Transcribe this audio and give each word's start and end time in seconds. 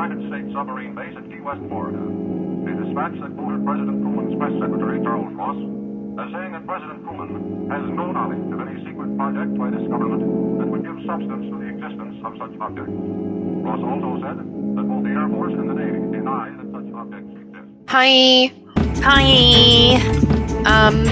United 0.00 0.32
States 0.32 0.48
submarine 0.56 0.94
base 0.94 1.12
at 1.12 1.28
Key 1.28 1.44
West, 1.44 1.60
Florida. 1.68 2.00
A 2.00 2.72
dispatch 2.72 3.12
that 3.20 3.36
quoted 3.36 3.60
President 3.68 4.00
Truman's 4.00 4.32
press 4.40 4.56
secretary, 4.56 4.96
Charles 5.04 5.28
Ross, 5.36 5.60
as 6.16 6.28
saying 6.32 6.56
that 6.56 6.64
President 6.64 7.04
Truman 7.04 7.68
has 7.68 7.84
no 7.84 8.08
knowledge 8.08 8.40
of 8.48 8.64
any 8.64 8.80
secret 8.80 9.12
project 9.20 9.52
by 9.60 9.68
this 9.68 9.84
government 9.92 10.24
that 10.56 10.64
would 10.72 10.88
give 10.88 10.96
substance 11.04 11.52
to 11.52 11.56
the 11.60 11.68
existence 11.68 12.16
of 12.24 12.32
such 12.40 12.56
objects. 12.64 12.96
Ross 12.96 13.82
also 13.84 14.24
said 14.24 14.40
that 14.40 14.84
both 14.88 15.04
the 15.04 15.12
Air 15.12 15.28
Force 15.28 15.52
and 15.52 15.68
the 15.68 15.76
Navy 15.76 16.00
deny 16.16 16.48
that 16.48 16.68
such 16.72 16.88
objects 16.96 17.36
exist. 17.36 17.68
Hi. 17.92 18.48
Hi. 19.04 19.20
Um, 20.64 21.04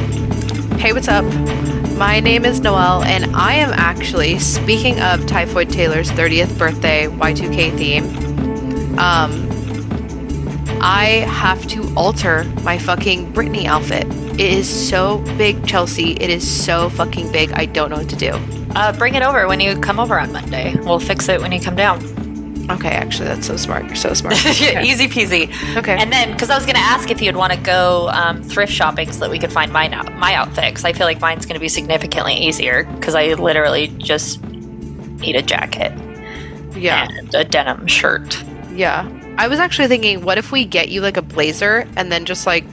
hey, 0.80 0.96
what's 0.96 1.12
up? 1.12 1.28
My 2.00 2.20
name 2.20 2.46
is 2.46 2.64
Noelle, 2.64 3.04
and 3.04 3.36
I 3.36 3.52
am 3.52 3.68
actually, 3.76 4.38
speaking 4.38 4.98
of 5.00 5.26
Typhoid 5.26 5.68
Taylor's 5.68 6.10
30th 6.12 6.56
birthday 6.56 7.04
Y2K 7.08 7.76
theme, 7.76 8.27
um, 8.98 9.48
I 10.80 11.24
have 11.28 11.66
to 11.68 11.92
alter 11.96 12.44
my 12.62 12.78
fucking 12.78 13.32
Britney 13.32 13.64
outfit. 13.64 14.06
It 14.34 14.40
is 14.40 14.68
so 14.68 15.18
big, 15.36 15.66
Chelsea. 15.66 16.12
It 16.12 16.30
is 16.30 16.48
so 16.48 16.90
fucking 16.90 17.32
big. 17.32 17.52
I 17.52 17.66
don't 17.66 17.90
know 17.90 17.96
what 17.96 18.08
to 18.10 18.16
do. 18.16 18.32
Uh, 18.74 18.92
bring 18.96 19.14
it 19.14 19.22
over 19.22 19.48
when 19.48 19.60
you 19.60 19.78
come 19.78 19.98
over 19.98 20.18
on 20.18 20.32
Monday. 20.32 20.76
We'll 20.76 21.00
fix 21.00 21.28
it 21.28 21.40
when 21.40 21.52
you 21.52 21.60
come 21.60 21.74
down. 21.74 22.00
Okay, 22.70 22.90
actually, 22.90 23.28
that's 23.28 23.46
so 23.46 23.56
smart. 23.56 23.86
You're 23.86 23.96
so 23.96 24.12
smart. 24.12 24.34
Okay. 24.44 24.82
Easy 24.88 25.08
peasy. 25.08 25.76
Okay. 25.76 25.96
And 25.98 26.12
then, 26.12 26.32
because 26.32 26.50
I 26.50 26.54
was 26.54 26.66
going 26.66 26.76
to 26.76 26.82
ask 26.82 27.10
if 27.10 27.22
you'd 27.22 27.34
want 27.34 27.52
to 27.52 27.58
go 27.58 28.08
um, 28.10 28.42
thrift 28.42 28.72
shopping 28.72 29.10
so 29.10 29.20
that 29.20 29.30
we 29.30 29.38
could 29.38 29.52
find 29.52 29.72
mine 29.72 29.94
out, 29.94 30.12
my 30.14 30.34
outfit, 30.34 30.66
because 30.66 30.84
I 30.84 30.92
feel 30.92 31.06
like 31.06 31.20
mine's 31.20 31.46
going 31.46 31.54
to 31.54 31.60
be 31.60 31.68
significantly 31.68 32.34
easier 32.34 32.84
because 32.84 33.14
I 33.14 33.32
literally 33.34 33.88
just 33.88 34.44
need 34.44 35.34
a 35.34 35.42
jacket 35.42 35.92
yeah. 36.76 37.08
and 37.10 37.34
a 37.34 37.44
denim 37.44 37.86
shirt. 37.86 38.44
Yeah. 38.78 39.10
I 39.38 39.48
was 39.48 39.58
actually 39.58 39.88
thinking, 39.88 40.22
what 40.22 40.38
if 40.38 40.52
we 40.52 40.64
get 40.64 40.88
you 40.88 41.00
like 41.00 41.16
a 41.16 41.22
blazer 41.22 41.84
and 41.96 42.12
then 42.12 42.24
just 42.24 42.46
like 42.46 42.64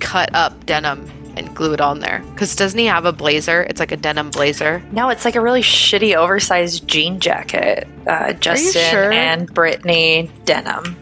cut 0.00 0.34
up 0.34 0.66
denim 0.66 1.08
and 1.36 1.54
glue 1.54 1.72
it 1.72 1.80
on 1.80 2.00
there? 2.00 2.24
Because 2.32 2.56
doesn't 2.56 2.76
he 2.76 2.86
have 2.86 3.04
a 3.04 3.12
blazer? 3.12 3.62
It's 3.62 3.78
like 3.78 3.92
a 3.92 3.96
denim 3.96 4.30
blazer. 4.30 4.82
No, 4.90 5.08
it's 5.08 5.24
like 5.24 5.36
a 5.36 5.40
really 5.40 5.62
shitty 5.62 6.16
oversized 6.16 6.88
jean 6.88 7.20
jacket. 7.20 7.86
Uh, 8.08 8.32
Justin 8.32 8.90
sure? 8.90 9.12
and 9.12 9.48
Britney 9.54 10.28
denim. 10.44 10.96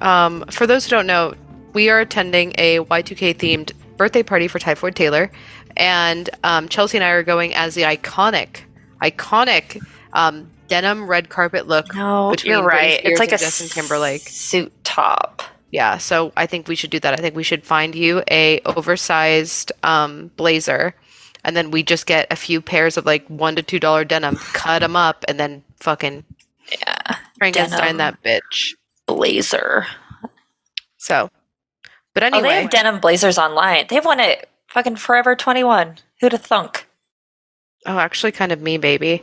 Um, 0.00 0.44
for 0.52 0.68
those 0.68 0.84
who 0.84 0.90
don't 0.90 1.08
know, 1.08 1.34
we 1.72 1.90
are 1.90 1.98
attending 1.98 2.52
a 2.56 2.78
Y2K 2.78 3.34
themed 3.34 3.72
birthday 3.96 4.22
party 4.22 4.46
for 4.46 4.60
Typhoid 4.60 4.94
Taylor, 4.94 5.32
and 5.76 6.30
um, 6.44 6.68
Chelsea 6.68 6.98
and 6.98 7.04
I 7.04 7.10
are 7.10 7.24
going 7.24 7.52
as 7.52 7.74
the 7.74 7.82
iconic, 7.82 8.60
iconic 9.02 9.82
um, 10.12 10.50
denim 10.68 11.06
red 11.06 11.28
carpet 11.28 11.66
look. 11.66 11.94
No, 11.94 12.34
you're 12.44 12.62
right. 12.62 13.00
It's 13.04 13.18
like 13.20 13.32
a 13.32 13.38
Justin 13.38 13.68
Timberlake. 13.68 14.22
suit 14.22 14.72
top. 14.84 15.42
Yeah, 15.70 15.98
so 15.98 16.32
I 16.36 16.46
think 16.46 16.68
we 16.68 16.76
should 16.76 16.90
do 16.90 17.00
that. 17.00 17.12
I 17.14 17.16
think 17.16 17.34
we 17.34 17.42
should 17.42 17.64
find 17.64 17.94
you 17.94 18.22
a 18.30 18.60
oversized 18.60 19.72
um, 19.82 20.30
blazer, 20.36 20.94
and 21.44 21.56
then 21.56 21.70
we 21.70 21.82
just 21.82 22.06
get 22.06 22.26
a 22.30 22.36
few 22.36 22.60
pairs 22.60 22.96
of 22.96 23.04
like 23.04 23.26
one 23.28 23.56
to 23.56 23.62
two 23.62 23.80
dollar 23.80 24.04
denim, 24.04 24.36
cut 24.36 24.78
them 24.80 24.96
up, 24.96 25.24
and 25.28 25.38
then 25.40 25.64
fucking 25.80 26.24
Yeah, 26.70 27.16
Frankenstein 27.38 27.96
that 27.98 28.22
bitch. 28.22 28.74
blazer. 29.06 29.86
So, 30.98 31.30
but 32.14 32.22
Oh, 32.34 32.40
they 32.42 32.62
have 32.62 32.70
denim 32.70 33.00
blazers 33.00 33.36
online. 33.38 33.86
They 33.88 33.96
have 33.96 34.04
one 34.04 34.20
at 34.20 34.48
fucking 34.68 34.96
Forever 34.96 35.36
21. 35.36 35.96
Who'd 36.20 36.32
have 36.32 36.42
thunk? 36.42 36.86
oh, 37.88 37.98
actually, 37.98 38.32
kind 38.32 38.50
of 38.50 38.60
me, 38.60 38.78
baby. 38.78 39.22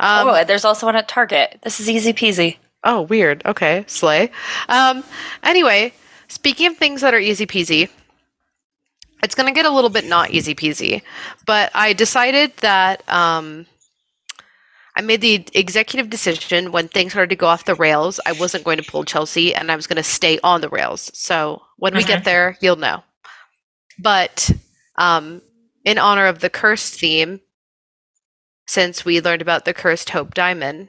Um, 0.00 0.28
oh, 0.28 0.44
there's 0.44 0.64
also 0.64 0.86
one 0.86 0.96
at 0.96 1.08
Target. 1.08 1.58
This 1.62 1.80
is 1.80 1.88
easy 1.90 2.12
peasy. 2.12 2.56
Oh, 2.84 3.02
weird. 3.02 3.42
Okay, 3.44 3.84
slay. 3.88 4.30
Um, 4.68 5.02
anyway, 5.42 5.92
speaking 6.28 6.66
of 6.66 6.76
things 6.76 7.00
that 7.00 7.14
are 7.14 7.18
easy 7.18 7.46
peasy, 7.46 7.90
it's 9.22 9.34
going 9.34 9.52
to 9.52 9.54
get 9.54 9.66
a 9.66 9.70
little 9.70 9.90
bit 9.90 10.06
not 10.06 10.30
easy 10.30 10.54
peasy, 10.54 11.02
but 11.44 11.72
I 11.74 11.92
decided 11.92 12.56
that 12.58 13.02
um, 13.08 13.66
I 14.94 15.00
made 15.00 15.20
the 15.20 15.44
executive 15.54 16.08
decision 16.08 16.70
when 16.70 16.88
things 16.88 17.12
started 17.12 17.30
to 17.30 17.36
go 17.36 17.46
off 17.46 17.64
the 17.64 17.74
rails. 17.74 18.20
I 18.24 18.32
wasn't 18.32 18.64
going 18.64 18.78
to 18.78 18.88
pull 18.88 19.04
Chelsea 19.04 19.54
and 19.54 19.72
I 19.72 19.76
was 19.76 19.86
going 19.86 19.96
to 19.96 20.02
stay 20.02 20.38
on 20.44 20.60
the 20.60 20.68
rails. 20.68 21.10
So 21.14 21.62
when 21.76 21.94
we 21.94 22.04
get 22.04 22.24
there, 22.24 22.56
you'll 22.60 22.76
know. 22.76 23.02
But 23.98 24.50
um, 24.96 25.42
in 25.84 25.98
honor 25.98 26.26
of 26.26 26.38
the 26.38 26.50
cursed 26.50 26.94
theme, 26.94 27.40
since 28.68 29.04
we 29.04 29.20
learned 29.20 29.42
about 29.42 29.64
the 29.64 29.74
cursed 29.74 30.10
Hope 30.10 30.34
Diamond, 30.34 30.88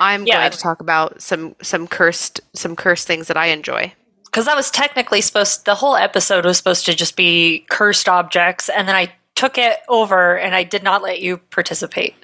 I'm 0.00 0.26
Yeah. 0.26 0.40
going 0.40 0.50
to 0.50 0.58
talk 0.58 0.80
about 0.80 1.22
some 1.22 1.54
some 1.62 1.86
cursed 1.86 2.40
some 2.54 2.76
cursed 2.76 3.06
things 3.06 3.28
that 3.28 3.36
I 3.36 3.46
enjoy. 3.46 3.94
Because 4.26 4.44
that 4.46 4.56
was 4.56 4.70
technically 4.70 5.20
supposed 5.20 5.64
the 5.64 5.76
whole 5.76 5.96
episode 5.96 6.44
was 6.44 6.56
supposed 6.58 6.84
to 6.86 6.94
just 6.94 7.16
be 7.16 7.64
cursed 7.70 8.08
objects, 8.08 8.68
and 8.68 8.86
then 8.88 8.96
I 8.96 9.12
took 9.36 9.56
it 9.56 9.78
over 9.88 10.36
and 10.36 10.54
I 10.54 10.64
did 10.64 10.82
not 10.82 11.00
let 11.02 11.20
you 11.22 11.38
participate. 11.38 12.14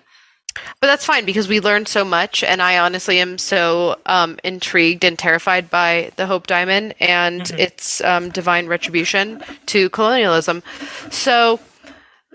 But 0.81 0.87
that's 0.89 1.05
fine 1.05 1.25
because 1.25 1.49
we 1.49 1.61
learned 1.61 1.87
so 1.87 2.05
much, 2.05 2.43
and 2.43 2.61
I 2.63 2.79
honestly 2.79 3.21
am 3.21 3.39
so 3.39 3.97
um, 4.07 4.39
intrigued 4.43 5.05
and 5.05 5.19
terrified 5.19 5.71
by 5.71 6.11
the 6.17 6.27
Hope 6.27 6.47
Diamond 6.47 6.95
and 6.99 7.51
its 7.53 8.01
um, 8.03 8.31
divine 8.31 8.67
retribution 8.67 9.43
to 9.67 9.91
colonialism. 9.91 10.63
So 11.11 11.61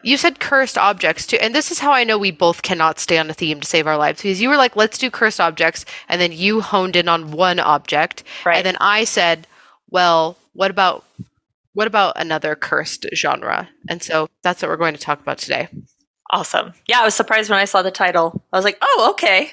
you 0.03 0.17
said 0.17 0.39
cursed 0.39 0.77
objects 0.77 1.27
too, 1.27 1.37
and 1.41 1.53
this 1.53 1.71
is 1.71 1.79
how 1.79 1.91
I 1.91 2.03
know 2.03 2.17
we 2.17 2.31
both 2.31 2.61
cannot 2.61 2.99
stay 2.99 3.17
on 3.17 3.29
a 3.29 3.33
theme 3.33 3.59
to 3.61 3.67
save 3.67 3.87
our 3.87 3.97
lives 3.97 4.21
because 4.21 4.41
you 4.41 4.49
were 4.49 4.57
like, 4.57 4.75
"Let's 4.75 4.97
do 4.97 5.09
cursed 5.11 5.39
objects," 5.41 5.85
and 6.09 6.19
then 6.19 6.31
you 6.31 6.61
honed 6.61 6.95
in 6.95 7.07
on 7.07 7.31
one 7.31 7.59
object, 7.59 8.23
Right. 8.45 8.57
and 8.57 8.65
then 8.65 8.77
I 8.79 9.03
said, 9.03 9.47
"Well, 9.89 10.37
what 10.53 10.71
about?" 10.71 11.05
What 11.73 11.87
about 11.87 12.13
another 12.17 12.53
cursed 12.53 13.05
genre? 13.15 13.69
And 13.87 14.03
so 14.03 14.27
that's 14.43 14.61
what 14.61 14.67
we're 14.67 14.75
going 14.75 14.93
to 14.93 14.99
talk 14.99 15.21
about 15.21 15.37
today. 15.37 15.69
Awesome. 16.29 16.73
Yeah, 16.85 16.99
I 16.99 17.05
was 17.05 17.15
surprised 17.15 17.49
when 17.49 17.59
I 17.59 17.63
saw 17.63 17.81
the 17.81 17.89
title. 17.91 18.43
I 18.51 18.57
was 18.57 18.65
like, 18.65 18.77
oh, 18.81 19.07
okay. 19.11 19.51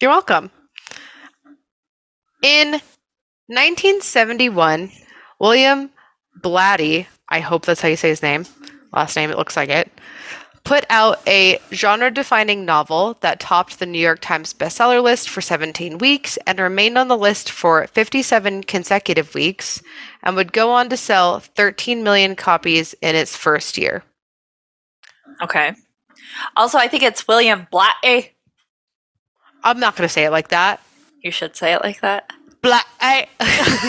You're 0.00 0.10
welcome. 0.10 0.50
In 2.42 2.80
1971, 3.48 4.90
William 5.38 5.90
Blatty, 6.40 7.06
I 7.28 7.40
hope 7.40 7.66
that's 7.66 7.82
how 7.82 7.88
you 7.88 7.96
say 7.96 8.08
his 8.08 8.22
name, 8.22 8.46
last 8.94 9.16
name, 9.16 9.30
it 9.30 9.38
looks 9.38 9.56
like 9.56 9.68
it, 9.68 9.90
put 10.64 10.86
out 10.88 11.20
a 11.28 11.58
genre 11.72 12.10
defining 12.10 12.64
novel 12.64 13.18
that 13.20 13.38
topped 13.38 13.78
the 13.78 13.86
New 13.86 13.98
York 13.98 14.20
Times 14.20 14.54
bestseller 14.54 15.02
list 15.02 15.28
for 15.28 15.40
17 15.42 15.98
weeks 15.98 16.38
and 16.46 16.58
remained 16.58 16.96
on 16.96 17.08
the 17.08 17.16
list 17.16 17.50
for 17.50 17.86
57 17.86 18.64
consecutive 18.64 19.34
weeks 19.34 19.82
and 20.22 20.36
would 20.36 20.52
go 20.52 20.70
on 20.70 20.88
to 20.88 20.96
sell 20.96 21.40
13 21.40 22.02
million 22.02 22.34
copies 22.34 22.94
in 23.02 23.14
its 23.14 23.36
first 23.36 23.76
year. 23.76 24.02
Okay. 25.42 25.74
Also, 26.56 26.78
I 26.78 26.88
think 26.88 27.02
it's 27.02 27.28
William 27.28 27.66
Blatty. 27.70 27.90
Eh. 28.02 28.22
I'm 29.62 29.78
not 29.78 29.96
going 29.96 30.08
to 30.08 30.12
say 30.12 30.24
it 30.24 30.30
like 30.30 30.48
that. 30.48 30.80
You 31.22 31.30
should 31.30 31.56
say 31.56 31.74
it 31.74 31.82
like 31.82 32.00
that. 32.00 32.30
Blatty. 32.62 32.82
Eh. 33.00 33.26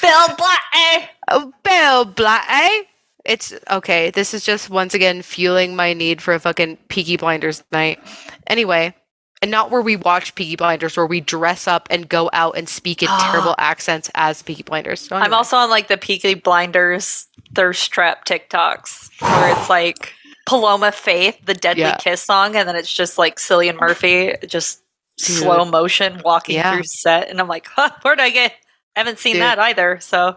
Bill 0.00 0.36
Blatty. 0.36 0.56
Eh. 0.74 1.06
Oh, 1.28 1.52
Bill 1.62 2.06
Blatty. 2.06 2.86
It's 3.24 3.52
okay. 3.70 4.10
This 4.10 4.32
is 4.34 4.44
just 4.44 4.70
once 4.70 4.94
again 4.94 5.22
fueling 5.22 5.76
my 5.76 5.92
need 5.92 6.22
for 6.22 6.34
a 6.34 6.40
fucking 6.40 6.78
Peaky 6.88 7.16
Blinders 7.16 7.62
night. 7.70 7.98
Anyway, 8.46 8.94
and 9.42 9.50
not 9.50 9.70
where 9.70 9.82
we 9.82 9.96
watch 9.96 10.34
Peaky 10.34 10.56
Blinders, 10.56 10.96
where 10.96 11.06
we 11.06 11.20
dress 11.20 11.66
up 11.68 11.86
and 11.90 12.08
go 12.08 12.30
out 12.32 12.56
and 12.56 12.68
speak 12.68 13.02
in 13.02 13.08
terrible 13.20 13.54
accents 13.58 14.10
as 14.14 14.42
Peaky 14.42 14.62
Blinders. 14.62 15.00
So 15.00 15.16
I'm 15.16 15.34
also 15.34 15.56
on 15.56 15.70
like 15.70 15.88
the 15.88 15.96
Peaky 15.98 16.34
Blinders 16.34 17.26
thirst 17.54 17.90
trap 17.92 18.24
TikToks 18.24 19.10
where 19.20 19.52
it's 19.58 19.68
like 19.68 20.12
Paloma 20.46 20.92
Faith, 20.92 21.38
the 21.44 21.54
Deadly 21.54 21.82
Yeah. 21.82 21.96
Kiss 21.96 22.22
song, 22.22 22.56
and 22.56 22.66
then 22.68 22.76
it's 22.76 22.92
just 22.92 23.18
like 23.18 23.36
Cillian 23.36 23.78
Murphy, 23.78 24.34
just 24.46 24.82
Dude. 25.18 25.26
slow 25.36 25.64
motion 25.64 26.20
walking 26.24 26.56
Yeah. 26.56 26.72
through 26.74 26.84
set, 26.84 27.28
and 27.28 27.38
I'm 27.40 27.48
like, 27.48 27.66
huh, 27.66 27.90
where'd 28.02 28.20
I 28.20 28.30
get? 28.30 28.52
I 28.96 29.00
haven't 29.00 29.18
seen 29.18 29.34
Dude. 29.34 29.42
that 29.42 29.58
either. 29.58 29.98
So, 30.00 30.36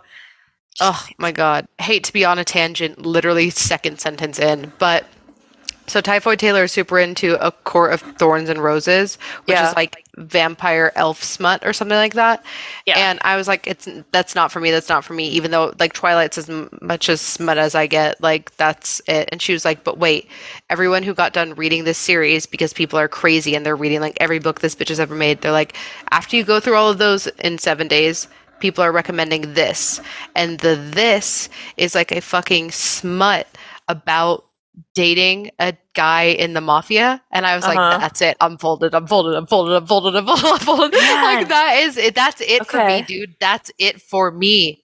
Oh 0.81 1.05
my 1.17 1.31
god. 1.31 1.67
Hate 1.79 2.03
to 2.05 2.13
be 2.13 2.25
on 2.25 2.39
a 2.39 2.43
tangent, 2.43 3.05
literally 3.05 3.49
second 3.49 3.99
sentence 3.99 4.39
in, 4.39 4.71
but 4.79 5.05
so 5.85 5.99
Typhoid 5.99 6.39
Taylor 6.39 6.63
is 6.63 6.71
super 6.71 6.97
into 6.97 7.35
a 7.45 7.51
court 7.51 7.91
of 7.93 7.99
thorns 8.01 8.47
and 8.47 8.63
roses, 8.63 9.17
which 9.43 9.55
Yeah. 9.57 9.69
is 9.69 9.75
like 9.75 10.01
vampire 10.15 10.93
elf 10.95 11.21
smut 11.21 11.61
or 11.65 11.73
something 11.73 11.97
like 11.97 12.13
that. 12.13 12.41
Yeah. 12.85 12.97
And 12.97 13.19
I 13.21 13.35
was 13.35 13.49
like, 13.49 13.67
it's 13.67 13.89
that's 14.13 14.33
not 14.33 14.49
for 14.49 14.61
me. 14.61 14.71
That's 14.71 14.87
not 14.87 15.03
for 15.03 15.13
me. 15.13 15.27
Even 15.27 15.51
though 15.51 15.73
like 15.79 15.91
Twilight's 15.91 16.37
as 16.37 16.49
m- 16.49 16.69
much 16.81 17.09
as 17.09 17.19
smut 17.19 17.57
as 17.57 17.75
I 17.75 17.87
get, 17.87 18.21
like 18.23 18.55
that's 18.55 19.01
it. 19.07 19.27
And 19.33 19.41
she 19.41 19.51
was 19.51 19.65
like, 19.65 19.83
but 19.83 19.97
wait, 19.97 20.29
everyone 20.69 21.03
who 21.03 21.13
got 21.13 21.33
done 21.33 21.53
reading 21.55 21.83
this 21.83 21.97
series 21.97 22.45
because 22.45 22.71
people 22.71 22.97
are 22.97 23.09
crazy 23.09 23.53
and 23.53 23.65
they're 23.65 23.75
reading 23.75 23.99
like 23.99 24.15
every 24.21 24.39
book 24.39 24.61
this 24.61 24.75
bitch 24.75 24.87
has 24.87 25.01
ever 25.01 25.15
made. 25.15 25.41
They're 25.41 25.51
like, 25.51 25.75
after 26.11 26.37
you 26.37 26.45
go 26.45 26.61
through 26.61 26.75
all 26.75 26.89
of 26.89 26.97
those 26.97 27.27
in 27.27 27.57
seven 27.57 27.89
days, 27.89 28.29
people 28.59 28.83
are 28.83 28.91
recommending 28.91 29.53
this, 29.53 29.99
and 30.35 30.59
the 30.59 30.75
this 30.75 31.49
is 31.77 31.95
like 31.95 32.11
a 32.11 32.21
fucking 32.21 32.71
smut 32.71 33.47
about 33.87 34.45
dating 34.95 35.51
a 35.59 35.75
guy 35.93 36.23
in 36.23 36.53
the 36.53 36.61
mafia, 36.61 37.21
and 37.31 37.45
I 37.45 37.55
was 37.55 37.63
like, 37.65 37.77
Uh-huh. 37.77 37.97
"That's 37.99 38.21
it. 38.21 38.37
I'm 38.41 38.57
folded. 38.57 38.95
I'm 38.95 39.05
folded. 39.07 39.35
I'm 39.35 39.45
folded. 39.45 39.75
I'm 39.75 39.85
folded. 39.85 40.15
I'm 40.15 40.25
folded. 40.27 40.45
I'm 40.45 40.59
folded." 40.59 40.93
Man. 40.93 41.35
like 41.35 41.47
that 41.49 41.77
is 41.83 41.97
it. 41.97 42.15
That's 42.15 42.41
it 42.41 42.65
for 42.67 42.85
me, 42.85 43.01
dude. 43.03 43.35
That's 43.39 43.71
it 43.77 44.01
for 44.01 44.31
me. 44.31 44.83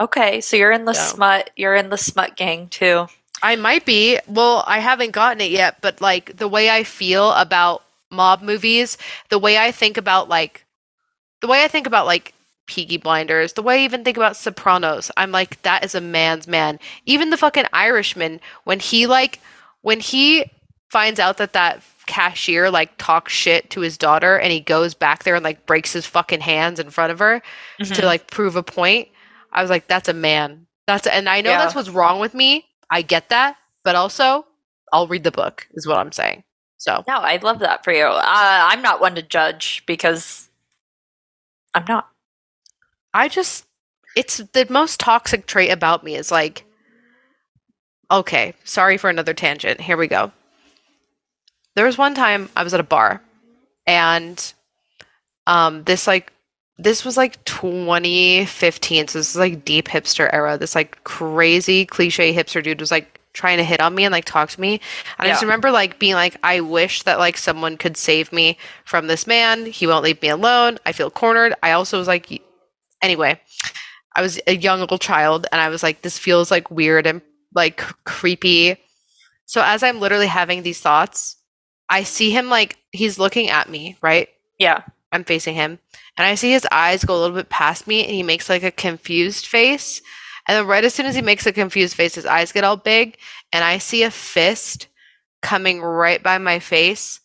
Okay, 0.00 0.40
so 0.40 0.56
you're 0.56 0.72
in 0.72 0.84
the 0.86 0.92
Yeah. 0.94 1.06
smut. 1.06 1.50
You're 1.56 1.76
in 1.76 1.90
the 1.90 1.98
smut 1.98 2.36
gang 2.36 2.68
too. 2.68 3.06
I 3.42 3.56
might 3.56 3.86
be. 3.86 4.18
Well, 4.26 4.64
I 4.66 4.80
haven't 4.80 5.12
gotten 5.12 5.40
it 5.40 5.50
yet, 5.50 5.80
but 5.80 6.00
like 6.00 6.36
the 6.36 6.48
way 6.48 6.70
I 6.70 6.84
feel 6.84 7.32
about 7.32 7.82
mob 8.10 8.42
movies, 8.42 8.98
the 9.28 9.38
way 9.38 9.56
I 9.58 9.70
think 9.72 9.96
about 9.96 10.28
like 10.28 10.64
the 11.40 11.46
way 11.46 11.62
I 11.64 11.68
think 11.68 11.86
about 11.86 12.06
like 12.06 12.34
Peaky 12.70 12.98
Blinders, 12.98 13.54
the 13.54 13.62
way 13.62 13.80
I 13.80 13.84
even 13.84 14.04
think 14.04 14.16
about 14.16 14.36
Sopranos, 14.36 15.10
I'm 15.16 15.32
like 15.32 15.60
that 15.62 15.84
is 15.84 15.96
a 15.96 16.00
man's 16.00 16.46
man. 16.46 16.78
Even 17.04 17.30
the 17.30 17.36
fucking 17.36 17.64
Irishman 17.72 18.40
when 18.62 18.78
he 18.78 19.08
like 19.08 19.40
when 19.82 19.98
he 19.98 20.44
finds 20.88 21.18
out 21.18 21.36
that 21.38 21.52
that 21.54 21.82
cashier 22.06 22.70
like 22.70 22.96
talks 22.96 23.32
shit 23.32 23.70
to 23.70 23.80
his 23.80 23.98
daughter 23.98 24.38
and 24.38 24.52
he 24.52 24.60
goes 24.60 24.94
back 24.94 25.24
there 25.24 25.34
and 25.34 25.42
like 25.44 25.66
breaks 25.66 25.92
his 25.92 26.06
fucking 26.06 26.40
hands 26.40 26.78
in 26.78 26.90
front 26.90 27.10
of 27.10 27.18
her 27.18 27.42
to 27.78 27.84
Mhm. 27.84 28.02
like 28.04 28.30
prove 28.30 28.54
a 28.54 28.62
point. 28.62 29.08
I 29.52 29.62
was 29.62 29.70
like, 29.70 29.88
that's 29.88 30.08
a 30.08 30.12
man. 30.14 30.66
That's 30.86 31.08
and 31.08 31.28
I 31.28 31.40
know 31.40 31.50
Yeah. 31.50 31.58
that's 31.58 31.74
what's 31.74 31.88
wrong 31.88 32.20
with 32.20 32.34
me. 32.34 32.66
I 32.88 33.02
get 33.02 33.30
that, 33.30 33.56
but 33.82 33.96
also 33.96 34.46
I'll 34.92 35.08
read 35.08 35.24
the 35.24 35.32
book 35.32 35.66
is 35.72 35.88
what 35.88 35.98
I'm 35.98 36.12
saying. 36.12 36.44
So 36.78 37.02
No, 37.08 37.16
I 37.16 37.36
love 37.42 37.58
that 37.58 37.82
for 37.84 37.92
you. 37.92 38.04
Uh, 38.04 38.22
I'm 38.24 38.80
not 38.80 39.00
one 39.00 39.14
to 39.16 39.22
judge 39.22 39.82
because 39.86 40.48
I'm 41.74 41.84
not. 41.88 42.08
I 43.12 43.28
just 43.28 43.66
it's 44.16 44.38
the 44.38 44.66
most 44.68 45.00
toxic 45.00 45.46
trait 45.46 45.70
about 45.70 46.04
me 46.04 46.16
is 46.16 46.30
like 46.30 46.64
okay, 48.10 48.54
sorry 48.64 48.96
for 48.96 49.08
another 49.08 49.34
tangent. 49.34 49.80
Here 49.80 49.96
we 49.96 50.08
go. 50.08 50.32
There 51.76 51.86
was 51.86 51.96
one 51.96 52.14
time 52.14 52.48
I 52.56 52.64
was 52.64 52.74
at 52.74 52.80
a 52.80 52.84
bar 52.84 53.22
and 53.86 54.52
um 55.46 55.84
this 55.84 56.06
like 56.06 56.32
this 56.76 57.04
was 57.04 57.16
like 57.16 57.44
2015 57.44 59.08
so 59.08 59.18
this 59.18 59.30
is 59.30 59.36
like 59.36 59.64
deep 59.64 59.88
hipster 59.88 60.28
era. 60.32 60.58
This 60.58 60.74
like 60.74 61.02
crazy 61.04 61.86
cliche 61.86 62.34
hipster 62.34 62.62
dude 62.62 62.80
was 62.80 62.90
like 62.90 63.20
trying 63.32 63.58
to 63.58 63.64
hit 63.64 63.80
on 63.80 63.94
me 63.94 64.04
and 64.04 64.12
like 64.12 64.24
talk 64.24 64.50
to 64.50 64.60
me. 64.60 64.80
And 65.18 65.28
i 65.28 65.30
just 65.30 65.42
remember 65.42 65.70
like 65.70 66.00
being 66.00 66.14
like 66.14 66.36
i 66.42 66.60
wish 66.60 67.04
that 67.04 67.20
like 67.20 67.38
someone 67.38 67.76
could 67.76 67.96
save 67.96 68.32
me 68.32 68.58
from 68.84 69.06
this 69.06 69.26
man. 69.26 69.66
He 69.66 69.86
won't 69.86 70.04
leave 70.04 70.20
me 70.20 70.28
alone. 70.28 70.78
I 70.84 70.92
feel 70.92 71.10
cornered. 71.10 71.54
I 71.62 71.72
also 71.72 71.98
was 71.98 72.08
like 72.08 72.42
anyway 73.02 73.40
i 74.16 74.22
was 74.22 74.40
a 74.46 74.56
young 74.56 74.80
little 74.80 74.98
child 74.98 75.46
and 75.52 75.60
i 75.60 75.68
was 75.68 75.82
like 75.82 76.02
this 76.02 76.18
feels 76.18 76.50
like 76.50 76.70
weird 76.70 77.06
and 77.06 77.22
like 77.54 77.78
creepy 78.04 78.76
so 79.46 79.62
as 79.62 79.82
i'm 79.82 80.00
literally 80.00 80.26
having 80.26 80.62
these 80.62 80.80
thoughts 80.80 81.36
i 81.88 82.02
see 82.02 82.30
him 82.30 82.48
like 82.48 82.76
he's 82.92 83.18
looking 83.18 83.48
at 83.48 83.68
me 83.68 83.96
right 84.02 84.28
Yeah. 84.58 84.82
I'm 85.12 85.24
facing 85.24 85.56
him, 85.56 85.80
and 86.16 86.24
I 86.24 86.36
see 86.36 86.52
his 86.52 86.64
eyes 86.70 87.04
go 87.04 87.16
a 87.16 87.20
little 87.20 87.34
bit 87.36 87.48
past 87.48 87.88
me, 87.88 88.04
and 88.04 88.12
he 88.12 88.22
makes 88.22 88.48
like 88.48 88.62
a 88.62 88.70
confused 88.70 89.44
face. 89.44 90.00
And 90.46 90.56
then, 90.56 90.68
right 90.68 90.84
as 90.84 90.94
soon 90.94 91.06
as 91.06 91.16
he 91.16 91.20
makes 91.20 91.46
a 91.46 91.52
confused 91.52 91.96
face, 91.96 92.14
his 92.14 92.26
eyes 92.26 92.52
get 92.52 92.62
all 92.62 92.76
big, 92.76 93.16
and 93.52 93.64
I 93.64 93.78
see 93.78 94.04
a 94.04 94.10
fist 94.12 94.86
coming 95.42 95.82
right 95.82 96.22
by 96.22 96.38
my 96.38 96.60
face 96.60 97.18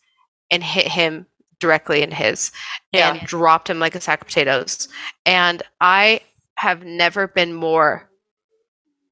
and 0.50 0.64
hit 0.64 0.88
him 0.88 1.26
directly 1.60 2.02
in 2.02 2.10
his 2.10 2.52
Yeah. 2.92 3.10
and 3.14 3.20
dropped 3.26 3.70
him 3.70 3.78
like 3.78 3.94
a 3.94 4.00
sack 4.00 4.20
of 4.22 4.26
potatoes. 4.26 4.88
And 5.24 5.62
I 5.80 6.20
have 6.56 6.84
never 6.84 7.26
been 7.28 7.52
more 7.54 8.08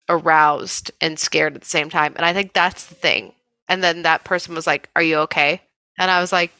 aroused 0.08 0.90
and 1.00 1.18
scared 1.18 1.54
at 1.54 1.62
the 1.62 1.68
same 1.68 1.90
time. 1.90 2.12
And 2.16 2.24
I 2.26 2.32
think 2.32 2.52
that's 2.52 2.86
the 2.86 2.94
thing. 2.94 3.32
And 3.68 3.82
then 3.82 4.02
that 4.02 4.24
person 4.24 4.54
was 4.54 4.66
like, 4.66 4.90
Are 4.94 5.02
you 5.02 5.16
okay? 5.20 5.62
And 5.98 6.10
I 6.10 6.20
was 6.20 6.32
like, 6.32 6.52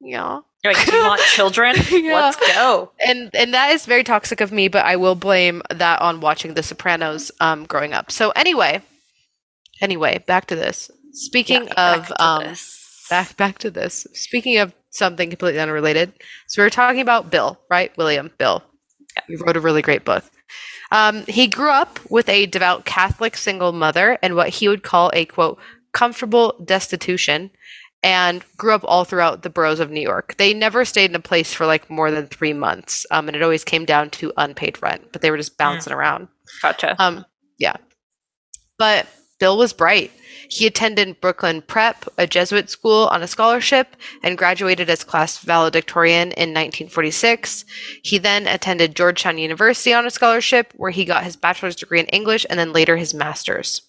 Yeah 0.00 0.40
You're 0.64 0.72
like, 0.72 0.86
do 0.86 0.96
you 0.96 1.02
want 1.04 1.20
children? 1.22 1.76
Yeah. 1.90 2.14
Let's 2.14 2.36
go. 2.54 2.92
and 3.06 3.30
and 3.34 3.52
that 3.54 3.72
is 3.72 3.84
very 3.86 4.04
toxic 4.04 4.40
of 4.40 4.52
me 4.52 4.68
but 4.68 4.84
i 4.84 4.96
will 4.96 5.14
blame 5.14 5.60
that 5.70 6.00
on 6.00 6.20
watching 6.20 6.54
the 6.54 6.62
sopranos 6.62 7.30
um 7.40 7.64
growing 7.64 7.92
up 7.92 8.10
so 8.10 8.30
anyway 8.30 8.80
anyway 9.80 10.18
back 10.26 10.46
to 10.46 10.56
this 10.56 10.90
speaking 11.12 11.64
Yeah, 11.66 11.94
of 11.96 12.12
um 12.18 12.44
this. 12.44 13.06
back 13.10 13.36
back 13.36 13.58
to 13.58 13.70
this 13.70 14.06
speaking 14.14 14.58
of 14.58 14.72
something 14.96 15.28
completely 15.30 15.60
unrelated 15.60 16.12
so 16.46 16.60
we 16.60 16.66
were 16.66 16.70
talking 16.70 17.00
about 17.00 17.30
bill 17.30 17.58
right 17.70 17.96
william 17.96 18.30
bill 18.38 18.62
he 19.26 19.36
wrote 19.36 19.56
a 19.56 19.60
really 19.60 19.82
great 19.82 20.04
book 20.04 20.24
um, 20.92 21.24
he 21.26 21.48
grew 21.48 21.70
up 21.70 21.98
with 22.10 22.28
a 22.28 22.46
devout 22.46 22.84
catholic 22.84 23.36
single 23.36 23.72
mother 23.72 24.18
and 24.22 24.36
what 24.36 24.50
he 24.50 24.68
would 24.68 24.82
call 24.82 25.10
a 25.14 25.24
quote 25.24 25.58
comfortable 25.92 26.54
destitution 26.64 27.50
and 28.02 28.44
grew 28.56 28.74
up 28.74 28.82
all 28.84 29.04
throughout 29.04 29.42
the 29.42 29.50
boroughs 29.50 29.80
of 29.80 29.90
New 29.90 30.00
York. 30.00 30.36
They 30.36 30.54
never 30.54 30.84
stayed 30.84 31.10
in 31.10 31.16
a 31.16 31.20
place 31.20 31.52
for 31.52 31.66
like 31.66 31.90
more 31.90 32.10
than 32.10 32.26
three 32.26 32.52
months, 32.52 33.04
um, 33.10 33.28
and 33.28 33.36
it 33.36 33.42
always 33.42 33.64
came 33.64 33.84
down 33.84 34.10
to 34.10 34.32
unpaid 34.36 34.80
rent. 34.80 35.10
But 35.10 35.22
they 35.22 35.30
were 35.30 35.36
just 35.36 35.58
bouncing 35.58 35.92
around. 35.92 36.28
Gotcha. 36.62 36.94
Um, 37.02 37.24
yeah. 37.58 37.76
But 38.78 39.06
Bill 39.38 39.58
was 39.58 39.72
bright. 39.72 40.10
He 40.48 40.66
attended 40.66 41.20
Brooklyn 41.20 41.62
Prep, 41.62 42.06
a 42.16 42.26
Jesuit 42.26 42.70
school, 42.70 43.08
on 43.08 43.22
a 43.22 43.26
scholarship 43.26 43.96
and 44.22 44.38
graduated 44.38 44.88
as 44.88 45.04
class 45.04 45.38
valedictorian 45.38 46.28
in 46.32 46.50
1946. 46.54 47.64
He 48.02 48.18
then 48.18 48.46
attended 48.46 48.94
Georgetown 48.94 49.38
University 49.38 49.92
on 49.92 50.06
a 50.06 50.10
scholarship, 50.10 50.72
where 50.76 50.90
he 50.92 51.04
got 51.04 51.24
his 51.24 51.36
bachelor's 51.36 51.76
degree 51.76 52.00
in 52.00 52.06
English 52.06 52.46
and 52.48 52.58
then 52.58 52.72
later 52.72 52.96
his 52.96 53.12
master's. 53.12 53.82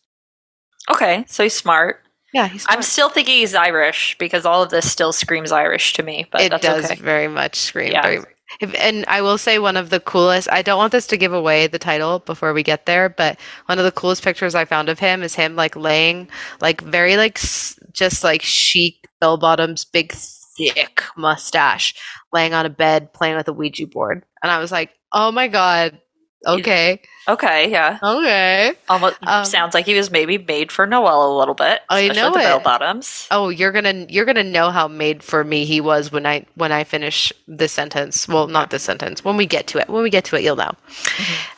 okay, 0.91 1.25
so 1.27 1.43
he's 1.43 1.53
smart. 1.53 2.01
Yeah, 2.33 2.47
he's 2.47 2.65
I'm 2.67 2.81
still 2.81 3.09
thinking 3.09 3.35
he's 3.35 3.55
Irish 3.55 4.17
because 4.19 4.45
all 4.45 4.61
of 4.61 4.69
this 4.69 4.91
still 4.91 5.13
screams 5.13 5.51
Irish 5.51 5.93
to 5.93 6.03
me, 6.03 6.27
but 6.31 6.41
it 6.41 6.51
that's 6.51 6.63
does 6.63 6.85
okay. 6.85 6.95
very 6.95 7.27
much 7.27 7.55
scream. 7.55 7.91
Yeah. 7.91 8.01
Very, 8.01 8.19
if, 8.59 8.73
and 8.75 9.05
I 9.07 9.21
will 9.21 9.37
say 9.37 9.59
one 9.59 9.77
of 9.77 9.89
the 9.89 9.99
coolest. 9.99 10.49
I 10.51 10.61
don't 10.61 10.77
want 10.77 10.91
this 10.91 11.07
to 11.07 11.17
give 11.17 11.33
away 11.33 11.67
the 11.67 11.79
title 11.79 12.19
before 12.19 12.53
we 12.53 12.63
get 12.63 12.85
there, 12.85 13.09
but 13.09 13.39
one 13.67 13.79
of 13.79 13.85
the 13.85 13.91
coolest 13.91 14.23
pictures 14.23 14.55
I 14.55 14.65
found 14.65 14.89
of 14.89 14.99
him 14.99 15.23
is 15.23 15.35
him 15.35 15.55
like 15.55 15.75
laying, 15.75 16.29
like 16.61 16.81
very 16.81 17.17
like 17.17 17.37
s- 17.37 17.79
just 17.93 18.23
like 18.23 18.41
chic 18.41 19.07
bell 19.19 19.37
bottoms, 19.37 19.85
big 19.85 20.13
thick 20.13 21.01
mustache, 21.17 21.93
laying 22.33 22.53
on 22.53 22.65
a 22.65 22.69
bed 22.69 23.13
playing 23.13 23.35
with 23.35 23.47
a 23.47 23.53
Ouija 23.53 23.87
board, 23.87 24.23
and 24.41 24.51
I 24.51 24.59
was 24.59 24.71
like, 24.71 24.91
oh 25.13 25.31
my 25.31 25.47
god, 25.47 25.99
okay, 26.45 27.01
Okay, 27.29 27.69
yeah. 27.71 27.99
okay. 28.01 28.71
Almost 28.87 29.17
Um, 29.21 29.43
sounds 29.43 29.73
like 29.73 29.85
he 29.85 29.95
was 29.95 30.09
maybe 30.09 30.37
made 30.37 30.71
for 30.71 30.87
Noelle 30.87 31.35
a 31.35 31.37
little 31.37 31.55
bit. 31.55 31.81
I 31.89 32.01
especially 32.01 32.21
know 32.21 32.31
the 32.31 32.39
bell 32.39 32.59
bottoms. 32.61 33.27
Oh, 33.31 33.49
you're 33.49 33.73
gonna 33.73 34.05
you're 34.07 34.23
gonna 34.25 34.43
know 34.45 34.69
how 34.69 34.87
made 34.87 35.23
for 35.23 35.43
me 35.43 35.65
he 35.65 35.81
was 35.81 36.11
when 36.11 36.25
I 36.25 36.45
when 36.55 36.71
I 36.71 36.85
finish 36.85 37.33
this 37.47 37.73
sentence. 37.73 38.27
Well, 38.27 38.47
not 38.47 38.69
this 38.69 38.83
sentence. 38.83 39.25
When 39.25 39.35
we 39.35 39.45
get 39.45 39.67
to 39.67 39.79
it, 39.79 39.89
when 39.89 40.03
we 40.03 40.09
get 40.09 40.23
to 40.25 40.37
it, 40.37 40.43
you'll 40.43 40.55
know. 40.55 40.71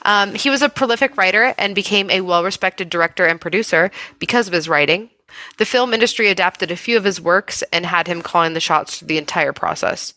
Um, 0.04 0.34
he 0.34 0.50
was 0.50 0.62
a 0.64 0.70
prolific 0.70 1.18
writer 1.18 1.54
and 1.58 1.76
became 1.76 2.10
a 2.10 2.22
well-respected 2.22 2.90
director 2.90 3.26
and 3.26 3.40
producer 3.40 3.92
because 4.18 4.48
of 4.48 4.54
his 4.54 4.68
writing. 4.68 5.10
The 5.58 5.66
film 5.66 5.94
industry 5.94 6.30
adapted 6.30 6.72
a 6.72 6.76
few 6.76 6.98
of 6.98 7.04
his 7.04 7.22
works 7.22 7.62
and 7.72 7.86
had 7.86 8.08
him 8.08 8.24
calling 8.24 8.54
the 8.54 8.60
shots 8.60 8.98
through 8.98 9.10
the 9.10 9.20
entire 9.20 9.54
process. 9.54 10.16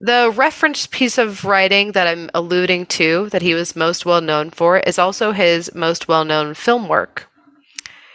The 0.00 0.30
reference 0.34 0.86
piece 0.86 1.16
of 1.16 1.44
writing 1.44 1.92
that 1.92 2.06
I'm 2.06 2.28
alluding 2.34 2.86
to, 2.86 3.30
that 3.30 3.40
he 3.40 3.54
was 3.54 3.74
most 3.74 4.04
well 4.04 4.20
known 4.20 4.50
for, 4.50 4.78
is 4.78 4.98
also 4.98 5.32
his 5.32 5.74
most 5.74 6.06
well 6.06 6.24
known 6.24 6.52
film 6.52 6.86
work. 6.86 7.30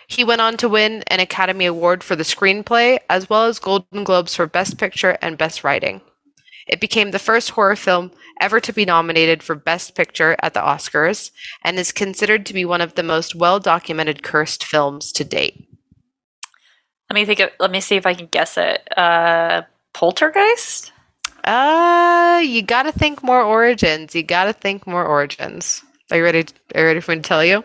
He 0.08 0.24
went 0.24 0.42
on 0.42 0.58
to 0.58 0.70
win 0.70 1.04
an 1.08 1.20
Academy 1.20 1.66
Award 1.66 2.04
for 2.04 2.16
the 2.16 2.24
screenplay, 2.24 3.00
as 3.10 3.30
well 3.30 3.46
as 3.46 3.60
Golden 3.60 4.04
Globes 4.04 4.36
for 4.36 4.46
Best 4.46 4.78
Picture 4.78 5.18
and 5.22 5.38
Best 5.38 5.64
Writing. 5.64 6.02
It 6.68 6.82
became 6.82 7.12
the 7.12 7.20
first 7.20 7.52
horror 7.52 7.76
film 7.76 8.12
ever 8.40 8.60
to 8.60 8.74
be 8.74 8.86
nominated 8.86 9.42
for 9.42 9.56
Best 9.56 9.96
Picture 9.96 10.36
at 10.42 10.54
the 10.54 10.60
Oscars, 10.60 11.32
and 11.64 11.80
is 11.80 11.92
considered 11.92 12.46
to 12.46 12.54
be 12.54 12.64
one 12.64 12.82
of 12.82 12.94
the 12.94 13.04
most 13.04 13.34
well 13.34 13.60
documented 13.60 14.22
cursed 14.22 14.64
films 14.64 15.12
to 15.14 15.24
date. 15.24 15.68
Let 17.10 17.16
me 17.16 17.26
think. 17.26 17.40
Of, 17.40 17.52
let 17.60 17.72
me 17.72 17.82
see 17.82 17.96
if 17.96 18.06
I 18.06 18.14
can 18.14 18.28
guess 18.28 18.56
it. 18.58 18.88
Uh, 18.96 19.64
Poltergeist. 19.94 20.92
Uh, 21.44 22.42
you 22.46 22.62
gotta 22.62 22.92
think 22.92 23.24
more 23.24 23.42
origins. 23.42 24.16
You 24.16 24.24
gotta 24.24 24.54
think 24.54 24.86
more 24.88 25.06
origins. 25.06 25.84
Are 26.12 26.18
you 26.18 26.24
ready? 26.24 26.46
Are 26.76 26.82
you 26.82 26.86
ready 26.88 27.00
for 27.00 27.12
me 27.12 27.18
to 27.18 27.22
tell 27.24 27.44
you? 27.44 27.64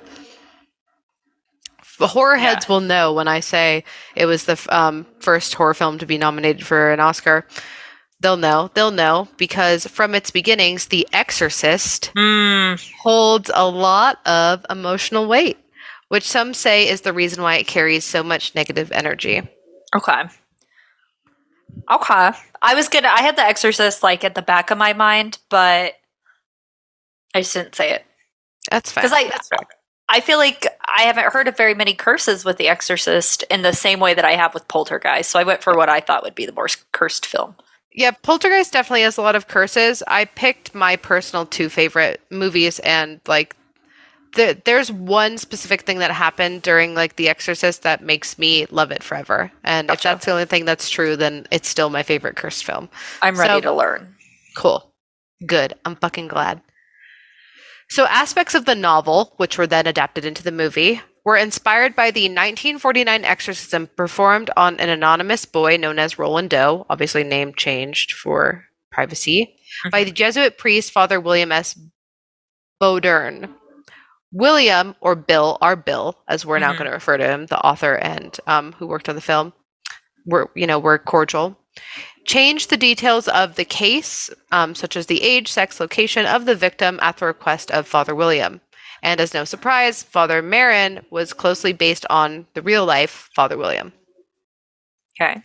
The 1.99 2.07
horror 2.07 2.37
heads 2.37 2.67
Yeah. 2.69 2.73
will 2.75 2.81
know 2.81 3.13
when 3.15 3.27
I 3.29 3.41
say 3.41 3.85
it 4.15 4.27
was 4.27 4.45
the 4.45 4.61
um, 4.69 5.07
first 5.21 5.55
horror 5.55 5.73
film 5.75 5.99
to 5.99 6.07
be 6.07 6.19
nominated 6.19 6.67
for 6.67 6.93
an 6.93 7.01
Oscar. 7.01 7.47
They'll 8.21 8.37
know. 8.37 8.71
They'll 8.75 8.91
know 8.91 9.29
because 9.39 9.87
from 9.87 10.15
its 10.15 10.31
beginnings, 10.31 10.87
The 10.87 11.09
Exorcist 11.13 12.13
Hmm. 12.17 12.75
holds 13.01 13.51
a 13.55 13.69
lot 13.69 14.27
of 14.27 14.65
emotional 14.69 15.27
weight, 15.27 15.57
which 16.09 16.25
some 16.25 16.53
say 16.55 16.89
is 16.89 17.01
the 17.03 17.13
reason 17.15 17.43
why 17.43 17.57
it 17.57 17.67
carries 17.67 18.05
so 18.05 18.23
much 18.23 18.55
negative 18.55 18.93
energy. 18.93 19.43
Okay. 19.95 20.23
Okay. 21.91 22.31
I 22.63 22.75
was 22.75 22.89
gonna. 22.89 23.09
I 23.09 23.23
had 23.23 23.37
The 23.37 23.43
Exorcist 23.43 24.03
like 24.03 24.25
at 24.25 24.35
the 24.35 24.43
back 24.43 24.71
of 24.71 24.79
my 24.79 24.93
mind, 24.93 25.39
but 25.49 25.95
I 27.35 27.41
just 27.41 27.55
didn't 27.55 27.75
say 27.75 27.91
it 27.91 28.05
That's 28.71 28.91
fine. 28.93 29.05
because 29.05 29.17
I. 29.17 29.31
I 30.09 30.21
feel 30.21 30.39
like 30.39 30.67
I 30.87 31.03
haven't 31.03 31.33
heard 31.33 31.49
of 31.49 31.57
very 31.57 31.75
many 31.75 31.93
curses 31.93 32.45
with 32.45 32.59
The 32.59 32.69
Exorcist 32.69 33.43
in 33.51 33.63
the 33.63 33.73
same 33.73 33.99
way 33.99 34.15
that 34.15 34.25
I 34.25 34.37
have 34.37 34.55
with 34.55 34.69
Poltergeist. 34.69 35.29
So 35.31 35.39
I 35.41 35.43
went 35.43 35.65
for 35.65 35.77
what 35.77 35.89
I 35.89 35.99
thought 35.99 36.23
would 36.23 36.37
be 36.37 36.47
the 36.47 36.53
more 36.53 36.69
cursed 36.93 37.27
film. 37.27 37.57
Yeah, 37.93 38.13
Poltergeist 38.13 38.73
definitely 38.73 39.03
has 39.03 39.17
a 39.17 39.23
lot 39.23 39.35
of 39.35 39.49
curses. 39.49 40.05
I 40.07 40.27
picked 40.27 40.77
my 40.77 40.95
personal 40.95 41.45
two 41.45 41.69
favorite 41.69 42.21
movies, 42.31 42.79
and 42.81 43.21
like, 43.27 43.57
the, 44.37 44.61
there's 44.65 44.91
one 44.93 45.39
specific 45.39 45.83
thing 45.83 45.99
that 45.99 46.11
happened 46.11 46.63
during 46.63 46.95
like 46.95 47.17
The 47.17 47.29
Exorcist 47.29 47.83
that 47.83 48.03
makes 48.03 48.39
me 48.39 48.67
love 48.67 48.91
it 48.91 49.03
forever. 49.03 49.51
And 49.65 49.91
if 49.91 50.03
that's 50.03 50.25
the 50.25 50.33
only 50.33 50.45
thing 50.45 50.65
that's 50.65 50.89
true, 50.89 51.17
then 51.17 51.47
it's 51.51 51.69
still 51.69 51.91
my 51.91 52.03
favorite 52.03 52.37
cursed 52.37 52.65
film. 52.65 52.89
I'm 53.21 53.37
ready 53.37 53.55
So- 53.55 53.61
to 53.63 53.73
learn. 53.73 54.15
Cool. 54.57 54.93
Good. 55.45 55.75
I'm 55.85 55.97
fucking 55.97 56.29
glad. 56.29 56.63
So, 57.89 58.07
aspects 58.07 58.55
of 58.55 58.65
the 58.65 58.75
novel, 58.75 59.35
which 59.37 59.59
were 59.59 59.67
then 59.67 59.87
adapted 59.87 60.25
into 60.25 60.43
the 60.43 60.51
movie, 60.51 61.03
were 61.25 61.37
inspired 61.37 61.95
by 61.95 62.11
the 62.11 62.23
1949 62.23 63.25
exorcism 63.25 63.89
performed 63.97 64.51
on 64.57 64.81
an 64.81 64.89
anonymous 64.89 65.45
boy 65.45 65.77
known 65.77 65.99
as 65.99 66.19
Roland 66.19 66.51
Doe, 66.51 66.87
obviously 66.89 67.23
name 67.23 67.53
changed 67.55 68.13
for 68.13 68.65
privacy, 68.91 69.57
by 69.91 70.01
mm-hmm. 70.01 70.09
the 70.09 70.13
Jesuit 70.13 70.59
priest 70.59 70.91
Father 70.91 71.21
William 71.21 71.53
S. 71.53 71.79
Bowdern. 72.81 73.55
William, 74.37 74.95
or 75.01 75.15
Bill, 75.15 75.59
our 75.61 75.77
Bill, 75.77 76.19
as 76.29 76.45
we're 76.45 76.59
now 76.59 76.73
Mhm. 76.73 76.79
going 76.79 76.87
to 76.91 76.95
refer 76.95 77.17
to 77.17 77.27
him, 77.27 77.47
the 77.47 77.59
author 77.61 77.95
and 77.95 78.39
um, 78.47 78.73
who 78.75 78.87
worked 78.87 79.09
on 79.09 79.15
the 79.15 79.21
film, 79.21 79.53
were 80.27 80.51
you 80.55 80.67
know 80.67 80.79
were 80.79 80.99
cordial 80.99 81.57
changed 82.27 82.71
the 82.71 82.77
details 82.77 83.29
of 83.29 83.55
the 83.55 83.65
case, 83.65 84.31
um, 84.51 84.75
such 84.75 84.97
as 84.97 85.07
the 85.07 85.23
age, 85.23 85.51
sex, 85.51 85.81
location 85.81 86.27
of 86.27 86.45
the 86.45 86.55
victim 86.55 86.99
at 87.01 87.17
the 87.19 87.27
request 87.27 87.71
of 87.71 87.87
Father 87.87 88.15
William. 88.15 88.61
And 89.03 89.21
as 89.21 89.33
no 89.33 89.45
surprise, 89.45 90.03
Father 90.03 90.43
Merrin 90.43 91.05
was 91.11 91.33
closely 91.33 91.73
based 91.73 92.05
on 92.11 92.47
the 92.55 92.63
real 92.63 92.85
life 92.85 93.31
Father 93.35 93.57
William. 93.57 93.93
Okay. 95.21 95.43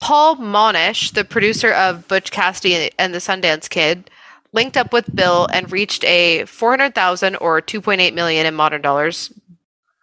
Paul 0.00 0.36
Monash, 0.36 1.12
the 1.12 1.24
producer 1.24 1.72
of 1.72 2.08
Butch 2.08 2.30
Cassidy 2.30 2.90
and 2.98 3.14
the 3.14 3.18
Sundance 3.18 3.68
Kid, 3.68 4.10
linked 4.56 4.76
up 4.76 4.92
with 4.92 5.14
Bill 5.14 5.46
and 5.52 5.70
reached 5.70 6.02
a 6.04 6.44
400,000 6.46 7.36
or 7.36 7.62
2.8 7.62 8.12
million 8.14 8.46
in 8.46 8.54
modern 8.54 8.82
dollars 8.82 9.32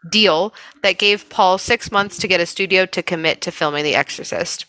deal 0.10 0.54
that 0.82 0.98
gave 0.98 1.30
Paul 1.30 1.58
6 1.58 1.92
months 1.92 2.18
to 2.20 2.28
get 2.28 2.40
a 2.40 2.46
studio 2.46 2.86
to 2.86 3.04
commit 3.04 3.42
to 3.42 3.52
filming 3.52 3.84
The 3.84 3.96
Exorcist. 3.96 4.66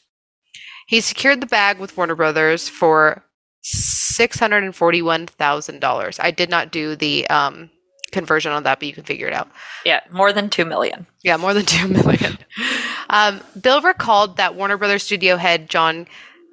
He 0.89 1.01
secured 1.01 1.41
the 1.41 1.47
bag 1.47 1.79
with 1.79 1.97
Warner 1.97 2.17
Brothers 2.17 2.69
for 2.69 3.23
$641,000. 3.65 6.21
I 6.21 6.31
did 6.31 6.51
not 6.51 6.71
do 6.73 6.95
the 6.97 7.27
um, 7.29 7.71
conversion 8.13 8.53
on 8.53 8.63
that, 8.63 8.79
but 8.79 8.87
you 8.87 8.95
can 8.95 9.05
figure 9.05 9.27
it 9.27 9.35
out. 9.35 9.51
Yeah, 9.85 10.01
more 10.11 10.33
than 10.33 10.49
2 10.49 10.65
million. 10.65 11.07
Yeah, 11.23 11.37
more 11.37 11.53
than 11.55 11.67
two 11.67 11.89
million. 12.01 12.39
um, 13.11 13.41
Bill 13.61 13.81
recalled 13.81 14.37
that 14.37 14.55
Warner 14.55 14.79
Brothers 14.79 15.03
studio 15.03 15.37
head 15.37 15.69
John 15.69 16.07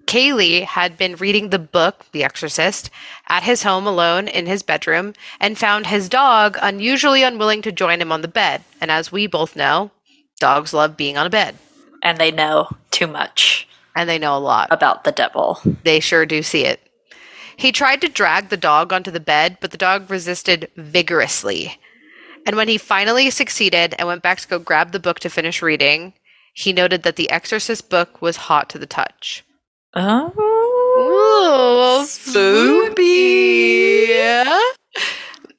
Calley 0.05 0.61
had 0.61 0.97
been 0.97 1.15
reading 1.15 1.49
the 1.49 1.59
book 1.59 2.05
The 2.11 2.23
Exorcist 2.23 2.89
at 3.27 3.43
his 3.43 3.63
home 3.63 3.87
alone 3.87 4.27
in 4.27 4.45
his 4.45 4.63
bedroom 4.63 5.13
and 5.39 5.57
found 5.57 5.87
his 5.87 6.09
dog 6.09 6.57
unusually 6.61 7.23
unwilling 7.23 7.61
to 7.63 7.71
join 7.71 8.01
him 8.01 8.11
on 8.11 8.21
the 8.21 8.27
bed. 8.27 8.63
And 8.81 8.91
as 8.91 9.11
we 9.11 9.27
both 9.27 9.55
know, 9.55 9.91
dogs 10.39 10.73
love 10.73 10.97
being 10.97 11.17
on 11.17 11.27
a 11.27 11.29
bed, 11.29 11.55
And 12.01 12.17
they 12.17 12.31
know 12.31 12.69
too 12.89 13.07
much 13.07 13.67
and 13.95 14.09
they 14.09 14.17
know 14.19 14.35
a 14.35 14.39
lot. 14.39 14.67
about 14.71 15.03
the 15.03 15.11
devil. 15.11 15.59
They 15.83 15.99
sure 15.99 16.25
do 16.25 16.41
see 16.43 16.65
it. 16.65 16.79
He 17.55 17.71
tried 17.71 18.01
to 18.01 18.09
drag 18.09 18.49
the 18.49 18.57
dog 18.57 18.91
onto 18.91 19.11
the 19.11 19.19
bed, 19.19 19.57
but 19.61 19.71
the 19.71 19.77
dog 19.77 20.09
resisted 20.09 20.69
vigorously. 20.75 21.77
And 22.45 22.55
when 22.55 22.67
he 22.67 22.77
finally 22.79 23.29
succeeded 23.29 23.93
and 23.99 24.07
went 24.07 24.23
back 24.23 24.39
to 24.39 24.47
go 24.47 24.57
grab 24.59 24.91
the 24.93 24.99
book 24.99 25.19
to 25.19 25.29
finish 25.29 25.61
reading, 25.61 26.13
he 26.53 26.73
noted 26.73 27.03
that 27.03 27.17
the 27.17 27.29
Exorcist 27.29 27.89
book 27.89 28.21
was 28.21 28.37
hot 28.47 28.67
to 28.69 28.79
the 28.79 28.87
touch. 28.87 29.43
Oh. 29.93 30.31
Ooh, 30.97 32.05
spoopy. 32.05 33.01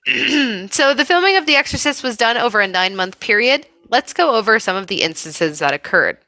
so 0.73 0.95
the 0.95 1.05
filming 1.05 1.37
of 1.37 1.47
The 1.47 1.57
Exorcist 1.57 2.03
was 2.03 2.17
done 2.17 2.37
over 2.37 2.61
a 2.61 2.67
nine 2.67 2.97
month 2.97 3.21
period. 3.21 3.67
Let's 3.89 4.13
go 4.13 4.35
over 4.35 4.59
some 4.59 4.77
of 4.77 4.87
the 4.87 5.03
instances 5.03 5.59
that 5.59 5.75
occurred. 5.75 6.19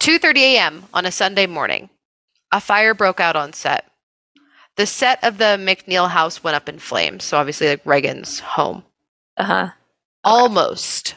2:30 0.00 0.36
a.m. 0.38 0.84
on 0.94 1.06
a 1.06 1.12
Sunday 1.12 1.46
morning. 1.46 1.90
A 2.52 2.60
fire 2.60 2.94
broke 2.94 3.20
out 3.20 3.36
on 3.36 3.52
set. 3.52 3.90
The 4.76 4.86
set 4.86 5.22
of 5.22 5.38
the 5.38 5.56
MacNeil 5.58 6.10
house 6.10 6.42
went 6.44 6.56
up 6.56 6.68
in 6.68 6.78
flames, 6.78 7.24
so 7.24 7.38
obviously 7.38 7.68
like 7.68 7.86
Regan's 7.86 8.40
home. 8.40 8.84
Uh-huh. 9.36 9.70
Almost 10.22 11.16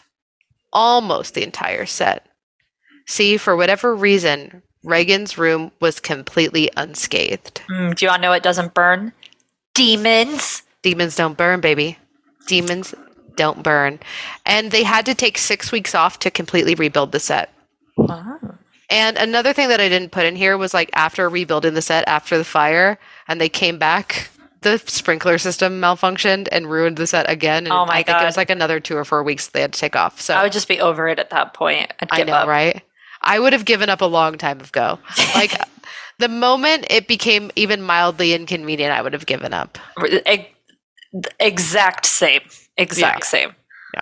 almost 0.74 1.34
the 1.34 1.44
entire 1.44 1.86
set. 1.86 2.25
See, 3.08 3.38
for 3.38 3.56
whatever 3.56 3.96
reason, 3.96 4.62
Regan's 4.88 5.38
room 5.38 5.72
was 5.79 6.00
completely 6.00 6.70
unscathed. 6.77 7.62
Mm, 7.70 7.96
do 7.96 8.06
y'all 8.06 8.20
know 8.20 8.32
it 8.32 8.44
doesn't 8.44 8.74
burn? 8.74 9.12
Demons. 9.74 10.63
Demons 10.82 11.15
don't 11.15 11.38
burn, 11.38 11.60
baby. 11.60 11.98
Demons 12.48 12.96
don't 13.36 13.62
burn. 13.62 14.00
And 14.46 14.72
they 14.72 14.84
had 14.84 15.06
to 15.06 15.13
take 15.13 15.38
six 15.38 15.72
weeks 15.72 15.94
off 15.94 16.20
to 16.20 16.32
completely 16.32 16.74
rebuild 16.74 17.12
the 17.12 17.20
set. 17.20 17.53
Wow. 17.98 18.39
And 18.89 19.17
another 19.17 19.51
thing 19.53 19.67
that 19.67 19.82
I 19.82 19.89
didn't 19.89 20.12
put 20.12 20.25
in 20.25 20.36
here 20.36 20.58
was 20.58 20.74
like 20.74 20.89
after 20.94 21.27
rebuilding 21.27 21.74
the 21.74 21.82
set 21.82 22.08
after 22.08 22.38
the 22.38 22.46
fire 22.46 22.98
and 23.27 23.41
they 23.41 23.50
came 23.50 23.77
back, 23.77 24.29
the 24.62 24.77
sprinkler 24.77 25.38
system 25.38 25.82
malfunctioned 25.82 26.48
and 26.51 26.70
ruined 26.72 26.98
the 26.98 27.06
set 27.06 27.29
again. 27.29 27.65
And 27.65 27.74
Oh 27.74 27.86
my 27.86 27.96
I 27.96 28.03
think 28.03 28.22
it 28.22 28.25
was 28.25 28.38
like 28.38 28.50
another 28.50 28.79
two 28.79 28.96
or 28.96 29.03
four 29.03 29.24
weeks 29.24 29.48
they 29.48 29.62
had 29.62 29.74
to 29.74 29.79
take 29.79 29.96
off. 29.96 30.22
So 30.22 30.34
I 30.34 30.44
would 30.44 30.53
just 30.53 30.67
be 30.70 30.79
over 30.79 31.08
it 31.10 31.20
at 31.20 31.29
that 31.32 31.53
point. 31.53 31.91
I'd 32.00 32.22
I 32.22 32.24
know, 32.24 32.34
up. 32.34 32.48
right? 32.48 32.82
I 33.27 33.39
would 33.39 33.53
have 33.53 33.65
given 33.65 33.89
up 33.89 34.01
a 34.01 34.05
long 34.05 34.38
time 34.38 34.60
ago. 34.62 35.00
Like 35.36 35.51
the 36.19 36.29
moment 36.29 36.88
it 36.89 37.07
became 37.07 37.51
even 37.55 37.81
mildly 37.81 38.34
inconvenient, 38.34 38.91
I 38.93 39.01
would 39.01 39.13
have 39.13 39.25
given 39.25 39.53
up. 39.53 39.77
Exact 41.39 42.05
same. 42.05 42.41
Exact 42.77 43.25
same. 43.25 43.55
Yeah. 43.93 44.01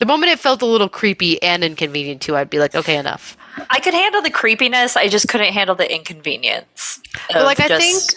The 0.00 0.06
moment 0.06 0.32
it 0.32 0.38
felt 0.38 0.62
a 0.62 0.66
little 0.66 0.88
creepy 0.88 1.40
and 1.42 1.62
inconvenient 1.62 2.22
too, 2.22 2.36
I'd 2.36 2.50
be 2.50 2.58
like, 2.58 2.74
okay, 2.74 2.96
enough. 2.96 3.36
I 3.70 3.80
could 3.80 3.94
handle 3.94 4.22
the 4.22 4.30
creepiness. 4.30 4.96
I 4.96 5.08
just 5.08 5.28
couldn't 5.28 5.52
handle 5.52 5.76
the 5.76 5.92
inconvenience. 5.92 7.00
But, 7.28 7.44
like, 7.44 7.60
I 7.60 7.68
just- 7.68 8.16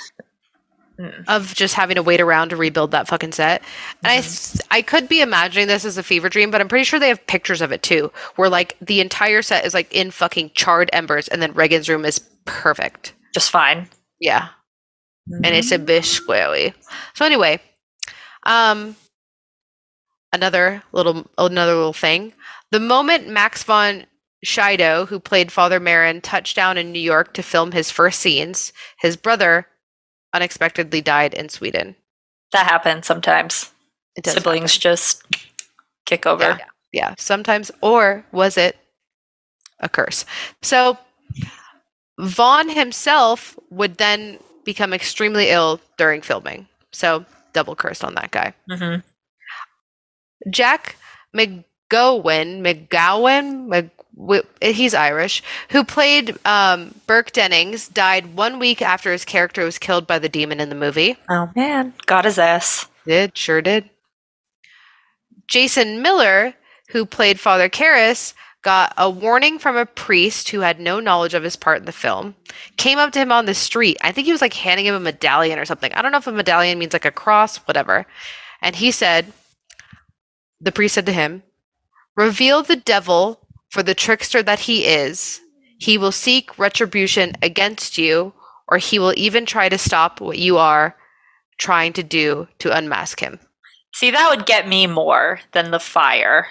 Of 1.28 1.54
just 1.54 1.76
having 1.76 1.96
to 1.96 2.02
wait 2.04 2.20
around 2.22 2.50
to 2.50 2.56
rebuild 2.56 2.92
that 2.92 3.08
fucking 3.08 3.32
set. 3.34 3.62
And 4.04 4.12
I, 4.12 4.18
Mm-hmm. 4.18 4.68
I 4.72 4.82
could 4.82 5.08
be 5.08 5.22
imagining 5.22 5.68
this 5.68 5.86
as 5.86 5.98
a 5.98 6.04
fever 6.04 6.28
dream, 6.28 6.50
but 6.50 6.60
I'm 6.60 6.68
pretty 6.68 6.86
sure 6.86 7.00
they 7.00 7.10
have 7.10 7.26
pictures 7.28 7.62
of 7.62 7.72
it 7.72 7.84
too, 7.84 8.12
where 8.36 8.50
like 8.50 8.76
the 8.82 9.00
entire 9.00 9.42
set 9.44 9.64
is 9.66 9.74
like 9.76 9.94
in 9.94 10.10
fucking 10.10 10.52
charred 10.56 10.90
embers, 10.94 11.28
and 11.28 11.40
then 11.42 11.54
Regan's 11.54 11.88
room 11.88 12.04
is 12.04 12.20
perfect. 12.46 13.14
just 13.34 13.52
fine. 13.52 13.88
Yeah. 14.20 14.48
and 15.30 15.46
it's 15.56 15.72
a 15.72 15.78
bit 15.78 16.04
squarey. 16.04 16.74
So 17.14 17.26
anyway, 17.26 17.60
um, 18.44 18.96
another 20.34 20.82
little 20.92 21.30
another 21.38 21.76
little 21.76 21.94
thing. 21.94 22.34
The 22.72 22.80
moment 22.80 23.28
Max 23.28 23.64
von 23.64 24.06
Sydow, 24.44 25.06
who 25.06 25.20
played 25.20 25.52
Father 25.52 25.80
Merrin, 25.80 26.22
touched 26.22 26.56
down 26.56 26.78
in 26.78 26.92
New 26.92 27.00
York 27.00 27.34
to 27.36 27.44
film 27.44 27.72
his 27.72 27.92
first 27.92 28.20
scenes, 28.20 28.72
his 29.00 29.16
brother 29.18 29.68
unexpectedly 30.38 31.02
died 31.02 31.34
in 31.34 31.50
Sweden. 31.50 31.96
that 32.54 32.66
happens 32.66 33.06
sometimes. 33.06 33.72
It 34.16 34.24
does 34.24 34.34
Siblings 34.36 34.72
happen. 34.74 34.82
just 34.82 35.24
kick 36.06 36.26
over. 36.26 36.44
Yeah. 36.58 36.58
yeah, 36.94 37.16
sometimes. 37.18 37.72
Or 37.82 38.24
was 38.32 38.58
it 38.58 38.78
a 39.82 39.90
curse? 39.90 40.26
So 40.62 40.98
Vaughn 42.20 42.70
himself 42.70 43.58
would 43.70 43.98
then 43.98 44.40
become 44.66 44.94
extremely 44.94 45.50
ill 45.50 45.80
during 45.98 46.22
filming. 46.22 46.68
So 46.92 47.26
double 47.54 47.76
cursed 47.76 48.04
on 48.04 48.16
that 48.16 48.32
guy. 48.32 48.54
Mhm. 48.70 49.04
Jack 50.50 50.96
McGowan, 51.90 52.62
McGowan, 52.62 53.68
Mc, 54.18 54.46
he's 54.62 54.94
Irish, 54.94 55.44
who 55.70 55.84
played 55.84 56.38
um, 56.46 56.96
Burke 57.06 57.32
Dennings, 57.32 57.88
died 57.88 58.36
one 58.36 58.60
week 58.60 58.82
after 58.82 59.12
his 59.12 59.26
character 59.26 59.64
was 59.64 59.78
killed 59.78 60.08
by 60.08 60.20
the 60.20 60.30
demon 60.30 60.60
in 60.60 60.70
the 60.70 60.76
movie. 60.76 61.18
Oh 61.30 61.50
man, 61.56 61.94
got 62.06 62.26
his 62.26 62.40
ass. 62.40 62.88
Did, 63.06 63.38
sure 63.38 63.62
did. 63.62 63.90
Jason 65.48 66.02
Miller, 66.02 66.56
who 66.90 67.06
played 67.06 67.40
Father 67.40 67.70
Karras, 67.70 68.34
got 68.64 68.94
a 68.98 69.10
warning 69.10 69.60
from 69.60 69.78
a 69.78 69.86
priest 69.86 70.50
who 70.50 70.60
had 70.60 70.80
no 70.80 71.00
knowledge 71.00 71.34
of 71.34 71.44
his 71.44 71.56
part 71.56 71.80
in 71.80 71.86
the 71.86 71.92
film. 71.94 72.36
Came 72.76 72.98
up 72.98 73.14
to 73.14 73.20
him 73.20 73.32
on 73.32 73.46
the 73.46 73.54
street. 73.54 73.98
I 74.02 74.12
think 74.12 74.26
he 74.26 74.34
was 74.34 74.42
like 74.42 74.54
handing 74.54 74.86
him 74.86 74.96
a 74.96 75.00
medallion 75.00 75.58
or 75.58 75.64
something. 75.64 75.94
I 75.94 76.02
don't 76.02 76.12
know 76.12 76.18
if 76.18 76.28
a 76.28 76.34
medallion 76.34 76.78
means 76.78 76.92
like 76.92 77.06
a 77.06 77.12
cross, 77.12 77.58
whatever. 77.58 78.06
And 78.62 78.76
he 78.76 78.92
said, 78.92 79.32
the 80.60 80.72
priest 80.72 80.96
said 80.96 81.06
to 81.06 81.14
him, 81.14 81.44
Reveal 82.18 82.64
the 82.64 82.76
devil 82.76 83.40
for 83.70 83.84
the 83.84 83.94
trickster 83.94 84.42
that 84.42 84.62
he 84.62 84.86
is. 84.86 85.40
He 85.78 86.00
will 86.00 86.12
seek 86.12 86.58
retribution 86.58 87.34
against 87.44 88.00
you, 88.00 88.34
or 88.68 88.80
he 88.80 88.98
will 88.98 89.14
even 89.16 89.46
try 89.46 89.70
to 89.70 89.78
stop 89.78 90.20
what 90.20 90.40
you 90.40 90.58
are 90.58 90.98
trying 91.60 91.94
to 91.94 92.04
do 92.04 92.48
to 92.58 92.76
unmask 92.76 93.20
him. 93.20 93.40
See, 93.94 94.10
that 94.10 94.30
would 94.30 94.48
get 94.48 94.68
me 94.68 94.88
more 94.88 95.40
than 95.54 95.70
the 95.70 95.80
fire. 95.80 96.48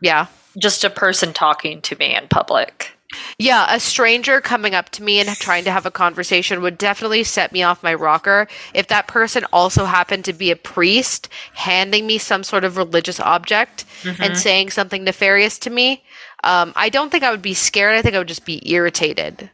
Yeah. 0.00 0.26
Just 0.58 0.84
a 0.84 0.90
person 0.90 1.34
talking 1.34 1.82
to 1.82 1.96
me 1.96 2.16
in 2.16 2.28
public. 2.28 2.93
Yeah, 3.38 3.66
a 3.68 3.80
stranger 3.80 4.40
coming 4.40 4.74
up 4.74 4.90
to 4.90 5.02
me 5.02 5.20
and 5.20 5.28
trying 5.36 5.64
to 5.64 5.70
have 5.70 5.86
a 5.86 5.90
conversation 5.90 6.62
would 6.62 6.78
definitely 6.78 7.24
set 7.24 7.52
me 7.52 7.62
off 7.62 7.82
my 7.82 7.94
rocker. 7.94 8.46
If 8.72 8.88
that 8.88 9.06
person 9.06 9.44
also 9.52 9.84
happened 9.84 10.24
to 10.26 10.32
be 10.32 10.50
a 10.50 10.56
priest 10.56 11.28
handing 11.54 12.06
me 12.06 12.18
some 12.18 12.44
sort 12.44 12.64
of 12.64 12.76
religious 12.76 13.20
object 13.20 13.84
and 14.20 14.36
saying 14.36 14.70
something 14.70 15.04
nefarious 15.04 15.58
to 15.60 15.70
me, 15.70 16.04
um, 16.44 16.72
I 16.76 16.88
don't 16.90 17.10
think 17.10 17.24
I 17.24 17.30
would 17.30 17.42
be 17.42 17.54
scared. 17.54 17.94
I 17.96 18.02
think 18.02 18.14
I 18.14 18.18
would 18.18 18.28
just 18.28 18.44
be 18.44 18.62
irritated. 18.70 19.50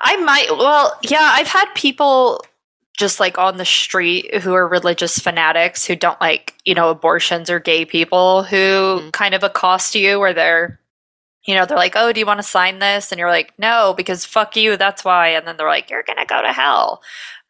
I 0.00 0.16
might. 0.16 0.46
Well, 0.50 0.96
yeah, 1.02 1.28
I've 1.32 1.48
had 1.48 1.66
people 1.74 2.44
just 2.98 3.20
like 3.20 3.38
on 3.38 3.56
the 3.56 3.64
street 3.64 4.34
who 4.42 4.52
are 4.52 4.68
religious 4.68 5.18
fanatics 5.18 5.86
who 5.86 5.96
don't 5.96 6.20
like, 6.20 6.54
you 6.64 6.74
know, 6.74 6.90
abortions 6.90 7.48
or 7.50 7.58
gay 7.58 7.84
people 7.84 8.42
who 8.44 8.56
Mhm. 8.56 9.12
kind 9.12 9.34
of 9.34 9.42
accost 9.42 9.94
you 9.94 10.18
or 10.18 10.32
they're, 10.32 10.78
you 11.44 11.54
know, 11.54 11.66
they're 11.66 11.76
like, 11.76 11.94
oh, 11.96 12.12
do 12.12 12.20
you 12.20 12.26
want 12.26 12.38
to 12.38 12.44
sign 12.44 12.78
this? 12.78 13.10
And 13.10 13.18
you're 13.18 13.30
like, 13.30 13.52
no, 13.58 13.94
because 13.96 14.24
fuck 14.24 14.56
you. 14.56 14.76
That's 14.76 15.04
why. 15.04 15.28
And 15.28 15.46
then 15.46 15.56
they're 15.56 15.68
like, 15.68 15.90
you're 15.90 16.02
going 16.02 16.18
to 16.18 16.26
go 16.26 16.42
to 16.42 16.52
hell. 16.52 17.02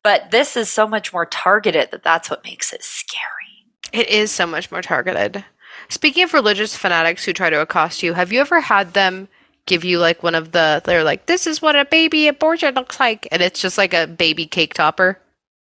But 0.02 0.30
this 0.30 0.56
is 0.56 0.68
so 0.68 0.86
much 0.86 1.12
more 1.12 1.26
targeted 1.26 1.90
that 1.90 2.02
that's 2.02 2.30
what 2.30 2.44
makes 2.44 2.72
it 2.72 2.82
scary. 2.82 3.66
It 3.92 4.08
is 4.08 4.30
so 4.30 4.46
much 4.46 4.70
more 4.70 4.82
targeted. 4.82 5.44
Speaking 5.88 6.24
of 6.24 6.32
religious 6.32 6.76
fanatics 6.76 7.24
who 7.24 7.32
try 7.32 7.50
to 7.50 7.60
accost 7.60 8.02
you, 8.02 8.14
have 8.14 8.32
you 8.32 8.40
ever 8.40 8.60
had 8.60 8.94
them 8.94 9.28
give 9.66 9.84
you 9.84 9.98
like 9.98 10.22
one 10.22 10.34
of 10.34 10.52
the, 10.52 10.82
they're 10.84 11.04
like, 11.04 11.26
this 11.26 11.46
is 11.46 11.60
what 11.60 11.76
a 11.76 11.84
baby 11.84 12.26
abortion 12.28 12.74
looks 12.74 12.98
like? 12.98 13.28
And 13.30 13.42
it's 13.42 13.60
just 13.60 13.78
like 13.78 13.94
a 13.94 14.06
baby 14.06 14.46
cake 14.46 14.74
topper? 14.74 15.18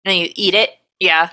and 0.06 0.18
you 0.18 0.30
eat 0.36 0.54
it. 0.54 0.72
Yeah. 1.04 1.32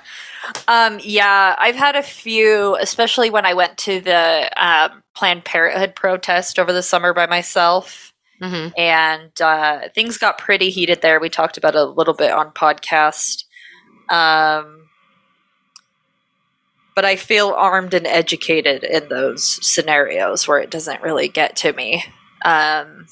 Um, 0.67 0.99
yeah, 1.01 1.55
I've 1.57 1.77
had 1.77 1.95
a 1.95 2.03
few, 2.03 2.77
especially 2.81 3.31
when 3.31 3.47
I 3.47 3.55
went 3.55 3.79
to 3.79 4.01
the 4.01 4.51
um, 4.57 5.05
Planned 5.15 5.45
Parenthood 5.45 5.95
protest 5.95 6.59
over 6.59 6.73
the 6.73 6.83
summer 6.83 7.15
by 7.15 7.27
myself. 7.27 8.13
Mm-hmm. 8.43 8.71
And 8.77 9.41
uh, 9.41 9.89
things 9.95 10.19
got 10.19 10.39
pretty 10.39 10.71
heated 10.71 11.03
there. 11.03 11.21
We 11.21 11.29
talked 11.29 11.57
about 11.57 11.77
it 11.77 11.83
a 11.83 11.85
little 11.85 12.15
bit 12.15 12.33
on 12.33 12.51
podcast. 12.51 13.45
Um, 14.09 14.89
but 16.97 17.05
I 17.05 17.15
feel 17.15 17.51
armed 17.57 17.95
and 17.95 18.09
educated 18.09 18.83
in 18.83 19.09
those 19.09 19.65
scenarios 19.65 20.49
where 20.49 20.59
it 20.59 20.71
doesn't 20.71 21.01
really 21.01 21.29
get 21.29 21.55
to 21.57 21.73
me. 21.73 22.03
Um, 22.45 23.07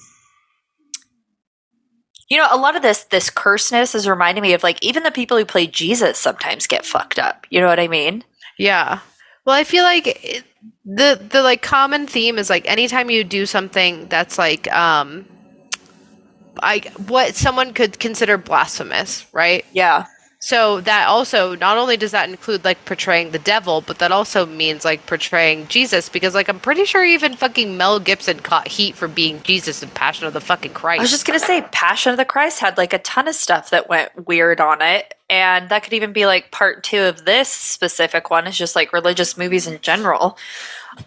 you 2.28 2.36
know, 2.36 2.46
a 2.50 2.56
lot 2.56 2.76
of 2.76 2.82
this 2.82 3.04
this 3.04 3.30
curseness 3.30 3.94
is 3.94 4.08
reminding 4.08 4.42
me 4.42 4.52
of 4.52 4.62
like 4.62 4.82
even 4.82 5.02
the 5.02 5.10
people 5.10 5.36
who 5.36 5.44
play 5.44 5.66
Jesus 5.66 6.18
sometimes 6.18 6.66
get 6.66 6.84
fucked 6.84 7.18
up. 7.18 7.46
You 7.50 7.60
know 7.60 7.66
what 7.66 7.80
I 7.80 7.88
mean? 7.88 8.24
Yeah. 8.58 9.00
Well, 9.44 9.56
I 9.56 9.64
feel 9.64 9.84
like 9.84 10.06
it, 10.06 10.44
the 10.84 11.20
the 11.30 11.42
like 11.42 11.62
common 11.62 12.06
theme 12.06 12.38
is 12.38 12.50
like 12.50 12.68
anytime 12.70 13.10
you 13.10 13.24
do 13.24 13.46
something 13.46 14.06
that's 14.08 14.36
like 14.38 14.70
um 14.72 15.26
I 16.62 16.80
what 17.06 17.34
someone 17.34 17.72
could 17.72 17.98
consider 17.98 18.36
blasphemous, 18.36 19.26
right? 19.32 19.64
Yeah. 19.72 20.06
So 20.40 20.80
that 20.82 21.08
also 21.08 21.56
not 21.56 21.78
only 21.78 21.96
does 21.96 22.12
that 22.12 22.28
include 22.28 22.64
like 22.64 22.84
portraying 22.84 23.32
the 23.32 23.40
devil, 23.40 23.80
but 23.80 23.98
that 23.98 24.12
also 24.12 24.46
means 24.46 24.84
like 24.84 25.04
portraying 25.04 25.66
Jesus 25.66 26.08
because 26.08 26.32
like 26.32 26.48
I'm 26.48 26.60
pretty 26.60 26.84
sure 26.84 27.04
even 27.04 27.34
fucking 27.34 27.76
Mel 27.76 27.98
Gibson 27.98 28.38
caught 28.38 28.68
heat 28.68 28.94
for 28.94 29.08
being 29.08 29.42
Jesus 29.42 29.82
in 29.82 29.88
Passion 29.90 30.28
of 30.28 30.34
the 30.34 30.40
fucking 30.40 30.74
Christ. 30.74 31.00
I 31.00 31.02
was 31.02 31.10
just 31.10 31.26
gonna 31.26 31.40
say, 31.40 31.62
Passion 31.72 32.12
of 32.12 32.18
the 32.18 32.24
Christ 32.24 32.60
had 32.60 32.78
like 32.78 32.92
a 32.92 32.98
ton 32.98 33.26
of 33.26 33.34
stuff 33.34 33.70
that 33.70 33.88
went 33.88 34.28
weird 34.28 34.60
on 34.60 34.80
it, 34.80 35.14
and 35.28 35.68
that 35.70 35.82
could 35.82 35.92
even 35.92 36.12
be 36.12 36.24
like 36.24 36.52
part 36.52 36.84
two 36.84 37.00
of 37.00 37.24
this 37.24 37.48
specific 37.48 38.30
one. 38.30 38.46
Is 38.46 38.56
just 38.56 38.76
like 38.76 38.92
religious 38.92 39.36
movies 39.36 39.66
in 39.66 39.80
general. 39.80 40.38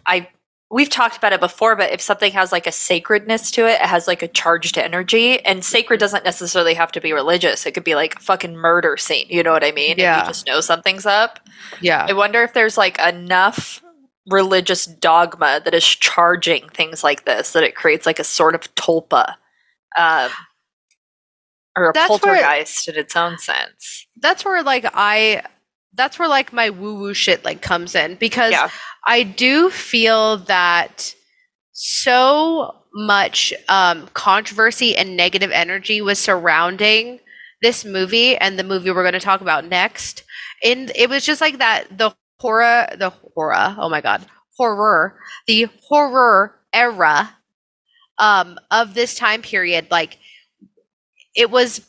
I 0.06 0.28
we've 0.72 0.90
talked 0.90 1.18
about 1.18 1.34
it 1.34 1.40
before, 1.42 1.76
but 1.76 1.92
if 1.92 2.00
something 2.02 2.32
has 2.32 2.52
like 2.52 2.66
a 2.66 2.72
sacredness 2.72 3.52
to 3.52 3.68
it, 3.68 3.74
it 3.74 3.82
has 3.88 4.08
like 4.08 4.22
a 4.24 4.28
charged 4.28 4.78
energy, 4.78 5.40
and 5.46 5.64
sacred 5.64 6.00
doesn't 6.00 6.24
necessarily 6.24 6.74
have 6.76 6.92
to 6.94 7.02
be 7.02 7.12
religious. 7.14 7.66
It 7.66 7.74
could 7.74 7.84
be 7.84 7.94
like 7.96 8.16
a 8.16 8.20
fucking 8.20 8.56
murder 8.56 8.96
scene. 8.98 9.26
You 9.30 9.44
know 9.44 9.52
what 9.52 9.64
I 9.66 9.72
mean? 9.74 9.96
Yeah. 9.98 10.22
you 10.22 10.28
just 10.28 10.48
know 10.48 10.62
something's 10.62 11.06
up. 11.06 11.40
yeah. 11.82 12.06
I 12.10 12.14
wonder 12.14 12.42
if 12.44 12.54
there's 12.54 12.78
like 12.78 12.98
enough 13.00 13.84
religious 14.30 14.86
dogma 14.86 15.62
that 15.66 15.74
is 15.74 15.84
charging 15.86 16.70
things 16.70 17.04
like 17.04 17.26
this 17.26 17.54
that 17.54 17.64
it 17.64 17.76
creates 17.76 18.06
like 18.06 18.20
a 18.20 18.24
sort 18.24 18.54
of 18.56 18.74
tulpa 18.76 19.34
um, 19.98 20.30
or 21.76 21.90
a 21.90 21.94
That's 21.94 22.10
where- 22.10 22.36
poltergeist 22.36 22.88
in 22.88 22.96
its 22.96 23.16
own 23.16 23.38
sense. 23.40 24.08
that's 24.22 24.46
where 24.46 24.62
like 24.64 24.86
I 24.94 25.44
that's 25.94 26.18
where 26.20 26.28
like 26.28 26.54
my 26.54 26.70
woo 26.70 26.96
woo 27.00 27.14
shit 27.14 27.44
like 27.44 27.62
comes 27.62 27.96
in 27.96 28.16
because 28.16 28.52
Yeah. 28.52 28.70
I 29.08 29.24
do 29.24 29.70
feel 29.70 30.38
that 30.38 31.14
so 31.74 32.76
much 32.94 33.54
um, 33.70 34.08
controversy 34.14 34.96
and 34.96 35.16
negative 35.18 35.52
energy 35.52 36.02
was 36.02 36.20
surrounding 36.20 37.20
this 37.62 37.86
movie 37.86 38.38
and 38.38 38.58
the 38.60 38.64
movie 38.64 38.92
we're 38.92 39.04
going 39.04 39.14
to 39.14 39.20
talk 39.20 39.42
about 39.42 39.66
next. 39.66 40.24
And 40.64 40.92
it 40.96 41.10
was 41.10 41.26
just 41.26 41.42
like 41.42 41.58
that 41.60 41.98
the 41.98 42.14
horror, 42.40 42.88
the 42.98 43.12
horror, 43.36 43.76
oh 43.78 43.90
my 43.90 44.02
god, 44.02 44.26
horror, 44.58 45.18
the 45.48 45.68
horror 45.88 46.60
era 46.74 47.36
um, 48.18 48.60
of 48.70 48.94
this 48.94 49.16
time 49.16 49.42
period. 49.42 49.88
Like 49.90 50.20
it 51.36 51.50
was 51.50 51.82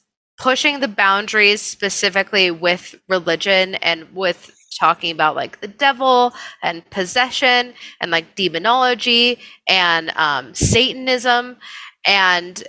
pushing 0.43 0.81
the 0.81 0.89
boundaries 0.89 1.63
specifically 1.63 2.51
with 2.51 2.97
religion 3.09 3.77
and 3.77 4.13
with 4.13 4.51
talking 4.81 5.13
about 5.13 5.37
like 5.37 5.61
the 5.61 5.69
devil 5.69 6.33
and 6.65 6.89
possession 6.91 7.73
and 8.01 8.11
like 8.11 8.35
demonology 8.35 9.39
and 9.69 10.11
um, 10.17 10.53
satanism. 10.53 11.57
And 12.05 12.63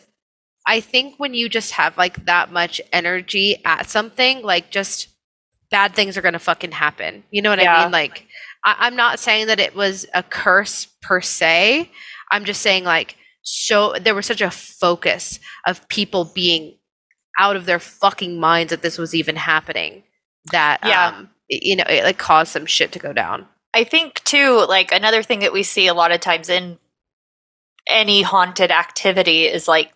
i 0.66 0.80
think 0.80 1.16
when 1.18 1.34
you 1.34 1.50
just 1.50 1.72
have 1.72 1.98
like 1.98 2.26
that 2.26 2.52
much 2.52 2.80
energy 2.94 3.58
at 3.66 3.90
something 3.90 4.42
like 4.44 4.70
just 4.70 5.10
bad 5.72 5.94
things 5.94 6.16
are 6.16 6.22
gonna 6.22 6.40
fucking 6.40 6.72
happen. 6.72 7.24
You 7.32 7.42
know 7.42 7.50
what 7.50 7.60
i 7.60 7.64
mean? 7.84 7.92
Like 7.92 8.28
I- 8.64 8.78
i'm 8.82 8.96
not 8.96 9.20
saying 9.20 9.48
that 9.48 9.60
it 9.60 9.76
was 9.76 10.06
a 10.14 10.22
curse 10.24 10.88
per 11.02 11.20
se. 11.22 11.90
I'm 12.32 12.46
just 12.46 12.62
saying 12.62 12.84
like 12.84 13.18
so 13.42 13.96
there 14.00 14.16
was 14.16 14.26
such 14.28 14.42
a 14.42 14.52
focus 14.52 15.40
of 15.68 15.86
people 15.90 16.32
being 16.34 16.78
out 17.40 17.56
of 17.56 17.66
their 17.66 17.80
fucking 17.80 18.40
minds 18.40 18.70
that 18.72 18.82
this 18.82 18.98
was 18.98 19.16
even 19.16 19.36
happening 19.36 20.04
that 20.52 20.80
Yeah. 20.84 21.08
um 21.08 21.30
it- 21.50 21.64
you 21.64 21.76
know 21.76 21.86
it 21.88 22.04
like 22.04 22.18
caused 22.18 22.52
some 22.52 22.66
shit 22.66 22.92
to 22.94 23.00
go 23.00 23.14
down. 23.14 23.48
I 23.76 23.84
think 23.84 24.24
too, 24.24 24.66
like 24.70 24.92
another 24.92 25.24
thing 25.24 25.40
that 25.40 25.52
we 25.54 25.64
see 25.64 25.88
a 25.88 25.94
lot 25.96 26.12
of 26.12 26.20
times 26.22 26.48
in 26.50 26.78
any 27.90 28.22
haunted 28.22 28.72
activity 28.72 29.46
is 29.46 29.68
like 29.68 29.92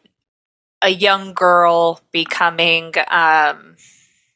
a 0.82 0.90
young 0.90 1.34
girl 1.34 2.02
becoming 2.12 2.94
um 3.10 3.76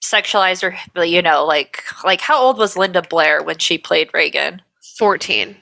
sexualized 0.04 0.64
or 0.96 1.04
you 1.04 1.22
know 1.22 1.46
like 1.46 1.84
like 2.04 2.22
how 2.22 2.40
old 2.42 2.58
was 2.58 2.76
linda 2.76 3.02
blair 3.02 3.42
when 3.44 3.58
she 3.58 3.78
played 3.78 4.10
regan? 4.14 4.62
14 4.98 5.58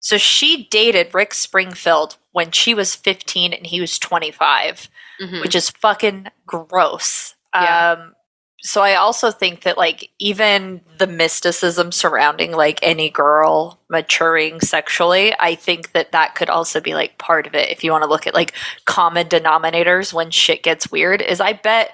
So 0.00 0.16
she 0.18 0.64
dated 0.70 1.14
Rick 1.14 1.34
Springfield 1.34 2.16
when 2.32 2.50
she 2.52 2.74
was 2.74 2.94
15 2.94 3.52
and 3.52 3.66
he 3.66 3.80
was 3.80 3.98
25, 3.98 4.88
Mhm. 5.20 5.42
which 5.42 5.54
is 5.54 5.70
fucking 5.70 6.28
gross. 6.46 7.34
Yeah. 7.54 7.92
Um 7.92 8.14
so 8.62 8.82
I 8.82 8.94
also 8.94 9.30
think 9.30 9.62
that 9.62 9.78
like 9.78 10.10
even 10.18 10.82
the 10.98 11.06
mysticism 11.06 11.92
surrounding 11.92 12.52
like 12.52 12.78
any 12.82 13.08
girl 13.08 13.80
maturing 13.88 14.60
sexually, 14.60 15.34
I 15.38 15.54
think 15.54 15.92
that 15.92 16.12
that 16.12 16.34
could 16.34 16.50
also 16.50 16.78
be 16.80 16.94
like 16.94 17.16
part 17.16 17.46
of 17.46 17.54
it 17.54 17.70
if 17.70 17.82
you 17.82 17.90
want 17.90 18.04
to 18.04 18.10
look 18.10 18.26
at 18.26 18.34
like 18.34 18.52
common 18.84 19.28
denominators 19.28 20.12
when 20.12 20.30
shit 20.30 20.62
gets 20.62 20.90
weird 20.92 21.22
is 21.22 21.40
I 21.40 21.54
bet 21.54 21.92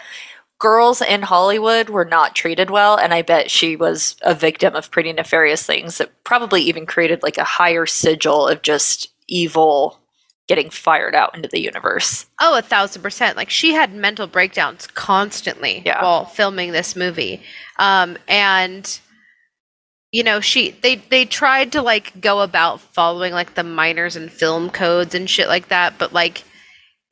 girls 0.58 1.00
in 1.02 1.22
Hollywood 1.22 1.88
were 1.88 2.04
not 2.04 2.34
treated 2.34 2.70
well, 2.70 2.96
and 2.96 3.12
I 3.14 3.22
bet 3.22 3.50
she 3.50 3.76
was 3.76 4.16
a 4.22 4.34
victim 4.34 4.74
of 4.74 4.90
pretty 4.90 5.12
nefarious 5.12 5.64
things 5.64 5.98
that 5.98 6.24
probably 6.24 6.62
even 6.62 6.86
created 6.86 7.22
like 7.22 7.38
a 7.38 7.44
higher 7.44 7.86
sigil 7.86 8.48
of 8.48 8.62
just 8.62 9.08
evil 9.28 10.00
getting 10.48 10.70
fired 10.70 11.14
out 11.14 11.34
into 11.34 11.48
the 11.48 11.60
universe. 11.60 12.26
Oh, 12.40 12.56
a 12.56 12.62
thousand 12.62 13.02
percent. 13.02 13.36
Like 13.36 13.50
she 13.50 13.72
had 13.74 13.92
mental 13.94 14.26
breakdowns 14.26 14.86
constantly 14.86 15.82
Yeah. 15.84 16.02
while 16.02 16.24
filming 16.24 16.72
this 16.72 16.94
movie. 16.96 17.42
Um, 17.78 18.16
and 18.28 18.98
you 20.12 20.22
know, 20.22 20.40
she 20.40 20.70
they 20.70 20.96
they 20.96 21.24
tried 21.24 21.72
to 21.72 21.82
like 21.82 22.20
go 22.20 22.40
about 22.40 22.80
following 22.80 23.32
like 23.32 23.54
the 23.54 23.64
minors 23.64 24.16
and 24.16 24.30
film 24.30 24.70
codes 24.70 25.14
and 25.14 25.28
shit 25.28 25.48
like 25.48 25.68
that, 25.68 25.98
but 25.98 26.12
like 26.12 26.44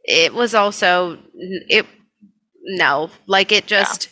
it 0.04 0.32
was 0.32 0.54
also 0.54 1.18
it 1.68 1.86
no, 2.62 3.10
like 3.26 3.52
it 3.52 3.66
just 3.66 4.08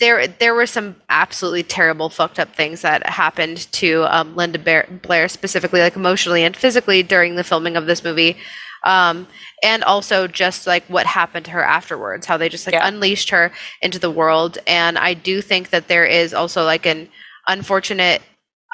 there 0.00 0.26
there 0.26 0.54
were 0.54 0.66
some 0.66 0.96
absolutely 1.08 1.62
terrible 1.62 2.08
fucked 2.10 2.38
up 2.38 2.54
things 2.56 2.82
that 2.82 3.06
happened 3.06 3.70
to 3.72 4.04
um, 4.04 4.34
Linda 4.34 4.58
Bear- 4.58 4.88
Blair 5.02 5.28
specifically 5.28 5.80
like 5.80 5.94
emotionally 5.96 6.42
and 6.44 6.56
physically 6.56 7.02
during 7.02 7.36
the 7.36 7.44
filming 7.44 7.76
of 7.76 7.86
this 7.86 8.02
movie 8.02 8.36
um, 8.84 9.26
and 9.62 9.84
also 9.84 10.26
just 10.26 10.66
like 10.66 10.84
what 10.86 11.06
happened 11.06 11.44
to 11.44 11.50
her 11.52 11.62
afterwards 11.62 12.26
how 12.26 12.36
they 12.36 12.48
just 12.48 12.66
like 12.66 12.74
Yeah. 12.74 12.88
unleashed 12.88 13.30
her 13.30 13.52
into 13.82 13.98
the 13.98 14.10
world 14.10 14.58
and 14.66 14.98
i 14.98 15.14
do 15.14 15.40
think 15.42 15.70
that 15.70 15.88
there 15.88 16.06
is 16.06 16.34
also 16.34 16.64
like 16.64 16.86
an 16.86 17.08
unfortunate 17.46 18.22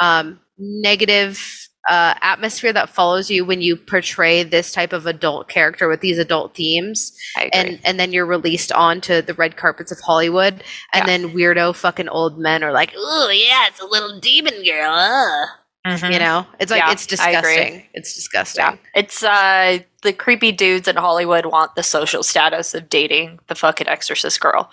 um, 0.00 0.38
negative 0.58 1.65
uh, 1.88 2.14
atmosphere 2.22 2.72
that 2.72 2.88
follows 2.90 3.30
you 3.30 3.44
when 3.44 3.60
you 3.60 3.76
portray 3.76 4.42
this 4.42 4.72
type 4.72 4.92
of 4.92 5.06
adult 5.06 5.48
character 5.48 5.88
with 5.88 6.00
these 6.00 6.18
adult 6.18 6.54
themes 6.56 7.12
and 7.52 7.78
and 7.84 7.98
then 8.00 8.12
you're 8.12 8.26
released 8.26 8.72
onto 8.72 9.22
the 9.22 9.34
red 9.34 9.56
carpets 9.56 9.92
of 9.92 10.00
Hollywood 10.00 10.54
and 10.92 11.02
Yeah. 11.02 11.06
then 11.06 11.30
weirdo 11.34 11.74
fucking 11.76 12.08
old 12.08 12.38
men 12.38 12.64
are 12.64 12.72
like 12.72 12.92
oh 12.96 13.28
yeah 13.30 13.66
it's 13.68 13.80
a 13.80 13.86
little 13.86 14.18
demon 14.18 14.62
girl 14.64 14.92
uh," 14.92 15.46
Mhm. 15.86 16.12
you 16.12 16.18
know 16.18 16.44
it's 16.58 16.70
like 16.72 16.80
Yeah, 16.82 16.90
it's 16.92 17.06
disgusting 17.06 17.84
it's 17.94 18.14
disgusting 18.14 18.64
Yeah. 18.64 18.76
It's 18.94 19.22
uh 19.22 19.78
the 20.02 20.12
creepy 20.12 20.52
dudes 20.52 20.88
in 20.88 20.96
Hollywood 20.96 21.46
want 21.46 21.74
the 21.76 21.82
social 21.82 22.22
status 22.22 22.74
of 22.74 22.88
dating 22.88 23.38
the 23.48 23.54
fucking 23.54 23.88
exorcist 23.88 24.40
girl. 24.40 24.70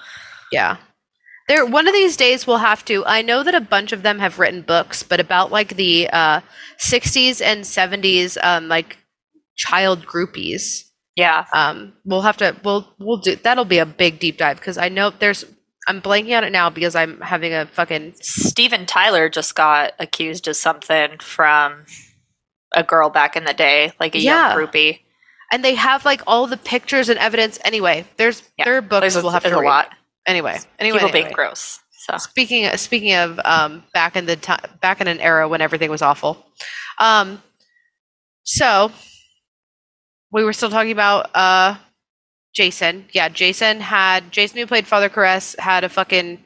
Yeah. 0.52 0.78
There 1.47 1.65
one 1.65 1.88
of 1.88 1.93
these 1.93 2.15
days 2.17 2.47
we'll 2.47 2.58
have 2.58 2.86
to 2.86 3.06
I 3.06 3.21
know 3.21 3.43
that 3.43 3.53
a 3.56 3.62
bunch 3.62 3.91
of 3.91 4.01
them 4.03 4.19
have 4.19 4.39
written 4.39 4.62
books, 4.62 5.03
but 5.03 5.19
about 5.19 5.51
like 5.51 5.75
the 5.75 6.10
uh 6.12 6.41
60s 6.79 7.41
and 7.41 7.63
70s 7.63 8.38
um 8.43 8.67
like 8.67 8.97
child 9.56 10.06
groupies. 10.06 10.86
Yeah. 11.15 11.45
Um 11.53 11.93
we'll 12.06 12.21
have 12.21 12.38
to 12.38 12.56
we'll 12.63 12.88
we'll 12.99 13.17
do 13.17 13.36
that'll 13.36 13.65
be 13.65 13.77
a 13.79 13.86
big 13.86 14.19
deep 14.19 14.38
dive 14.38 14.58
because 14.58 14.77
I 14.77 14.89
know 14.89 15.10
there's 15.10 15.45
I'm 15.86 16.01
blanking 16.01 16.38
on 16.38 16.45
it 16.45 16.51
now 16.51 16.69
because 16.69 16.95
I'm 16.95 17.19
having 17.19 17.53
a 17.53 17.65
fucking 17.65 18.13
Steven 18.21 18.86
Tyler 18.86 19.27
just 19.27 19.53
got 19.53 19.91
accused 19.99 20.47
of 20.47 20.56
something 20.56 21.17
from 21.19 21.86
a 22.73 22.84
girl 22.84 23.10
back 23.10 23.36
in 23.36 23.43
the 23.43 23.53
day, 23.53 23.91
like 23.99 24.15
a 24.15 24.19
Yeah. 24.19 24.56
young 24.56 24.58
groupie. 24.65 25.01
and 25.51 25.63
they 25.63 25.75
have 25.75 26.06
like 26.06 26.21
all 26.25 26.47
the 26.47 26.56
pictures 26.58 27.10
and 27.10 27.19
evidence 27.19 27.60
anyway. 27.65 28.06
There's 28.15 28.41
Yeah, 28.58 28.63
there 28.65 28.77
are 28.77 28.82
books 28.82 29.01
There's, 29.01 29.15
a, 29.17 29.21
we'll 29.23 29.32
have 29.34 29.43
to 29.43 29.56
a 29.58 29.60
read. 29.60 29.67
lot. 29.67 29.89
Anyway. 30.25 30.57
Anyway. 30.79 30.97
People 30.99 31.09
anyway. 31.09 31.23
being 31.23 31.33
gross. 31.33 31.79
So 31.91 32.17
Speaking 32.17 32.65
speaking 32.77 33.13
of 33.13 33.39
um, 33.45 33.83
back 33.93 34.17
in 34.17 34.25
the 34.25 34.36
time, 34.36 34.59
back 34.81 34.99
in 34.99 35.07
an 35.07 35.21
era 35.21 35.47
when 35.47 35.62
everything 35.62 35.89
was 35.89 36.01
awful. 36.01 36.45
Um, 36.99 37.41
so 38.43 38.91
we 40.31 40.43
were 40.43 40.51
still 40.51 40.69
talking 40.69 40.91
about 40.91 41.29
uh, 41.33 41.77
Jason. 42.53 43.05
Yeah, 43.13 43.29
Jason 43.29 43.79
had 43.79 44.31
Jason 44.31 44.57
who 44.57 44.67
played 44.67 44.86
Father 44.86 45.09
Karras 45.09 45.57
had 45.59 45.86
a 45.86 45.89
fucking 45.89 46.43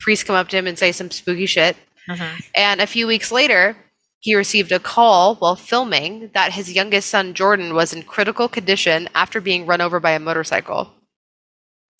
priest 0.00 0.26
come 0.26 0.34
up 0.34 0.48
to 0.48 0.56
him 0.56 0.66
and 0.66 0.78
say 0.78 0.90
some 0.90 1.10
spooky 1.10 1.46
shit. 1.46 1.76
mhm. 2.08 2.42
And 2.56 2.80
a 2.80 2.86
few 2.86 3.06
weeks 3.06 3.30
later, 3.30 3.76
he 4.18 4.34
received 4.34 4.72
a 4.72 4.78
call 4.80 5.36
while 5.36 5.56
filming 5.56 6.30
that 6.34 6.52
his 6.52 6.72
youngest 6.72 7.08
son 7.08 7.32
Jordan 7.34 7.74
was 7.74 7.92
in 7.92 8.02
critical 8.02 8.48
condition 8.48 9.08
after 9.14 9.40
being 9.40 9.66
run 9.66 9.80
over 9.80 10.00
by 10.00 10.10
a 10.10 10.18
motorcycle. 10.18 10.92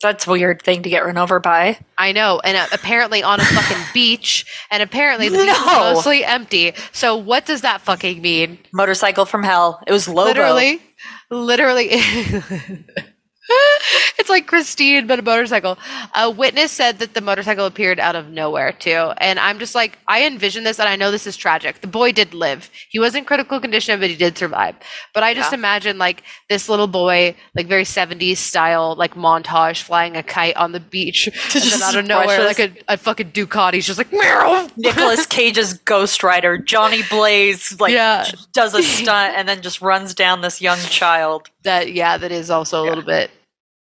That's 0.00 0.26
a 0.26 0.30
weird 0.30 0.62
thing 0.62 0.82
to 0.82 0.90
get 0.90 1.04
run 1.04 1.18
over 1.18 1.40
by. 1.40 1.78
I 1.98 2.12
know, 2.12 2.40
and 2.42 2.56
uh, 2.56 2.66
apparently 2.72 3.22
on 3.22 3.40
a 3.40 3.44
fucking 3.44 3.84
beach, 3.94 4.46
and 4.70 4.82
apparently 4.82 5.28
the 5.28 5.38
beach 5.38 5.48
was 5.48 5.94
mostly 5.94 6.24
empty. 6.24 6.72
So 6.92 7.16
what 7.16 7.46
does 7.46 7.62
that 7.62 7.80
fucking 7.82 8.22
mean? 8.22 8.58
Motorcycle 8.72 9.26
from 9.26 9.42
hell. 9.42 9.82
It 9.86 9.92
was 9.92 10.08
Lobo. 10.08 10.28
Literally, 10.28 10.82
literally. 11.30 11.90
it's 14.18 14.28
like 14.28 14.46
Christine, 14.46 15.06
but 15.06 15.18
a 15.18 15.22
motorcycle. 15.22 15.78
A 16.14 16.30
witness 16.30 16.70
said 16.72 16.98
that 16.98 17.14
the 17.14 17.20
motorcycle 17.20 17.66
appeared 17.66 17.98
out 18.00 18.16
of 18.16 18.28
nowhere 18.30 18.72
too, 18.72 19.12
and 19.18 19.38
I'm 19.38 19.58
just 19.58 19.74
like, 19.74 19.98
I 20.06 20.24
envision 20.26 20.64
this, 20.64 20.78
and 20.78 20.88
I 20.88 20.96
know 20.96 21.10
this 21.10 21.26
is 21.26 21.36
tragic. 21.36 21.80
The 21.80 21.86
boy 21.86 22.12
did 22.12 22.34
live; 22.34 22.70
he 22.88 22.98
was 22.98 23.14
in 23.14 23.24
critical 23.24 23.60
condition, 23.60 23.98
but 24.00 24.10
he 24.10 24.16
did 24.16 24.36
survive. 24.38 24.74
But 25.14 25.22
I 25.22 25.34
just 25.34 25.52
Yeah. 25.52 25.58
imagine 25.58 25.98
like 25.98 26.22
this 26.48 26.68
little 26.68 26.86
boy, 26.86 27.34
like 27.54 27.66
very 27.66 27.84
70s 27.84 28.38
style, 28.38 28.94
like 28.96 29.14
montage, 29.14 29.82
flying 29.82 30.16
a 30.16 30.22
kite 30.22 30.56
on 30.56 30.72
the 30.72 30.80
beach, 30.80 31.26
and 31.32 31.34
then 31.34 31.62
Just 31.62 31.82
out 31.82 31.96
of 31.96 32.06
nowhere, 32.06 32.44
like 32.44 32.58
a, 32.60 32.72
a 32.88 32.96
fucking 32.96 33.30
Ducati's 33.32 33.86
just 33.86 33.98
like. 33.98 34.08
Nicolas 34.76 35.26
Cage's 35.26 35.74
Ghost 35.74 36.22
Rider, 36.22 36.56
Johnny 36.58 37.02
Blaze, 37.08 37.78
like 37.80 37.92
Yeah. 37.92 38.24
does 38.52 38.74
a 38.74 38.82
stunt 38.82 39.34
and 39.36 39.48
then 39.48 39.62
just 39.62 39.80
runs 39.80 40.14
down 40.14 40.40
this 40.40 40.60
young 40.60 40.78
child. 40.78 41.48
that 41.62 41.92
yeah, 41.92 42.16
that 42.16 42.32
is 42.32 42.50
also 42.50 42.82
a 42.82 42.84
Yeah. 42.84 42.88
little 42.90 43.04
bit 43.04 43.30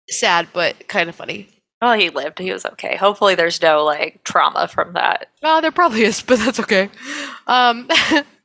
sad, 0.08 0.48
but 0.52 0.88
kind 0.88 1.08
of 1.08 1.14
funny. 1.14 1.48
Well, 1.80 1.98
he 1.98 2.10
lived. 2.10 2.38
He 2.38 2.52
was 2.52 2.64
okay. 2.64 2.96
Hopefully, 2.96 3.34
there's 3.34 3.60
no 3.60 3.84
like 3.84 4.22
trauma 4.24 4.68
from 4.68 4.92
that. 4.92 5.28
Oh, 5.42 5.60
there 5.60 5.72
probably 5.72 6.02
is, 6.02 6.22
but 6.26 6.38
that's 6.38 6.60
okay. 6.60 6.90
Um, 7.46 7.88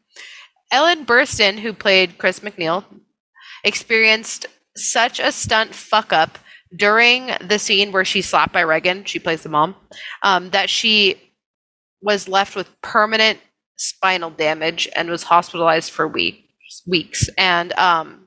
Ellen 0.72 1.06
Burstyn, 1.06 1.60
who 1.60 1.74
played 1.74 2.18
Chris 2.18 2.40
MacNeil, 2.40 2.84
experienced 3.64 4.48
such 4.76 5.20
a 5.20 5.32
stunt 5.32 5.74
fuck 5.74 6.12
up 6.12 6.40
during 6.76 7.32
the 7.42 7.60
scene 7.60 7.92
where 7.92 8.06
she's 8.06 8.28
slapped 8.28 8.54
by 8.54 8.62
Regan. 8.62 9.06
She 9.06 9.20
plays 9.20 9.44
the 9.44 9.50
mom. 9.50 9.76
Um, 10.24 10.50
that 10.50 10.70
she 10.70 11.16
was 12.02 12.28
left 12.28 12.56
with 12.56 12.70
permanent 12.82 13.40
spinal 13.78 14.30
damage 14.30 14.88
and 14.96 15.10
was 15.10 15.24
hospitalized 15.24 15.92
for 15.92 16.08
weeks. 16.08 16.44
Weeks 16.86 17.30
and 17.38 17.72
um, 17.74 18.27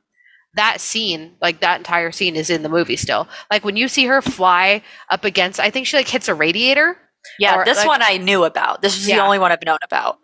that 0.54 0.80
scene, 0.80 1.36
like 1.40 1.60
that 1.60 1.78
entire 1.78 2.12
scene, 2.12 2.36
is 2.36 2.50
in 2.50 2.62
the 2.62 2.68
movie 2.68 2.96
still. 2.96 3.28
Like 3.50 3.64
when 3.64 3.76
you 3.76 3.88
see 3.88 4.06
her 4.06 4.20
fly 4.22 4.82
up 5.08 5.24
against, 5.24 5.60
I 5.60 5.70
think 5.70 5.86
she 5.86 5.96
like 5.96 6.08
hits 6.08 6.28
a 6.28 6.34
radiator. 6.34 6.96
Yeah, 7.38 7.56
Or, 7.60 7.64
this 7.64 7.78
like- 7.78 7.86
one 7.86 8.02
I 8.02 8.16
knew 8.16 8.44
about. 8.44 8.82
This 8.82 8.96
is 8.96 9.06
the 9.06 9.18
only 9.18 9.38
one 9.38 9.52
I've 9.52 9.64
known 9.64 9.78
about. 9.84 10.18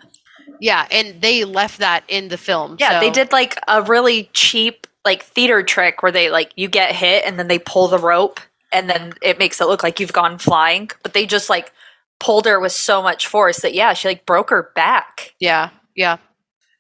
Yeah, 0.60 0.86
and 0.90 1.20
they 1.20 1.44
left 1.44 1.78
that 1.80 2.04
in 2.08 2.28
the 2.28 2.38
film. 2.38 2.76
Yeah, 2.80 2.98
so- 2.98 3.06
they 3.06 3.10
did 3.10 3.32
like 3.32 3.58
a 3.68 3.82
really 3.82 4.30
cheap 4.32 4.86
like 5.04 5.22
theater 5.22 5.62
trick 5.62 6.02
where 6.02 6.10
they 6.10 6.30
like 6.30 6.52
you 6.56 6.66
get 6.68 6.92
hit 6.94 7.24
and 7.24 7.38
then 7.38 7.46
they 7.46 7.60
pull 7.60 7.86
the 7.86 7.98
rope 7.98 8.40
and 8.72 8.90
then 8.90 9.12
it 9.22 9.38
makes 9.38 9.60
it 9.60 9.68
look 9.68 9.82
like 9.84 10.00
you've 10.00 10.12
gone 10.12 10.38
flying. 10.38 10.90
But 11.02 11.12
they 11.12 11.26
just 11.26 11.48
like 11.48 11.72
pulled 12.18 12.46
her 12.46 12.58
with 12.58 12.72
so 12.72 13.02
much 13.02 13.26
force 13.28 13.60
that 13.60 13.74
yeah, 13.74 13.92
she 13.92 14.08
like 14.08 14.26
broke 14.26 14.50
her 14.50 14.72
back. 14.74 15.34
Yeah, 15.38 15.70
yeah. 15.94 16.16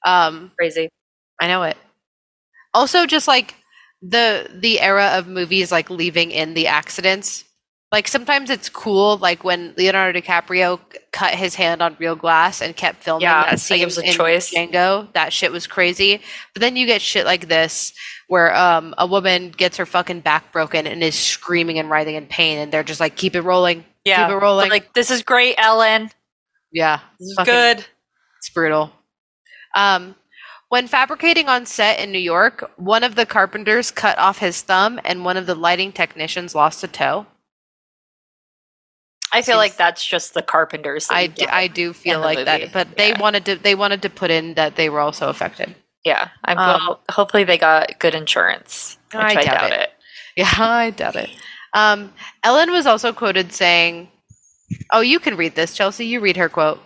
Um, 0.04 0.50
Crazy. 0.58 0.88
I 1.40 1.46
know 1.48 1.62
it. 1.64 1.76
Also, 2.76 3.06
just 3.06 3.26
like 3.26 3.54
the 4.02 4.48
the 4.54 4.80
era 4.80 5.12
of 5.18 5.26
movies 5.26 5.72
like 5.72 5.88
leaving 5.90 6.30
in 6.30 6.54
the 6.54 6.66
accidents. 6.68 7.42
Like 7.92 8.08
sometimes 8.08 8.50
it's 8.50 8.68
cool, 8.68 9.16
like 9.18 9.44
when 9.44 9.72
Leonardo 9.78 10.20
DiCaprio 10.20 10.80
cut 11.12 11.34
his 11.34 11.54
hand 11.54 11.80
on 11.80 11.96
real 12.00 12.16
glass 12.16 12.60
and 12.60 12.76
kept 12.76 13.02
filming 13.02 13.22
Yeah, 13.22 13.44
that 13.44 13.50
like 13.52 13.58
scene 13.60 13.80
it 13.80 13.84
was 13.84 13.96
a 13.96 14.02
in 14.02 14.12
choice. 14.12 14.52
Django. 14.52 15.10
That 15.14 15.32
shit 15.32 15.52
was 15.52 15.66
crazy. 15.68 16.20
But 16.52 16.60
then 16.60 16.74
you 16.76 16.84
get 16.84 17.00
shit 17.00 17.24
like 17.24 17.46
this, 17.48 17.92
where 18.26 18.54
um, 18.56 18.92
a 18.98 19.06
woman 19.06 19.50
gets 19.50 19.76
her 19.76 19.86
fucking 19.86 20.20
back 20.20 20.52
broken 20.52 20.86
and 20.86 21.00
is 21.02 21.14
screaming 21.18 21.78
and 21.78 21.88
writhing 21.88 22.16
in 22.16 22.26
pain, 22.26 22.58
and 22.58 22.72
they're 22.72 22.82
just 22.82 23.00
like, 23.00 23.16
"Keep 23.16 23.36
it 23.36 23.42
rolling, 23.42 23.84
Yeah. 24.04 24.26
keep 24.26 24.34
it 24.36 24.42
rolling." 24.42 24.68
Like 24.68 24.92
this 24.92 25.10
is 25.12 25.22
great, 25.22 25.54
Ellen. 25.56 26.10
yeah, 26.72 26.98
This 27.20 27.28
is 27.30 27.38
good. 27.46 27.84
It's 28.38 28.50
brutal. 28.50 28.90
Um, 29.76 30.16
when 30.68 30.86
fabricating 30.88 31.48
on 31.48 31.66
set 31.66 32.00
in 32.00 32.10
New 32.12 32.18
York, 32.18 32.70
one 32.76 33.04
of 33.04 33.14
the 33.14 33.26
carpenters 33.26 33.90
cut 33.90 34.18
off 34.18 34.38
his 34.38 34.62
thumb, 34.62 35.00
and 35.04 35.24
one 35.24 35.36
of 35.36 35.46
the 35.46 35.54
lighting 35.54 35.92
technicians 35.92 36.54
lost 36.54 36.82
a 36.84 36.88
toe. 36.88 37.26
I 39.32 39.42
feel 39.42 39.56
like 39.56 39.76
that's 39.76 40.04
just 40.04 40.34
the 40.34 40.42
carpenters. 40.42 41.08
I 41.10 41.26
do. 41.26 41.46
I 41.50 41.66
do 41.66 41.92
feel 41.92 42.20
like 42.20 42.44
that, 42.46 42.72
but 42.72 42.96
they 42.96 43.10
Yeah. 43.10 43.20
wanted 43.20 43.44
to 43.46 43.56
they 43.56 43.74
wanted 43.74 44.02
to 44.02 44.10
put 44.10 44.30
in 44.30 44.54
that 44.54 44.76
they 44.76 44.88
were 44.88 45.00
also 45.00 45.28
affected. 45.28 45.74
yeah. 46.04 46.28
I'm 46.44 46.58
Um, 46.58 46.66
well, 46.66 47.00
hopefully 47.10 47.44
they 47.44 47.58
got 47.58 47.98
good 47.98 48.14
insurance. 48.14 48.96
Which 49.12 49.22
I 49.22 49.28
I, 49.30 49.34
doubt 49.34 49.44
doubt 49.44 49.72
it. 49.72 49.80
it. 49.80 49.92
Yeah, 50.36 50.52
I 50.58 50.90
doubt 50.90 51.16
it. 51.16 51.30
Um, 51.74 52.12
Ellen 52.44 52.70
was 52.70 52.86
also 52.86 53.12
quoted 53.12 53.52
saying, 53.52 54.08
"Oh, 54.92 55.00
you 55.00 55.18
can 55.18 55.36
read 55.36 55.54
this, 55.54 55.74
Chelsea. 55.74 56.06
You 56.06 56.20
read 56.20 56.36
her 56.36 56.48
quote." 56.48 56.80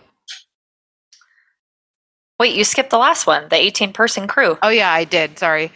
Wait, 2.41 2.55
you 2.55 2.63
skipped 2.63 2.89
the 2.89 2.97
last 2.97 3.27
one, 3.27 3.47
the 3.49 3.55
18 3.55 3.93
person 3.93 4.27
crew. 4.27 4.57
Oh 4.63 4.69
yeah, 4.69 4.91
I 4.91 5.03
did. 5.03 5.37
Sorry. 5.37 5.71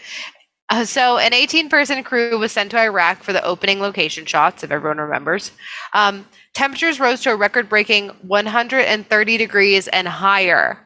Uh, 0.68 0.84
so, 0.84 1.20
an 1.20 1.32
18-person 1.32 2.04
crew 2.04 2.40
was 2.40 2.52
sent 2.52 2.72
to 2.72 2.80
Iraq 2.80 3.22
for 3.22 3.34
the 3.34 3.46
opening 3.46 3.80
location 3.80 4.26
shots, 4.26 4.64
if 4.64 4.72
everyone 4.72 4.98
remembers. 4.98 5.52
Um, 5.94 6.26
temperatures 6.56 7.00
rose 7.00 7.22
to 7.22 7.30
a 7.30 7.36
record-breaking 7.36 8.08
130 8.24 9.38
degrees 9.38 9.88
and 9.90 10.08
higher. 10.08 10.80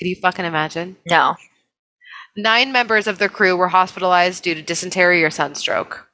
Could 0.00 0.08
you 0.08 0.16
fucking 0.16 0.44
imagine? 0.44 0.96
No. 1.08 1.36
Nine 2.36 2.72
members 2.72 3.06
of 3.06 3.18
the 3.18 3.28
crew 3.28 3.56
were 3.56 3.68
hospitalized 3.68 4.42
due 4.42 4.56
to 4.56 4.62
dysentery 4.62 5.22
or 5.22 5.30
sunstroke. 5.30 6.08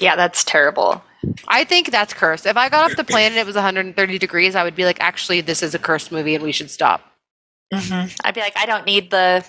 Yeah, 0.00 0.16
that's 0.16 0.42
terrible. 0.42 1.04
I 1.46 1.62
think 1.62 1.92
that's 1.92 2.14
cursed. 2.14 2.46
If 2.46 2.56
I 2.56 2.68
got 2.68 2.90
off 2.90 2.96
the 2.96 3.04
plane 3.04 3.30
and 3.30 3.36
it 3.36 3.46
was 3.46 3.54
130 3.54 4.18
degrees, 4.18 4.56
I 4.56 4.64
would 4.64 4.74
be 4.74 4.84
like, 4.84 5.00
actually, 5.00 5.40
this 5.40 5.62
is 5.62 5.72
a 5.72 5.78
cursed 5.78 6.10
movie 6.10 6.34
and 6.34 6.42
we 6.42 6.50
should 6.50 6.72
stop. 6.72 7.12
Mm-hmm. 7.72 8.14
I'd 8.24 8.34
be 8.34 8.40
like, 8.40 8.56
I 8.56 8.66
don't 8.66 8.86
need 8.86 9.10
the, 9.10 9.44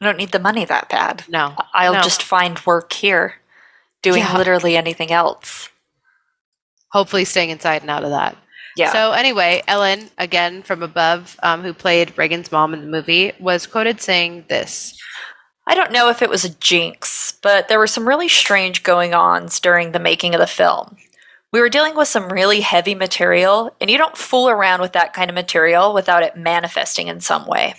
I 0.00 0.04
don't 0.04 0.18
need 0.18 0.32
the 0.32 0.38
money 0.38 0.64
that 0.64 0.88
bad. 0.88 1.24
No. 1.28 1.54
I'll 1.72 1.94
No. 1.94 2.02
just 2.02 2.22
find 2.22 2.60
work 2.66 2.92
here, 2.92 3.36
doing 4.02 4.20
Yeah. 4.22 4.36
literally 4.36 4.76
anything 4.76 5.10
else. 5.10 5.68
Hopefully, 6.92 7.24
staying 7.24 7.50
inside 7.50 7.80
and 7.82 7.90
out 7.90 8.04
of 8.04 8.10
that. 8.10 8.36
Yeah. 8.76 8.92
So 8.92 9.12
anyway, 9.12 9.62
Ellen, 9.66 10.10
again 10.18 10.62
from 10.62 10.82
above, 10.82 11.36
um, 11.42 11.62
who 11.62 11.72
played 11.72 12.16
Regan's 12.18 12.52
mom 12.52 12.74
in 12.74 12.80
the 12.82 12.86
movie, 12.86 13.32
was 13.40 13.66
quoted 13.66 14.00
saying 14.00 14.44
this. 14.48 14.98
I 15.66 15.74
don't 15.74 15.92
know 15.92 16.08
if 16.10 16.22
it 16.22 16.28
was 16.30 16.44
a 16.44 16.48
jinx, 16.50 17.34
but 17.42 17.68
there 17.68 17.78
were 17.78 17.86
some 17.86 18.08
really 18.08 18.28
strange 18.28 18.82
going 18.82 19.14
ons 19.14 19.60
during 19.60 19.92
the 19.92 19.98
making 19.98 20.34
of 20.34 20.40
the 20.40 20.46
film. 20.46 20.96
We 21.52 21.60
were 21.60 21.68
dealing 21.68 21.94
with 21.94 22.08
some 22.08 22.32
really 22.32 22.60
heavy 22.60 22.94
material, 22.94 23.76
and 23.78 23.90
you 23.90 23.98
don't 23.98 24.16
fool 24.16 24.48
around 24.48 24.80
with 24.80 24.92
that 24.92 25.12
kind 25.12 25.30
of 25.30 25.34
material 25.34 25.92
without 25.92 26.22
it 26.22 26.36
manifesting 26.36 27.08
in 27.08 27.20
some 27.20 27.46
way. 27.46 27.74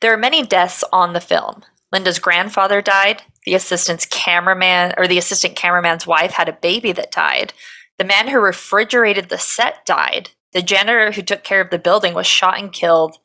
There 0.00 0.12
are 0.12 0.18
many 0.18 0.44
deaths 0.44 0.82
on 0.90 1.12
the 1.12 1.20
film. 1.20 1.64
Linda's 1.92 2.18
grandfather 2.18 2.80
died, 2.80 3.22
the 3.44 3.54
assistant's 3.54 4.06
cameraman 4.06 4.94
or 4.96 5.06
the 5.06 5.18
assistant 5.18 5.54
cameraman's 5.54 6.06
wife 6.06 6.32
had 6.32 6.48
a 6.48 6.52
baby 6.52 6.92
that 6.92 7.12
died. 7.12 7.52
The 7.98 8.04
man 8.04 8.28
who 8.28 8.40
refrigerated 8.40 9.28
the 9.28 9.38
set 9.38 9.84
died. 9.84 10.30
The 10.52 10.62
janitor 10.62 11.12
who 11.12 11.22
took 11.22 11.44
care 11.44 11.60
of 11.60 11.70
the 11.70 11.78
building 11.78 12.14
was 12.14 12.26
shot 12.26 12.58
and 12.58 12.72
killed. 12.72 13.18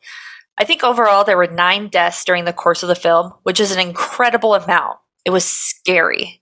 I 0.58 0.66
think 0.66 0.84
overall 0.84 1.24
there 1.24 1.38
were 1.38 1.48
nine 1.48 1.88
deaths 1.88 2.26
during 2.26 2.46
the 2.46 2.54
course 2.54 2.84
of 2.84 2.90
the 2.90 2.96
film, 2.96 3.34
which 3.44 3.60
is 3.60 3.72
an 3.72 3.80
incredible 3.80 4.54
amount. 4.56 4.98
It 5.24 5.30
was 5.30 5.46
scary. 5.46 6.42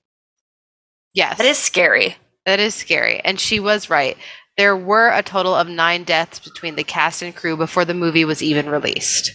Yes. 1.13 1.37
That 1.37 1.45
is 1.45 1.57
scary. 1.57 2.17
That 2.47 2.61
is 2.61 2.73
scary. 2.73 3.19
And 3.25 3.39
she 3.41 3.59
was 3.59 3.89
right. 3.89 4.17
There 4.55 4.75
were 4.75 5.09
a 5.09 5.21
total 5.21 5.53
of 5.53 5.67
nine 5.67 6.05
deaths 6.05 6.39
between 6.39 6.77
the 6.77 6.83
cast 6.85 7.21
and 7.21 7.35
crew 7.35 7.57
before 7.57 7.83
the 7.83 7.93
movie 7.93 8.23
was 8.23 8.41
even 8.41 8.69
released. 8.69 9.33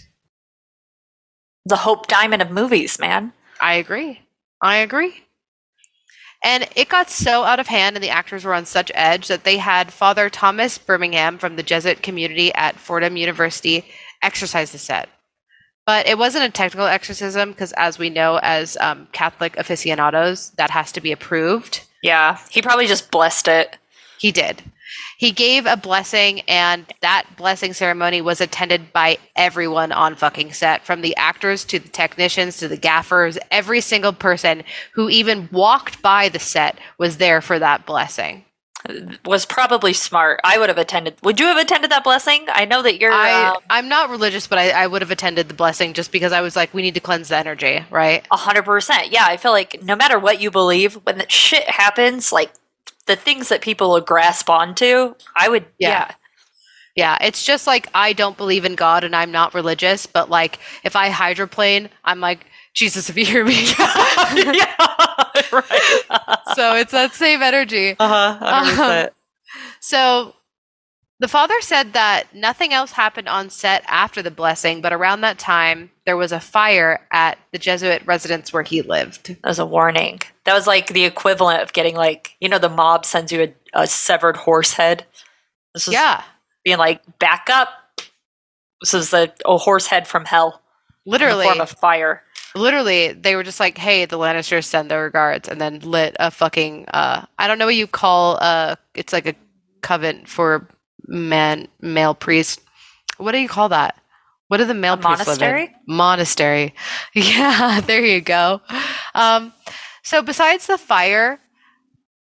The 1.67 1.77
Hope 1.77 2.09
Diamond 2.09 2.41
of 2.41 2.51
movies, 2.51 2.99
man. 2.99 3.35
I 3.61 3.75
agree. 3.75 4.23
I 4.63 4.79
agree. 4.79 5.25
And 6.43 6.67
it 6.75 6.89
got 6.89 7.11
so 7.11 7.45
out 7.45 7.61
of 7.61 7.69
hand, 7.69 7.97
and 7.97 8.03
the 8.03 8.09
actors 8.09 8.45
were 8.45 8.55
on 8.55 8.65
such 8.65 8.91
edge 8.95 9.29
that 9.29 9.45
they 9.45 9.59
had 9.59 9.93
Father 9.93 10.31
Thomas 10.31 10.79
Bermingham 10.79 11.37
from 11.37 11.57
the 11.57 11.63
Jesuit 11.63 12.03
community 12.03 12.53
at 12.55 12.81
Fordham 12.81 13.17
University 13.17 13.85
exorcise 14.23 14.73
the 14.73 14.79
set. 14.79 15.11
But 15.85 16.09
it 16.09 16.17
wasn't 16.17 16.47
a 16.47 16.51
technical 16.51 16.87
exorcism 16.87 17.51
because, 17.51 17.73
as 17.75 17.99
we 17.99 18.09
know, 18.09 18.41
as 18.43 18.77
um, 18.79 19.07
Catholic 19.13 19.57
aficionados, 19.59 20.51
that 20.53 20.71
has 20.71 20.91
to 20.93 21.01
be 21.03 21.13
approved. 21.13 21.83
Yeah, 22.03 22.39
he 22.51 22.61
probably 22.61 22.87
just 22.87 23.11
blessed 23.11 23.49
it. 23.49 23.79
He 24.19 24.33
did. 24.33 24.63
He 25.19 25.31
gave 25.31 25.67
a 25.67 25.77
blessing, 25.77 26.41
and 26.43 26.85
that 27.01 27.27
blessing 27.37 27.73
ceremony 27.73 28.21
was 28.21 28.41
attended 28.41 28.93
by 28.93 29.19
everyone 29.37 29.93
on 29.93 30.17
fucking 30.17 30.53
set 30.53 30.85
from 30.85 31.01
the 31.01 31.17
actors 31.17 31.65
to 31.67 31.79
the 31.79 31.89
technicians 31.89 32.57
to 32.59 32.69
the 32.69 32.77
gaffers. 32.77 33.39
Every 33.51 33.81
single 33.81 34.13
person 34.13 34.65
who 34.95 35.09
even 35.09 35.49
walked 35.53 36.03
by 36.03 36.29
the 36.29 36.41
set 36.41 36.79
was 36.99 37.19
there 37.19 37.41
for 37.41 37.59
that 37.59 37.87
blessing. 37.87 38.45
Was 39.25 39.47
probably 39.47 39.93
smart. 39.93 40.41
I 40.43 40.59
would 40.59 40.69
have 40.69 40.79
attended. 40.79 41.15
Would 41.23 41.39
you 41.39 41.47
have 41.47 41.57
attended 41.57 41.91
that 41.93 42.03
blessing? 42.03 42.47
I 42.49 42.65
know 42.65 42.83
that 42.83 42.99
you're. 42.99 43.13
I, 43.13 43.51
um, 43.51 43.57
I'm 43.71 43.89
not 43.89 44.11
religious, 44.11 44.47
but 44.47 44.59
I, 44.59 44.71
I 44.71 44.87
would 44.87 45.03
have 45.03 45.11
attended 45.11 45.49
the 45.49 45.55
blessing 45.55 45.93
just 45.93 46.11
because 46.11 46.33
I 46.33 46.41
was 46.41 46.57
like, 46.57 46.75
we 46.75 46.83
need 46.83 46.95
to 46.95 47.01
cleanse 47.01 47.29
the 47.29 47.37
energy, 47.37 47.85
right? 47.91 48.27
A 48.33 48.37
hundred 48.37 48.65
percent. 48.65 49.13
Yeah, 49.13 49.25
I 49.25 49.37
feel 49.37 49.53
like 49.53 49.83
no 49.83 49.95
matter 49.95 50.19
what 50.19 50.41
you 50.41 50.51
believe, 50.51 50.95
when 51.05 51.19
that 51.19 51.31
shit 51.31 51.69
happens, 51.69 52.33
like 52.33 52.53
the 53.07 53.17
things 53.17 53.49
that 53.51 53.61
people 53.61 53.91
will 53.91 54.01
grasp 54.01 54.51
onto, 54.51 55.15
I 55.37 55.49
would. 55.49 55.67
Yeah. 55.79 55.89
Yeah. 55.89 56.15
Yeah, 56.95 57.17
it's 57.23 57.43
just 57.43 57.67
like 57.67 57.89
I 57.95 58.13
don't 58.13 58.37
believe 58.37 58.67
in 58.67 58.75
God 58.75 59.03
and 59.03 59.17
I'm 59.17 59.33
not 59.33 59.55
religious, 59.55 60.05
but 60.05 60.29
like 60.29 60.59
if 60.85 60.95
I 60.95 61.09
hydroplane, 61.09 61.89
I'm 62.05 62.21
like, 62.21 62.45
Jesus, 62.75 63.11
if 63.11 63.17
you 63.17 63.27
hear 63.27 63.45
me. 63.45 63.67
Yeah. 64.35 64.75
right. 65.53 66.39
so 66.55 66.75
it's 66.77 66.93
that 66.93 67.13
same 67.15 67.43
energy. 67.43 67.97
Uh 67.99 68.35
huh. 68.39 69.09
So 69.81 70.35
the 71.21 71.29
father 71.29 71.61
said 71.61 71.93
that 71.93 72.35
nothing 72.35 72.73
else 72.73 72.93
happened 72.93 73.29
on 73.29 73.51
set 73.51 73.85
after 73.87 74.23
the 74.23 74.31
blessing, 74.31 74.81
but 74.81 74.93
around 74.93 75.21
that 75.23 75.39
time 75.39 75.91
there 76.07 76.17
was 76.17 76.33
a 76.33 76.41
fire 76.41 77.07
at 77.13 77.39
the 77.53 77.59
Jesuit 77.59 78.03
residence 78.07 78.53
where 78.53 78.63
he 78.63 78.83
lived. 78.83 79.29
That 79.29 79.45
was 79.49 79.59
a 79.59 79.67
warning. 79.67 80.21
That 80.45 80.55
was 80.55 80.67
like 80.67 80.89
the 80.89 81.05
equivalent 81.05 81.63
of 81.63 81.73
getting 81.73 81.95
like 81.95 82.37
you 82.41 82.49
know 82.49 82.59
the 82.59 82.69
mob 82.69 83.05
sends 83.05 83.33
you 83.33 83.43
a, 83.75 83.83
a 83.83 83.87
severed 83.87 84.37
horse 84.37 84.73
head. 84.73 85.05
This 85.75 85.89
is 85.89 85.95
Yeah, 85.95 86.23
being 86.65 86.79
like 86.79 87.03
back 87.19 87.49
up. 87.51 87.69
This 88.81 88.95
is 88.95 89.13
a, 89.13 89.33
a 89.47 89.59
horse 89.59 89.87
head 89.87 90.09
from 90.09 90.25
hell 90.25 90.61
Literally. 91.07 91.33
in 91.33 91.37
the 91.37 91.37
literally. 91.39 91.45
form 91.45 91.61
of 91.61 91.71
fire. 91.71 92.23
Literally 92.55 93.13
they 93.13 93.35
were 93.37 93.43
just 93.43 93.61
like 93.61 93.79
hey 93.79 94.05
the 94.05 94.19
lannisters 94.19 94.65
send 94.65 94.91
their 94.91 95.03
regards 95.03 95.49
and 95.49 95.61
then 95.61 95.79
lit 95.81 96.17
a 96.21 96.31
fucking 96.31 96.85
uh 96.89 97.25
i 97.39 97.47
don't 97.47 97.59
know 97.59 97.67
what 97.67 97.75
you 97.75 97.87
call 97.87 98.39
uh 98.41 98.75
it's 98.95 99.13
like 99.13 99.27
a 99.27 99.35
coven 99.81 100.25
for 100.27 100.69
man 101.07 101.67
male 101.81 102.15
priest 102.15 102.61
what 103.19 103.33
do 103.33 103.39
you 103.39 103.49
call 103.49 103.69
that 103.69 103.97
what 104.49 104.59
do 104.59 104.65
the 104.65 104.75
male 104.75 104.95
A 104.95 104.97
priests 104.99 105.27
live 105.27 105.41
in? 105.41 105.49
monastery? 105.49 105.75
monastery 105.87 106.75
yeah 107.15 107.81
there 107.87 108.05
you 108.05 108.21
go 108.21 108.61
um 109.15 109.53
so 110.03 110.23
besides 110.23 110.67
the 110.67 110.79
fire 110.79 111.41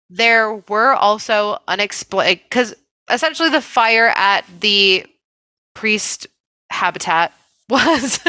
there 0.09 0.55
were 0.69 0.93
also 0.93 1.57
unexplained 1.67 2.39
because 2.43 2.75
essentially 3.09 3.49
the 3.49 3.61
fire 3.61 4.09
at 4.15 4.45
the 4.59 5.05
priest 5.73 6.27
habitat 6.69 7.33
was 7.69 8.19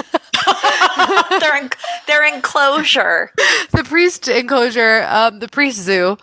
their, 1.41 1.55
en- 1.55 1.71
their 2.07 2.25
enclosure. 2.25 3.33
the 3.73 3.85
priest 3.85 4.29
enclosure, 4.29 5.05
um, 5.09 5.39
the 5.39 5.49
priest 5.49 5.81
zoo. 5.81 6.17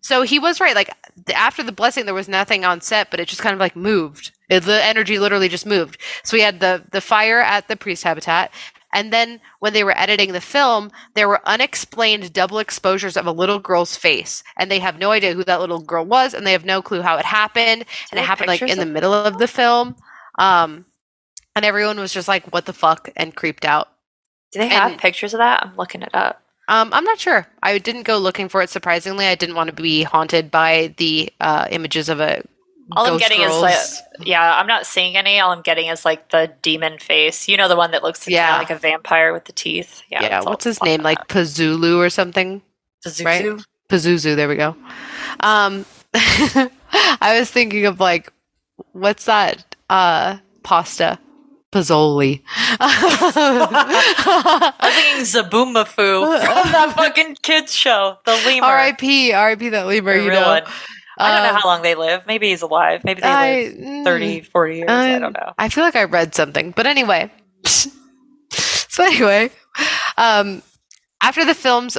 So 0.00 0.22
he 0.22 0.38
was 0.38 0.60
right. 0.60 0.74
Like 0.74 0.90
after 1.34 1.62
the 1.62 1.72
blessing, 1.72 2.04
there 2.06 2.14
was 2.14 2.28
nothing 2.28 2.64
on 2.64 2.80
set, 2.80 3.10
but 3.10 3.20
it 3.20 3.28
just 3.28 3.42
kind 3.42 3.54
of 3.54 3.60
like 3.60 3.76
moved. 3.76 4.32
It, 4.48 4.64
the 4.64 4.82
energy 4.84 5.18
literally 5.18 5.48
just 5.48 5.66
moved. 5.66 5.98
So 6.24 6.36
we 6.36 6.42
had 6.42 6.60
the 6.60 6.84
the 6.90 7.00
fire 7.00 7.40
at 7.40 7.68
the 7.68 7.76
priest 7.76 8.02
habitat, 8.02 8.50
and 8.92 9.12
then 9.12 9.40
when 9.60 9.72
they 9.72 9.84
were 9.84 9.96
editing 9.96 10.32
the 10.32 10.40
film, 10.40 10.90
there 11.14 11.28
were 11.28 11.46
unexplained 11.46 12.32
double 12.32 12.58
exposures 12.58 13.16
of 13.16 13.26
a 13.26 13.32
little 13.32 13.58
girl's 13.58 13.96
face, 13.96 14.42
and 14.56 14.70
they 14.70 14.78
have 14.78 14.98
no 14.98 15.12
idea 15.12 15.34
who 15.34 15.44
that 15.44 15.60
little 15.60 15.80
girl 15.80 16.04
was, 16.04 16.34
and 16.34 16.46
they 16.46 16.52
have 16.52 16.64
no 16.64 16.82
clue 16.82 17.02
how 17.02 17.16
it 17.16 17.24
happened, 17.24 17.84
and 18.10 18.18
it 18.18 18.24
happened 18.24 18.48
like 18.48 18.62
in 18.62 18.78
the 18.78 18.86
middle 18.86 19.12
of 19.12 19.38
the 19.38 19.48
film. 19.48 19.94
Um, 20.38 20.86
and 21.56 21.64
everyone 21.64 21.98
was 21.98 22.12
just 22.12 22.28
like, 22.28 22.52
"What 22.52 22.66
the 22.66 22.72
fuck?" 22.72 23.10
and 23.16 23.34
creeped 23.34 23.64
out. 23.64 23.88
Do 24.52 24.58
they 24.58 24.68
have 24.68 24.92
And- 24.92 25.00
pictures 25.00 25.34
of 25.34 25.38
that? 25.38 25.64
I'm 25.64 25.76
looking 25.76 26.02
it 26.02 26.14
up. 26.14 26.42
Um, 26.68 26.90
I'm 26.92 27.04
not 27.04 27.18
sure. 27.18 27.48
I 27.62 27.78
didn't 27.78 28.04
go 28.04 28.18
looking 28.18 28.48
for 28.48 28.62
it. 28.62 28.70
Surprisingly, 28.70 29.26
I 29.26 29.34
didn't 29.34 29.56
want 29.56 29.68
to 29.68 29.74
be 29.74 30.04
haunted 30.04 30.50
by 30.52 30.94
the 30.98 31.32
uh, 31.40 31.66
images 31.70 32.08
of 32.08 32.20
a. 32.20 32.42
All 32.96 33.06
I'm 33.06 33.18
getting 33.18 33.40
is 33.40 33.56
like, 33.60 33.76
yeah, 34.20 34.56
I'm 34.58 34.66
not 34.66 34.84
seeing 34.86 35.16
any. 35.16 35.38
All 35.40 35.52
I'm 35.52 35.62
getting 35.62 35.86
is 35.88 36.04
like 36.04 36.30
the 36.30 36.52
demon 36.62 36.98
face. 36.98 37.48
You 37.48 37.56
know, 37.56 37.68
the 37.68 37.76
one 37.76 37.90
that 37.92 38.02
looks 38.02 38.26
Yeah. 38.28 38.56
like 38.58 38.70
a 38.70 38.76
vampire 38.76 39.32
with 39.32 39.44
the 39.44 39.52
teeth. 39.52 40.02
Yeah. 40.10 40.22
yeah. 40.22 40.42
What's 40.42 40.64
his 40.64 40.82
name? 40.82 41.02
Like. 41.02 41.28
Pazulu 41.28 41.96
or 41.98 42.10
something. 42.10 42.62
Pazuzu? 43.04 43.24
right? 43.24 43.44
Pazuzu. 43.88 44.34
There 44.36 44.48
we 44.48 44.56
go. 44.56 44.76
Um, 45.40 45.86
I 46.14 47.36
was 47.38 47.50
thinking 47.50 47.86
of 47.86 48.00
like, 48.00 48.32
what's 48.92 49.24
that? 49.26 49.76
Uh, 49.88 50.38
pasta. 50.62 51.18
Pazzoli. 51.72 52.42
I 52.80 54.72
was 54.80 54.94
thinking 54.94 55.24
Zoboomafoo 55.24 56.44
from 56.44 56.72
that 56.72 56.94
fucking 56.96 57.36
kids 57.42 57.72
show, 57.74 58.16
the 58.24 58.32
lemur. 58.44 58.66
R.I.P. 58.66 59.32
R.I.P. 59.32 59.68
That 59.70 59.86
lemur. 59.86 60.16
the 60.18 60.24
You 60.24 60.30
know. 60.30 60.46
one. 60.48 60.62
I 61.18 61.34
don't 61.34 61.42
know 61.44 61.50
Um, 61.50 61.60
how 61.60 61.68
long 61.68 61.82
they 61.82 61.94
live. 61.94 62.26
Maybe 62.26 62.48
he's 62.48 62.62
alive. 62.62 63.04
Maybe 63.04 63.20
they 63.20 63.28
I- 63.28 63.62
live 63.62 63.74
mm, 63.76 64.04
30, 64.04 64.40
40 64.42 64.76
years. 64.76 64.90
I 64.90 65.14
Um, 65.14 65.20
don't 65.22 65.32
know. 65.34 65.52
I 65.58 65.68
feel 65.68 65.84
like 65.84 65.96
I 65.96 66.04
read 66.04 66.34
something, 66.34 66.70
but 66.72 66.86
anyway. 66.86 67.30
so 67.66 69.04
anyway, 69.04 69.50
um, 70.16 70.62
after 71.22 71.44
the 71.44 71.54
films, 71.54 71.98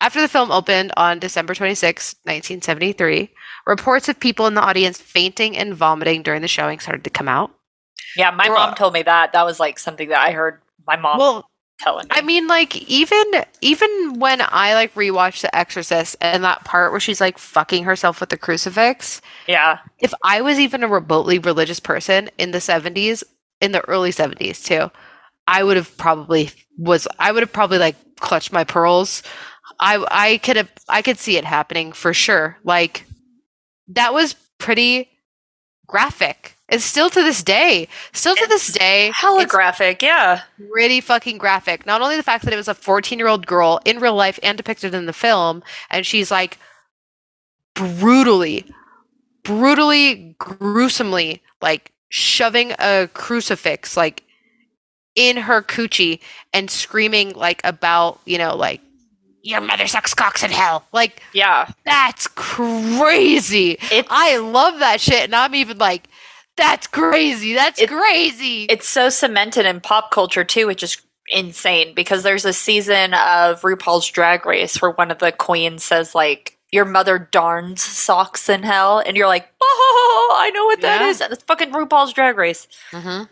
after 0.00 0.20
the 0.20 0.28
film 0.28 0.50
opened 0.52 0.92
on 0.96 1.18
December 1.18 1.54
26, 1.54 2.14
1973, 2.24 3.30
reports 3.66 4.08
of 4.08 4.20
people 4.20 4.46
in 4.46 4.54
the 4.54 4.60
audience 4.62 5.00
fainting 5.00 5.56
and 5.56 5.74
vomiting 5.74 6.22
during 6.22 6.42
the 6.42 6.48
showing 6.48 6.78
started 6.78 7.04
to 7.04 7.10
come 7.10 7.28
out. 7.28 7.50
Yeah, 8.16 8.30
my 8.30 8.48
mom 8.48 8.74
told 8.74 8.92
me 8.92 9.02
that. 9.02 9.32
That 9.32 9.44
was 9.44 9.60
like 9.60 9.78
something 9.78 10.08
that 10.08 10.20
I 10.20 10.32
heard 10.32 10.60
my 10.86 10.96
mom 10.96 11.18
Well, 11.18 11.50
telling 11.78 12.06
me. 12.06 12.10
I 12.12 12.22
mean, 12.22 12.46
like 12.46 12.76
even 12.88 13.24
even 13.60 14.18
when 14.18 14.40
I 14.42 14.74
like 14.74 14.94
rewatched 14.94 15.42
The 15.42 15.56
Exorcist 15.56 16.16
and 16.20 16.44
that 16.44 16.64
part 16.64 16.90
where 16.90 17.00
she's 17.00 17.20
like 17.20 17.38
fucking 17.38 17.84
herself 17.84 18.20
with 18.20 18.30
the 18.30 18.36
crucifix, 18.36 19.20
yeah. 19.46 19.78
if 19.98 20.12
I 20.22 20.40
was 20.40 20.58
even 20.58 20.82
a 20.82 20.88
remotely 20.88 21.38
religious 21.38 21.80
person 21.80 22.30
in 22.38 22.50
the 22.50 22.58
70s, 22.58 23.22
in 23.60 23.72
the 23.72 23.86
early 23.88 24.10
70s 24.10 24.64
too, 24.64 24.90
I 25.46 25.62
would 25.64 25.76
have 25.76 25.96
probably 25.96 26.50
was 26.76 27.08
I 27.18 27.32
would 27.32 27.42
have 27.42 27.52
probably 27.52 27.78
like 27.78 27.96
clutched 28.20 28.52
my 28.52 28.64
pearls. 28.64 29.22
I 29.80 30.04
I 30.10 30.38
could 30.38 30.56
have 30.56 30.70
I 30.88 31.02
could 31.02 31.18
see 31.18 31.36
it 31.36 31.44
happening 31.44 31.92
for 31.92 32.12
sure. 32.12 32.58
Like 32.64 33.04
that 33.88 34.12
was 34.12 34.34
pretty 34.58 35.08
graphic. 35.86 36.54
It's 36.68 36.84
still 36.84 37.08
to 37.10 37.22
this 37.22 37.42
day. 37.42 37.88
Still 38.12 38.36
to 38.36 38.46
this 38.46 38.68
day. 38.72 39.10
Hella 39.14 39.42
it's 39.42 39.50
graphic, 39.52 40.02
yeah. 40.02 40.42
pretty 40.70 41.00
fucking 41.00 41.38
graphic. 41.38 41.86
Not 41.86 42.02
only 42.02 42.16
the 42.16 42.22
fact 42.22 42.44
that 42.44 42.52
it 42.52 42.56
was 42.58 42.68
a 42.68 42.74
14 42.74 43.18
year 43.18 43.28
old 43.28 43.46
girl 43.46 43.80
in 43.86 44.00
real 44.00 44.14
life 44.14 44.38
and 44.42 44.56
depicted 44.56 44.94
in 44.94 45.06
the 45.06 45.12
film, 45.14 45.62
and 45.90 46.04
she's 46.04 46.30
like 46.30 46.58
brutally, 47.74 48.66
brutally, 49.44 50.34
gruesomely, 50.38 51.42
like 51.62 51.92
shoving 52.10 52.72
a 52.78 53.08
crucifix 53.14 53.96
like 53.96 54.24
in 55.14 55.36
her 55.36 55.62
coochie 55.62 56.20
and 56.52 56.70
screaming 56.70 57.30
like 57.34 57.60
about, 57.64 58.20
you 58.24 58.38
know, 58.38 58.54
like 58.56 58.80
your 59.42 59.60
mother 59.60 59.86
sucks 59.86 60.12
cocks 60.14 60.42
in 60.42 60.50
hell. 60.50 60.84
Like 60.92 61.22
Yeah. 61.32 61.70
that's 61.84 62.26
crazy. 62.26 63.78
It's 63.90 64.08
I 64.10 64.36
love 64.36 64.80
that 64.80 65.00
shit, 65.00 65.24
and 65.24 65.34
I'm 65.34 65.54
even 65.54 65.78
like, 65.78 66.07
that's 66.58 66.86
crazy. 66.86 67.54
That's 67.54 67.80
It- 67.80 67.88
crazy. 67.88 68.64
it's 68.64 68.88
so 68.88 69.08
cemented 69.08 69.64
in 69.64 69.80
pop 69.80 70.10
culture 70.10 70.44
too, 70.44 70.66
which 70.66 70.82
is 70.82 70.98
insane 71.30 71.94
because 71.94 72.22
there's 72.22 72.44
a 72.44 72.52
season 72.52 73.14
of 73.14 73.62
RuPaul's 73.62 74.06
Drag 74.08 74.44
Race 74.46 74.80
where 74.82 74.90
one 74.90 75.10
of 75.10 75.18
the 75.18 75.32
queens 75.32 75.84
says 75.84 76.14
like 76.14 76.56
your 76.72 76.84
mother 76.84 77.18
darns 77.18 77.82
socks 77.82 78.48
in 78.48 78.62
hell 78.62 78.98
and 78.98 79.16
you're 79.16 79.26
like, 79.26 79.48
"Oh, 79.62 80.36
I 80.38 80.50
know 80.50 80.64
what 80.66 80.80
that 80.82 81.00
Yeah. 81.00 81.08
is." 81.08 81.20
It's 81.22 81.42
fucking 81.44 81.70
RuPaul's 81.72 82.12
Drag 82.12 82.36
Race. 82.36 82.66
Mhm. 82.92 83.28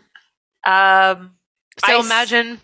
Um 0.65 1.31
So 1.85 1.93
I 1.93 1.97
s- 1.99 2.05
imagine 2.05 2.61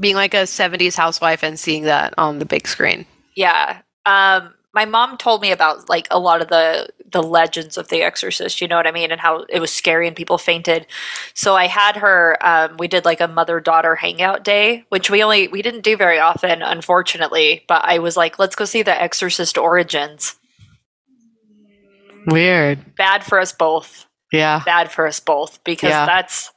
being 0.00 0.14
like 0.16 0.34
a 0.34 0.46
70s 0.46 0.96
housewife 0.96 1.42
and 1.42 1.58
seeing 1.58 1.84
that 1.84 2.14
on 2.18 2.38
the 2.38 2.44
big 2.44 2.66
screen. 2.68 3.06
Yeah. 3.34 3.78
Um 4.06 4.54
my 4.74 4.84
mom 4.84 5.16
told 5.16 5.40
me 5.42 5.50
about 5.50 5.88
like 5.88 6.06
a 6.10 6.18
lot 6.18 6.42
of 6.42 6.48
the 6.48 6.88
the 7.10 7.22
legends 7.22 7.78
of 7.78 7.88
the 7.88 8.02
exorcist, 8.02 8.60
you 8.60 8.68
know 8.68 8.76
what 8.76 8.86
I 8.86 8.92
mean, 8.92 9.10
and 9.10 9.20
how 9.20 9.46
it 9.48 9.60
was 9.60 9.72
scary 9.72 10.06
and 10.06 10.14
people 10.14 10.36
fainted. 10.36 10.86
So 11.34 11.54
I 11.56 11.66
had 11.66 11.96
her 11.96 12.36
um 12.44 12.76
we 12.78 12.86
did 12.88 13.04
like 13.04 13.20
a 13.20 13.28
mother-daughter 13.28 13.96
hangout 13.96 14.44
day, 14.44 14.84
which 14.90 15.10
we 15.10 15.22
only 15.22 15.48
we 15.48 15.62
didn't 15.62 15.82
do 15.84 15.96
very 15.96 16.18
often 16.18 16.62
unfortunately, 16.62 17.64
but 17.66 17.82
I 17.84 17.98
was 17.98 18.16
like, 18.16 18.38
let's 18.38 18.54
go 18.56 18.64
see 18.64 18.82
the 18.82 19.00
exorcist 19.00 19.56
origins. 19.56 20.36
Weird. 22.26 22.94
Bad 22.96 23.24
for 23.24 23.38
us 23.40 23.52
both. 23.52 24.06
Yeah. 24.32 24.62
Bad 24.64 24.90
for 24.90 25.06
us 25.06 25.20
both 25.20 25.62
because 25.64 25.90
Yeah. 25.90 26.04
that's 26.06 26.52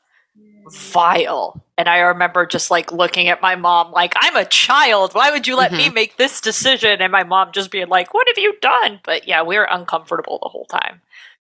vile. 0.70 1.64
And 1.78 1.90
I 1.90 2.00
remember 2.00 2.46
just 2.46 2.70
like 2.70 2.92
looking 2.92 3.28
at 3.28 3.42
my 3.42 3.56
mom 3.56 3.92
like, 3.92 4.14
I'm 4.16 4.36
a 4.36 4.46
child. 4.46 5.14
Why 5.14 5.32
would 5.32 5.48
you 5.48 5.56
let 5.56 5.72
me 5.72 5.86
mm-hmm. 5.86 5.94
make 5.94 6.18
this 6.18 6.42
decision? 6.42 7.02
And 7.02 7.12
my 7.12 7.24
mom 7.24 7.52
just 7.52 7.72
being 7.72 7.88
like, 7.88 8.14
What 8.14 8.28
have 8.28 8.38
you 8.38 8.56
done? 8.62 9.00
But 9.04 9.28
yeah, 9.28 9.44
we 9.44 9.58
were 9.58 9.68
uncomfortable 9.70 10.40
the 10.42 10.50
whole 10.50 10.66
time. 10.66 11.02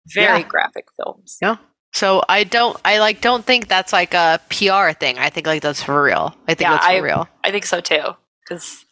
Very 0.07 0.40
Yeah. 0.40 0.48
graphic 0.48 0.87
films. 0.96 1.38
Yeah. 1.42 1.57
So 1.92 2.22
I 2.29 2.44
don't 2.44 2.77
I 2.85 2.98
like 2.98 3.20
don't 3.20 3.44
think 3.44 3.68
that's 3.68 3.92
like 3.92 4.14
a 4.14 4.40
PR 4.48 4.92
thing. 4.98 5.18
I 5.18 5.29
think 5.29 5.46
like 5.46 5.62
that's 5.62 5.83
for 5.83 6.03
real. 6.03 6.35
I 6.48 6.55
think 6.55 6.62
Yeah, 6.62 6.70
that's 6.72 6.87
for 6.87 6.92
I- 6.92 6.98
real. 6.98 7.29
I 7.44 7.51
think 7.51 7.66
so 7.66 7.81
too. 7.81 8.16
Because 8.40 8.87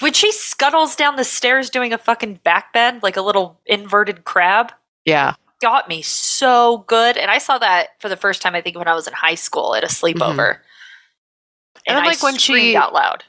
when 0.00 0.12
she 0.12 0.32
scuttles 0.32 0.96
down 0.96 1.16
the 1.16 1.24
stairs 1.24 1.70
doing 1.70 1.92
a 1.92 1.98
fucking 1.98 2.40
backbend 2.44 3.02
like 3.02 3.16
a 3.16 3.22
little 3.22 3.60
inverted 3.66 4.24
crab, 4.24 4.72
Yeah. 5.04 5.34
Got 5.64 5.88
me 5.88 6.02
so 6.02 6.84
good. 6.86 7.16
And 7.16 7.30
I 7.30 7.38
saw 7.38 7.56
that 7.56 7.98
for 7.98 8.10
the 8.10 8.18
first 8.18 8.42
time, 8.42 8.54
I 8.54 8.60
think, 8.60 8.76
when 8.76 8.86
I 8.86 8.92
was 8.92 9.06
in 9.06 9.14
high 9.14 9.34
school 9.34 9.74
at 9.74 9.82
a 9.82 9.86
mm-hmm. 9.86 10.20
sleepover. 10.20 10.58
And 11.86 11.96
And, 11.96 11.98
I 11.98 12.06
like, 12.06 12.22
when 12.22 12.36
she- 12.36 12.76
out 12.76 12.92
loud. 12.92 13.24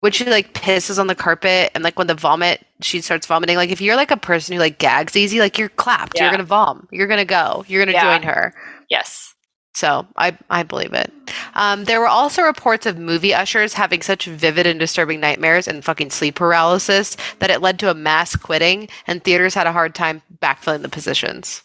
When 0.00 0.10
she 0.10 0.24
like 0.24 0.52
pisses 0.52 0.98
on 0.98 1.06
the 1.06 1.14
carpet 1.14 1.70
and 1.76 1.84
like 1.84 1.96
when 1.96 2.08
the 2.08 2.14
vomit 2.16 2.66
she 2.80 3.00
starts 3.00 3.24
vomiting, 3.24 3.54
like 3.56 3.70
if 3.70 3.80
you're 3.80 3.94
like 3.94 4.10
a 4.10 4.16
person 4.16 4.52
who 4.52 4.58
like 4.58 4.78
gags 4.78 5.14
easy, 5.14 5.38
like 5.38 5.56
you're 5.56 5.68
clapped. 5.68 6.18
You're 6.18 6.32
gonna 6.32 6.42
vom. 6.42 6.88
You're 6.90 7.06
gonna 7.06 7.24
go. 7.24 7.64
You're 7.68 7.80
gonna 7.80 7.92
Yeah. 7.92 8.18
join 8.18 8.24
her. 8.24 8.52
Yes. 8.90 9.31
So 9.74 10.06
I 10.16 10.36
I 10.50 10.62
believe 10.64 10.92
it. 10.92 11.10
Um, 11.54 11.84
there 11.84 12.00
were 12.00 12.06
also 12.08 12.42
reports 12.42 12.84
of 12.86 12.98
movie 12.98 13.32
ushers 13.34 13.72
having 13.74 14.02
such 14.02 14.26
vivid 14.26 14.66
and 14.66 14.78
disturbing 14.78 15.20
nightmares 15.20 15.66
and 15.66 15.84
fucking 15.84 16.10
sleep 16.10 16.34
paralysis 16.34 17.16
that 17.38 17.50
it 17.50 17.62
led 17.62 17.78
to 17.80 17.90
a 17.90 17.94
mass 17.94 18.36
quitting, 18.36 18.88
and 19.06 19.24
theaters 19.24 19.54
had 19.54 19.66
a 19.66 19.72
hard 19.72 19.94
time 19.94 20.22
backfilling 20.40 20.82
the 20.82 20.88
positions. 20.88 21.62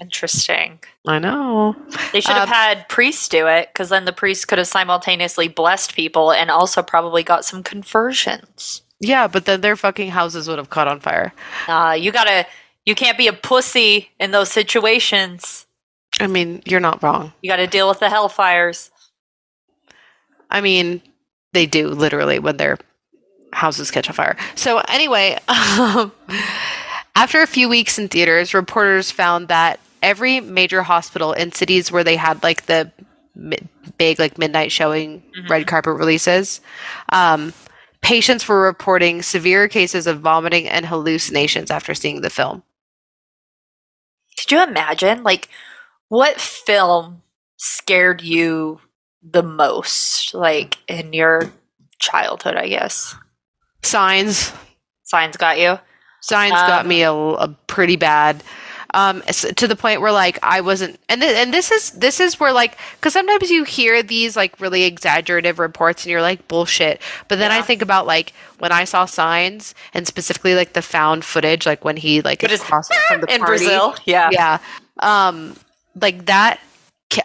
Interesting. 0.00 0.78
I 1.06 1.18
know. 1.18 1.76
They 2.14 2.22
should 2.22 2.32
have 2.32 2.48
Um, 2.48 2.54
had 2.54 2.88
priests 2.88 3.28
do 3.28 3.46
it 3.46 3.68
because 3.70 3.90
then 3.90 4.06
the 4.06 4.12
priests 4.14 4.46
could 4.46 4.56
have 4.56 4.66
simultaneously 4.66 5.46
blessed 5.48 5.94
people 5.94 6.32
and 6.32 6.50
also 6.50 6.82
probably 6.82 7.22
got 7.22 7.44
some 7.44 7.62
conversions. 7.62 8.80
Yeah, 8.98 9.26
but 9.28 9.44
then 9.44 9.60
their 9.60 9.76
fucking 9.76 10.10
houses 10.10 10.48
would 10.48 10.56
have 10.56 10.70
caught 10.70 10.88
on 10.88 11.00
fire. 11.00 11.34
Uh, 11.68 11.94
you 11.98 12.12
gotta, 12.12 12.46
you 12.86 12.94
can't 12.94 13.18
be 13.18 13.26
a 13.28 13.32
pussy 13.34 14.10
in 14.18 14.30
those 14.30 14.50
situations. 14.50 15.66
I 16.20 16.26
mean, 16.26 16.62
you're 16.66 16.80
not 16.80 17.02
wrong. 17.02 17.32
You 17.42 17.50
gotta 17.50 17.66
deal 17.66 17.88
with 17.88 18.00
the 18.00 18.06
hellfires. 18.06 18.90
I 20.50 20.60
mean, 20.60 21.00
they 21.52 21.66
do 21.66 21.88
literally 21.88 22.38
when 22.38 22.56
their 22.56 22.78
houses 23.52 23.90
catch 23.90 24.08
on 24.08 24.14
fire. 24.14 24.36
So 24.54 24.78
anyway, 24.88 25.38
um, 25.48 26.12
after 27.14 27.42
a 27.42 27.46
few 27.46 27.68
weeks 27.68 27.98
in 27.98 28.08
theaters, 28.08 28.54
reporters 28.54 29.10
found 29.10 29.48
that 29.48 29.80
every 30.02 30.40
major 30.40 30.82
hospital 30.82 31.32
in 31.32 31.52
cities 31.52 31.92
where 31.92 32.04
they 32.04 32.16
had 32.16 32.42
like 32.42 32.66
the 32.66 32.90
mi- 33.34 33.58
big 33.98 34.18
like 34.18 34.38
midnight 34.38 34.72
showing 34.72 35.22
red 35.48 35.66
carpet 35.66 35.96
releases, 35.96 36.60
um, 37.12 37.52
patients 38.00 38.48
were 38.48 38.62
reporting 38.62 39.22
severe 39.22 39.68
cases 39.68 40.06
of 40.06 40.20
vomiting 40.20 40.68
and 40.68 40.86
hallucinations 40.86 41.70
after 41.70 41.94
seeing 41.94 42.20
the 42.22 42.30
film. 42.30 42.62
Could 44.38 44.52
you 44.52 44.62
imagine? 44.62 45.22
Like, 45.22 45.48
what 46.10 46.38
film 46.40 47.22
scared 47.56 48.20
you 48.20 48.80
the 49.22 49.42
most? 49.42 50.34
Like 50.34 50.76
in 50.88 51.14
your 51.14 51.50
childhood, 51.98 52.56
I 52.56 52.68
guess. 52.68 53.16
Signs, 53.82 54.52
Signs 55.04 55.36
got 55.38 55.58
you. 55.58 55.78
signs 56.20 56.52
got 56.52 56.82
Um, 56.82 56.88
me 56.88 57.02
a, 57.02 57.12
a 57.12 57.48
pretty 57.66 57.96
bad 57.96 58.42
um 58.92 59.22
to 59.54 59.68
the 59.68 59.76
point 59.76 60.00
where 60.00 60.10
like 60.12 60.36
i 60.42 60.60
wasn't 60.60 60.98
and 61.08 61.20
th- 61.22 61.36
and 61.36 61.54
this 61.54 61.70
is 61.70 61.92
this 61.92 62.18
is 62.18 62.40
where 62.40 62.52
like 62.52 62.76
because 62.96 63.12
sometimes 63.12 63.48
you 63.48 63.62
hear 63.62 64.02
these 64.02 64.36
like 64.36 64.60
really 64.60 64.82
exaggerative 64.82 65.60
reports 65.60 66.04
and 66.04 66.10
you're 66.10 66.20
like 66.20 66.46
bullshit 66.48 67.00
but 67.28 67.38
then 67.38 67.52
i 67.52 67.62
think 67.62 67.82
about 67.82 68.04
like 68.04 68.32
when 68.58 68.72
i 68.72 68.82
saw 68.84 69.04
signs 69.04 69.76
and 69.94 70.08
specifically 70.08 70.56
like 70.56 70.72
the 70.72 70.82
found 70.82 71.24
footage 71.24 71.66
like 71.66 71.84
when 71.84 71.96
he 71.96 72.20
like 72.22 72.42
is 72.42 72.60
crossing 72.60 72.96
from 73.06 73.20
the 73.20 73.28
In 73.32 73.40
party. 73.40 73.64
Brazil, 73.64 73.94
yeah. 74.06 74.28
yeah 74.32 74.58
um 74.98 75.54
like 76.02 76.26
that 76.26 76.60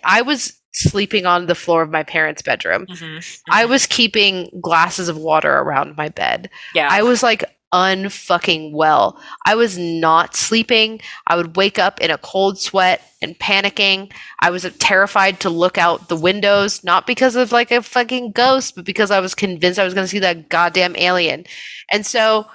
i 0.04 0.22
was 0.22 0.54
sleeping 0.74 1.26
on 1.26 1.46
the 1.46 1.56
floor 1.56 1.82
of 1.82 1.90
my 1.90 2.04
parents 2.04 2.42
bedroom 2.42 2.86
Mhm. 2.88 3.40
i 3.50 3.64
was 3.66 3.86
keeping 3.88 4.50
glasses 4.62 5.08
of 5.10 5.18
water 5.18 5.54
around 5.60 5.96
my 5.98 6.10
bed 6.10 6.50
Yeah. 6.74 6.90
I 6.92 7.02
was 7.04 7.24
like 7.24 7.44
unfucking 7.74 8.72
well. 8.72 9.20
I 9.46 9.56
was 9.56 9.78
not 9.78 10.36
sleeping. 10.36 11.02
I 11.28 11.36
would 11.36 11.58
wake 11.58 11.78
up 11.78 12.00
in 12.00 12.10
a 12.12 12.18
cold 12.18 12.58
sweat 12.60 13.02
and 13.22 13.38
panicking. 13.38 14.12
I 14.40 14.50
was 14.50 14.64
terrified 14.80 15.40
to 15.42 15.50
look 15.50 15.78
out 15.78 16.08
the 16.08 16.16
windows, 16.16 16.84
not 16.86 17.06
because 17.08 17.36
of 17.36 17.52
like 17.52 17.72
a 17.72 17.82
fucking 17.82 18.32
ghost, 18.32 18.76
but 18.76 18.86
because 18.86 19.12
I 19.12 19.20
was 19.20 19.36
convinced 19.36 19.78
I 19.80 19.84
was 19.84 19.94
going 19.94 20.06
to 20.06 20.10
see 20.10 20.20
that 20.20 20.48
goddamn 20.50 20.96
alien. 20.96 21.46
And 21.92 22.06
so 22.06 22.48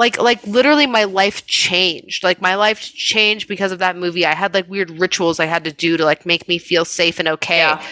like 0.00 0.16
like 0.18 0.40
literally 0.46 0.86
my 0.86 1.04
life 1.04 1.38
changed. 1.46 2.24
Like 2.24 2.40
my 2.40 2.54
life 2.56 2.80
changed 2.80 3.46
because 3.48 3.72
of 3.72 3.78
that 3.80 3.96
movie. 3.96 4.24
I 4.26 4.34
had 4.34 4.54
like 4.54 4.68
weird 4.68 4.90
rituals 5.04 5.38
I 5.38 5.46
had 5.54 5.64
to 5.64 5.72
do 5.72 5.96
to 5.98 6.04
like 6.04 6.24
make 6.26 6.48
me 6.48 6.58
feel 6.58 6.84
safe 6.84 7.18
and 7.20 7.28
okay 7.36 7.58
Yeah. 7.58 7.82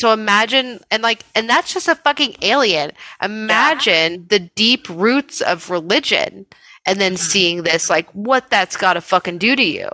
so 0.00 0.12
imagine 0.12 0.80
and 0.90 1.02
like 1.02 1.20
and 1.36 1.48
that's 1.48 1.72
just 1.72 1.88
a 1.88 1.94
fucking 1.94 2.34
alien 2.42 2.90
imagine 3.22 4.26
the 4.28 4.40
deep 4.40 4.88
roots 4.88 5.40
of 5.40 5.70
religion 5.70 6.46
and 6.86 7.00
then 7.00 7.14
Mhm. 7.14 7.18
seeing 7.30 7.62
this 7.62 7.88
like 7.88 8.08
what 8.10 8.50
that's 8.50 8.76
got 8.76 8.94
to 8.94 9.00
fucking 9.00 9.38
do 9.38 9.54
to 9.56 9.62
you 9.64 9.88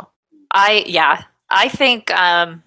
I 0.52 0.84
yeah, 0.86 1.22
I 1.48 1.68
think 1.68 2.10
um 2.10 2.62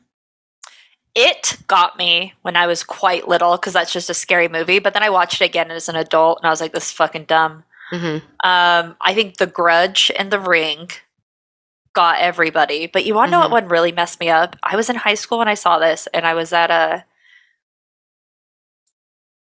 it 1.15 1.57
got 1.67 1.97
me 1.97 2.33
when 2.43 2.55
I 2.55 2.65
was 2.67 2.83
quite 2.83 3.27
little 3.27 3.53
because 3.57 3.73
that's 3.73 3.93
just 3.93 4.09
a 4.09 4.13
scary 4.15 4.47
movie. 4.47 4.79
But 4.79 4.93
then 4.93 5.03
I 5.03 5.09
watched 5.09 5.41
it 5.41 5.45
again 5.45 5.69
as 5.71 5.89
an 5.89 5.95
adult, 5.95 6.39
and 6.39 6.47
I 6.47 6.49
was 6.49 6.61
like, 6.61 6.71
"This 6.73 6.85
is 6.87 6.91
fucking 6.91 7.25
dumb." 7.25 7.63
Mm-hmm. 7.91 8.25
Um, 8.47 8.95
I 9.01 9.13
think 9.13 9.37
The 9.37 9.47
Grudge 9.47 10.11
and 10.17 10.31
The 10.31 10.39
Ring 10.39 10.89
got 11.93 12.19
everybody. 12.19 12.87
But 12.87 13.05
you 13.05 13.13
want 13.13 13.27
to 13.27 13.31
know 13.31 13.39
Mhm. 13.39 13.51
what 13.51 13.63
one 13.63 13.67
really 13.67 13.91
messed 13.91 14.19
me 14.19 14.29
up? 14.29 14.55
I 14.63 14.75
was 14.75 14.89
in 14.89 14.95
high 14.95 15.13
school 15.15 15.37
when 15.39 15.47
I 15.47 15.53
saw 15.53 15.77
this, 15.79 16.07
and 16.13 16.25
I 16.25 16.33
was 16.33 16.51
at 16.53 16.71
a 16.71 17.05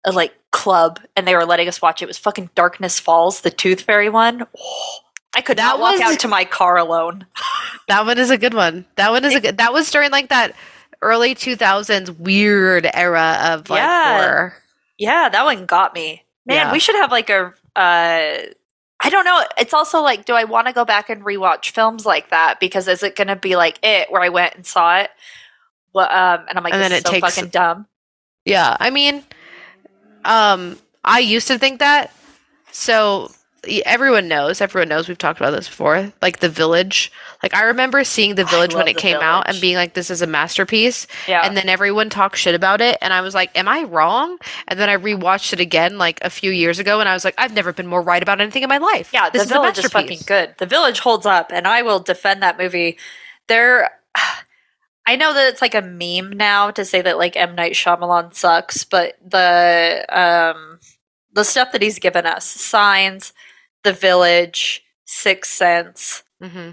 a 0.05 0.11
like 0.11 0.33
club, 0.51 0.99
and 1.15 1.27
they 1.27 1.35
were 1.35 1.45
letting 1.45 1.67
us 1.67 1.81
watch 1.81 2.01
it. 2.01 2.05
It 2.05 2.07
was 2.07 2.17
fucking 2.17 2.51
Darkness 2.55 2.99
Falls, 2.99 3.41
the 3.41 3.49
Tooth 3.51 3.81
Fairy 3.81 4.09
one. 4.09 4.45
I 5.35 5.41
could 5.41 5.57
That 5.57 5.63
not 5.73 5.79
walk 5.79 5.91
was- 5.99 6.01
out 6.01 6.19
to 6.21 6.27
my 6.27 6.45
car 6.45 6.77
alone. 6.77 7.25
that 7.87 8.05
one 8.05 8.17
is 8.17 8.29
a 8.31 8.37
good 8.37 8.53
one 8.53 8.85
that 8.95 9.11
one 9.11 9.23
is 9.23 9.33
a 9.35 9.39
good 9.39 9.57
that 9.57 9.71
was 9.71 9.89
during 9.91 10.11
like 10.11 10.27
that 10.29 10.53
early 11.01 11.35
2000s 11.35 12.17
weird 12.19 12.89
era 12.93 13.37
of 13.43 13.69
like 13.69 13.79
Yeah. 13.81 14.19
horror 14.21 14.53
Yeah, 14.97 15.29
that 15.29 15.45
one 15.45 15.65
got 15.65 15.93
me. 15.93 16.23
Man, 16.45 16.67
Yeah. 16.67 16.71
we 16.71 16.79
should 16.79 16.95
have 16.95 17.11
like 17.11 17.29
a 17.29 17.53
uh 17.77 18.37
I 18.99 19.09
don't 19.11 19.25
know. 19.25 19.43
It's 19.59 19.75
also 19.75 20.01
like, 20.01 20.25
do 20.25 20.33
I 20.33 20.43
want 20.45 20.65
to 20.65 20.73
go 20.73 20.83
back 20.83 21.11
and 21.11 21.23
rewatch 21.23 21.69
films 21.69 22.03
like 22.03 22.31
that? 22.31 22.59
Because 22.59 22.87
is 22.87 23.03
it 23.03 23.15
going 23.15 23.27
to 23.27 23.35
be 23.35 23.55
like 23.55 23.77
it, 23.83 24.11
where 24.11 24.23
I 24.23 24.29
went 24.29 24.55
and 24.55 24.65
saw 24.65 24.97
it, 24.97 25.11
well, 25.93 26.09
um, 26.09 26.45
and 26.49 26.57
I'm 26.57 26.63
like, 26.63 26.73
And 26.73 26.81
this 26.81 26.89
then 26.89 26.97
is 26.97 27.03
it 27.03 27.05
so 27.07 27.13
takes- 27.13 27.35
fucking 27.35 27.49
dumb. 27.51 27.85
Yeah, 28.43 28.75
I 28.79 28.89
mean, 28.89 29.23
um, 30.25 30.79
I 31.03 31.19
used 31.19 31.47
to 31.49 31.59
think 31.59 31.77
that. 31.79 32.11
So 32.71 33.29
everyone 33.85 34.27
knows. 34.27 34.61
Everyone 34.61 34.89
knows. 34.89 35.07
We've 35.07 35.17
talked 35.17 35.39
about 35.39 35.51
this 35.51 35.67
before. 35.67 36.13
Like 36.21 36.39
the 36.39 36.49
Village. 36.49 37.11
Like 37.43 37.53
I 37.53 37.63
remember 37.63 38.03
seeing 38.03 38.35
the 38.35 38.45
Village 38.45 38.73
when 38.73 38.87
it 38.87 38.97
came 38.97 39.17
out 39.17 39.47
and 39.47 39.59
being 39.61 39.75
like, 39.75 39.93
"This 39.93 40.09
is 40.09 40.21
a 40.21 40.27
masterpiece." 40.27 41.07
Yeah. 41.27 41.41
And 41.43 41.55
then 41.55 41.69
everyone 41.69 42.09
talked 42.09 42.37
shit 42.37 42.55
about 42.55 42.81
it, 42.81 42.97
and 43.01 43.13
I 43.13 43.21
was 43.21 43.33
like, 43.33 43.57
"Am 43.57 43.67
I 43.67 43.83
wrong?" 43.83 44.37
And 44.67 44.79
then 44.79 44.89
I 44.89 44.97
rewatched 44.97 45.53
it 45.53 45.59
again 45.59 45.97
like 45.97 46.19
a 46.21 46.29
few 46.29 46.51
years 46.51 46.79
ago, 46.79 46.99
and 46.99 47.07
I 47.07 47.13
was 47.13 47.25
like, 47.25 47.35
"I've 47.37 47.53
never 47.53 47.73
been 47.73 47.87
more 47.87 48.01
right 48.01 48.21
about 48.21 48.41
anything 48.41 48.63
in 48.63 48.69
my 48.69 48.77
life." 48.79 49.11
Yeah, 49.13 49.29
this 49.29 49.43
the 49.43 49.45
is 49.45 49.51
a 49.51 49.53
village 49.53 49.77
is 49.79 49.91
fucking 49.91 50.19
good. 50.25 50.55
The 50.57 50.65
village 50.65 50.99
holds 50.99 51.25
up, 51.25 51.51
and 51.51 51.67
I 51.67 51.81
will 51.81 51.99
defend 51.99 52.41
that 52.43 52.57
movie. 52.57 52.97
There, 53.47 53.91
I 55.05 55.15
know 55.15 55.33
that 55.33 55.47
it's 55.47 55.61
like 55.61 55.75
a 55.75 55.81
meme 55.81 56.35
now 56.35 56.71
to 56.71 56.83
say 56.83 57.01
that 57.01 57.17
like 57.17 57.35
M 57.35 57.55
Night 57.55 57.73
Shyamalan 57.73 58.33
sucks, 58.33 58.83
but 58.83 59.17
the 59.25 60.05
um 60.09 60.79
the 61.37 61.45
stuff 61.45 61.71
that 61.71 61.81
he's 61.81 61.99
given 61.99 62.25
us, 62.25 62.45
Signs, 62.45 63.31
The 63.87 63.93
Village, 63.93 64.83
Sixth 65.05 65.51
Sense, 65.53 66.23
hmm 66.41 66.71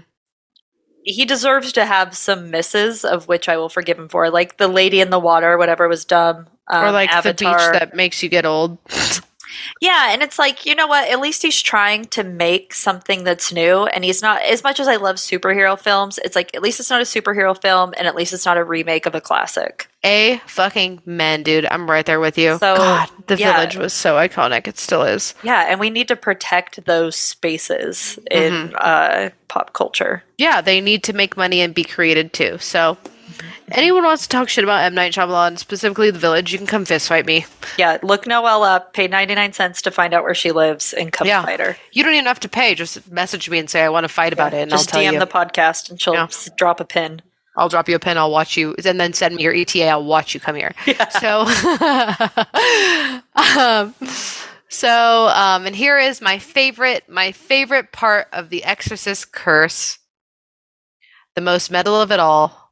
he 1.07 1.23
deserves 1.23 1.71
to 1.73 1.85
have 1.85 2.17
some 2.17 2.49
misses 2.49 3.05
of 3.05 3.27
which 3.27 3.47
I 3.47 3.57
will 3.57 3.69
forgive 3.69 3.99
him 3.99 4.09
for, 4.09 4.31
like 4.31 4.57
The 4.57 4.67
Lady 4.67 5.01
in 5.01 5.11
the 5.11 5.19
Water, 5.19 5.55
whatever 5.55 5.87
was 5.87 6.03
dumb, 6.03 6.47
um, 6.67 6.83
or 6.83 6.91
like 6.91 7.11
Avatar. 7.11 7.31
the 7.31 7.57
beach 7.57 7.79
that 7.79 7.95
makes 7.95 8.23
you 8.23 8.29
get 8.29 8.43
old. 8.43 8.79
Yeah, 9.81 10.11
and 10.11 10.21
it's 10.21 10.39
like, 10.39 10.65
you 10.65 10.75
know 10.75 10.87
what? 10.87 11.09
At 11.09 11.19
least 11.19 11.41
he's 11.41 11.61
trying 11.61 12.05
to 12.05 12.23
make 12.23 12.73
something 12.73 13.23
that's 13.23 13.51
new. 13.51 13.85
And 13.85 14.03
he's 14.03 14.21
not, 14.21 14.41
as 14.43 14.63
much 14.63 14.79
as 14.79 14.87
I 14.87 14.95
love 14.95 15.17
superhero 15.17 15.77
films, 15.79 16.19
it's 16.23 16.35
like, 16.35 16.55
at 16.55 16.61
least 16.61 16.79
it's 16.79 16.89
not 16.89 17.01
a 17.01 17.05
superhero 17.05 17.59
film, 17.59 17.93
and 17.97 18.07
at 18.07 18.15
least 18.15 18.33
it's 18.33 18.45
not 18.45 18.57
a 18.57 18.63
remake 18.63 19.05
of 19.05 19.15
a 19.15 19.21
classic. 19.21 19.89
A 20.03 20.39
fucking 20.45 21.01
man, 21.05 21.41
dude. 21.41 21.65
I'm 21.71 21.89
right 21.89 22.05
there 22.05 22.19
with 22.19 22.37
you. 22.37 22.57
So, 22.59 22.75
God, 22.75 23.09
the 23.27 23.37
yeah. 23.37 23.53
village 23.53 23.75
was 23.75 23.91
so 23.91 24.15
iconic. 24.15 24.67
It 24.67 24.77
still 24.77 25.01
is. 25.01 25.33
Yeah, 25.43 25.65
and 25.67 25.79
we 25.79 25.89
need 25.89 26.07
to 26.09 26.15
protect 26.15 26.85
those 26.85 27.15
spaces 27.15 28.19
in 28.29 28.53
Mm-hmm. 28.53 28.75
uh, 28.79 29.29
pop 29.47 29.73
culture. 29.73 30.23
Yeah, 30.37 30.61
they 30.61 30.79
need 30.81 31.03
to 31.05 31.13
make 31.13 31.35
money 31.37 31.61
and 31.61 31.73
be 31.73 31.83
created 31.83 32.33
too. 32.33 32.57
So, 32.59 32.97
anyone 33.71 34.03
wants 34.03 34.23
to 34.23 34.29
talk 34.29 34.49
shit 34.49 34.63
about 34.63 34.83
M 34.83 34.93
Night 34.93 35.13
Shyamalan, 35.13 35.57
specifically 35.57 36.11
The 36.11 36.19
Village, 36.19 36.51
you 36.51 36.57
can 36.57 36.67
come 36.67 36.85
fist 36.85 37.07
fight 37.07 37.25
me. 37.25 37.45
Yeah, 37.77 37.97
look 38.03 38.25
Noelle 38.27 38.63
up, 38.63 38.93
pay 38.93 39.07
99 39.07 39.53
cents 39.53 39.81
to 39.83 39.91
find 39.91 40.13
out 40.13 40.23
where 40.23 40.35
she 40.35 40.51
lives, 40.51 40.93
and 40.93 41.11
come 41.11 41.27
Yeah. 41.27 41.43
fight 41.43 41.59
her. 41.59 41.77
You 41.91 42.03
don't 42.03 42.13
even 42.13 42.25
have 42.25 42.39
to 42.41 42.49
pay. 42.49 42.75
Just 42.75 43.09
message 43.11 43.49
me 43.49 43.57
and 43.59 43.69
say 43.69 43.81
I 43.81 43.89
want 43.89 44.03
to 44.03 44.09
fight 44.09 44.33
about 44.33 44.53
it, 44.53 44.61
and 44.61 44.71
Just 44.71 44.93
I'll 44.93 45.01
tell 45.01 45.11
DM 45.11 45.13
you. 45.13 45.19
the 45.19 45.27
podcast, 45.27 45.89
and 45.89 45.99
she'll 46.01 46.13
Yeah. 46.13 46.27
drop 46.57 46.79
a 46.79 46.85
pin. 46.85 47.21
I'll 47.57 47.69
drop 47.69 47.87
you 47.87 47.95
a 47.95 47.99
pin. 47.99 48.17
I'll 48.17 48.31
watch 48.31 48.57
you, 48.57 48.75
and 48.85 48.99
then 48.99 49.13
send 49.13 49.35
me 49.35 49.43
your 49.43 49.53
ETA. 49.53 49.87
I'll 49.87 50.03
watch 50.03 50.33
you 50.33 50.39
come 50.41 50.55
here. 50.55 50.73
So, 51.21 51.45
um, 53.35 53.95
so, 54.69 55.27
um, 55.29 55.65
and 55.65 55.75
here 55.75 55.97
is 55.97 56.21
my 56.21 56.37
favorite, 56.39 57.07
my 57.07 57.31
favorite 57.31 57.91
part 57.93 58.27
of 58.33 58.49
the 58.49 58.63
Exorcist 58.65 59.31
curse. 59.31 59.99
The 61.35 61.41
most 61.41 61.71
metal 61.71 61.99
of 62.01 62.11
it 62.11 62.19
all. 62.19 62.64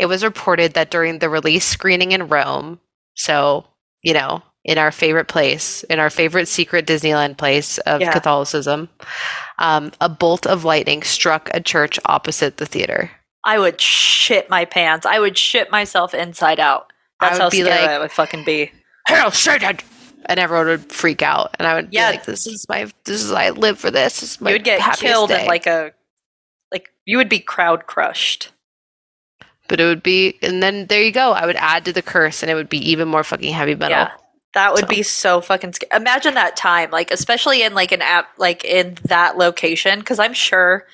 It 0.00 0.06
was 0.06 0.24
reported 0.24 0.72
that 0.74 0.90
during 0.90 1.18
the 1.18 1.28
release 1.28 1.64
screening 1.66 2.12
in 2.12 2.28
Rome, 2.28 2.80
so 3.14 3.66
you 4.02 4.14
know, 4.14 4.42
in 4.64 4.78
our 4.78 4.90
favorite 4.90 5.28
place, 5.28 5.82
in 5.84 5.98
our 5.98 6.08
favorite 6.10 6.48
secret 6.48 6.86
Disneyland 6.86 7.36
place 7.36 7.76
of 7.78 8.00
Yeah. 8.00 8.12
Catholicism, 8.12 8.88
um, 9.58 9.92
a 10.00 10.08
bolt 10.08 10.46
of 10.46 10.64
lightning 10.64 11.02
struck 11.02 11.50
a 11.52 11.60
church 11.60 11.98
opposite 12.06 12.56
the 12.56 12.64
theater. 12.66 13.10
I 13.44 13.58
would 13.58 13.80
shit 13.80 14.48
my 14.48 14.64
pants. 14.64 15.04
I 15.06 15.18
would 15.18 15.36
shit 15.36 15.70
myself 15.70 16.14
inside 16.14 16.60
out. 16.60 16.92
That's 17.20 17.38
how 17.38 17.50
scared 17.50 17.68
like- 17.68 17.90
I 17.90 17.98
would 17.98 18.12
fucking 18.12 18.44
be. 18.44 18.72
Hail 19.06 19.30
Satan! 19.30 19.78
And 20.26 20.38
everyone 20.38 20.66
would 20.68 20.92
freak 20.92 21.22
out, 21.22 21.56
and 21.58 21.66
I 21.66 21.74
would 21.74 21.88
Yeah. 21.90 22.10
be 22.10 22.16
like, 22.18 22.26
"This 22.26 22.46
is 22.46 22.66
my, 22.68 22.84
this 23.04 23.22
is 23.22 23.32
I 23.32 23.50
live 23.50 23.78
for 23.78 23.90
this. 23.90 24.20
This 24.20 24.32
is 24.32 24.40
my 24.40 24.50
you 24.50 24.54
would 24.54 24.64
get 24.64 24.80
killed 24.98 25.30
day." 25.30 25.42
in 25.42 25.46
like 25.46 25.66
a 25.66 25.92
like 26.72 26.88
you 27.04 27.16
would 27.16 27.28
be 27.28 27.40
crowd 27.40 27.86
crushed. 27.86 28.50
But 29.70 29.80
it 29.80 29.86
would 29.86 30.02
be, 30.02 30.36
and 30.42 30.62
then 30.62 30.86
there 30.88 31.02
you 31.02 31.12
go. 31.12 31.32
I 31.32 31.46
would 31.46 31.56
add 31.56 31.86
to 31.86 31.92
the 31.94 32.02
curse, 32.02 32.42
and 32.42 32.50
it 32.50 32.54
would 32.54 32.68
be 32.68 32.90
even 32.90 33.08
more 33.08 33.24
fucking 33.24 33.54
heavy 33.54 33.74
metal. 33.74 33.96
Yeah. 33.96 34.10
That 34.52 34.72
would 34.72 34.80
So- 34.82 34.86
be 34.88 35.02
so 35.02 35.40
fucking 35.40 35.72
scary. 35.74 35.90
Imagine 35.94 36.34
that 36.34 36.56
time, 36.56 36.90
like 36.90 37.10
especially 37.12 37.62
in 37.62 37.72
like 37.72 37.92
an 37.92 38.02
app 38.02 38.28
like 38.36 38.64
in 38.64 38.98
that 39.04 39.38
location 39.38 40.02
cuz 40.02 40.18
I'm 40.18 40.34
sure 40.34 40.86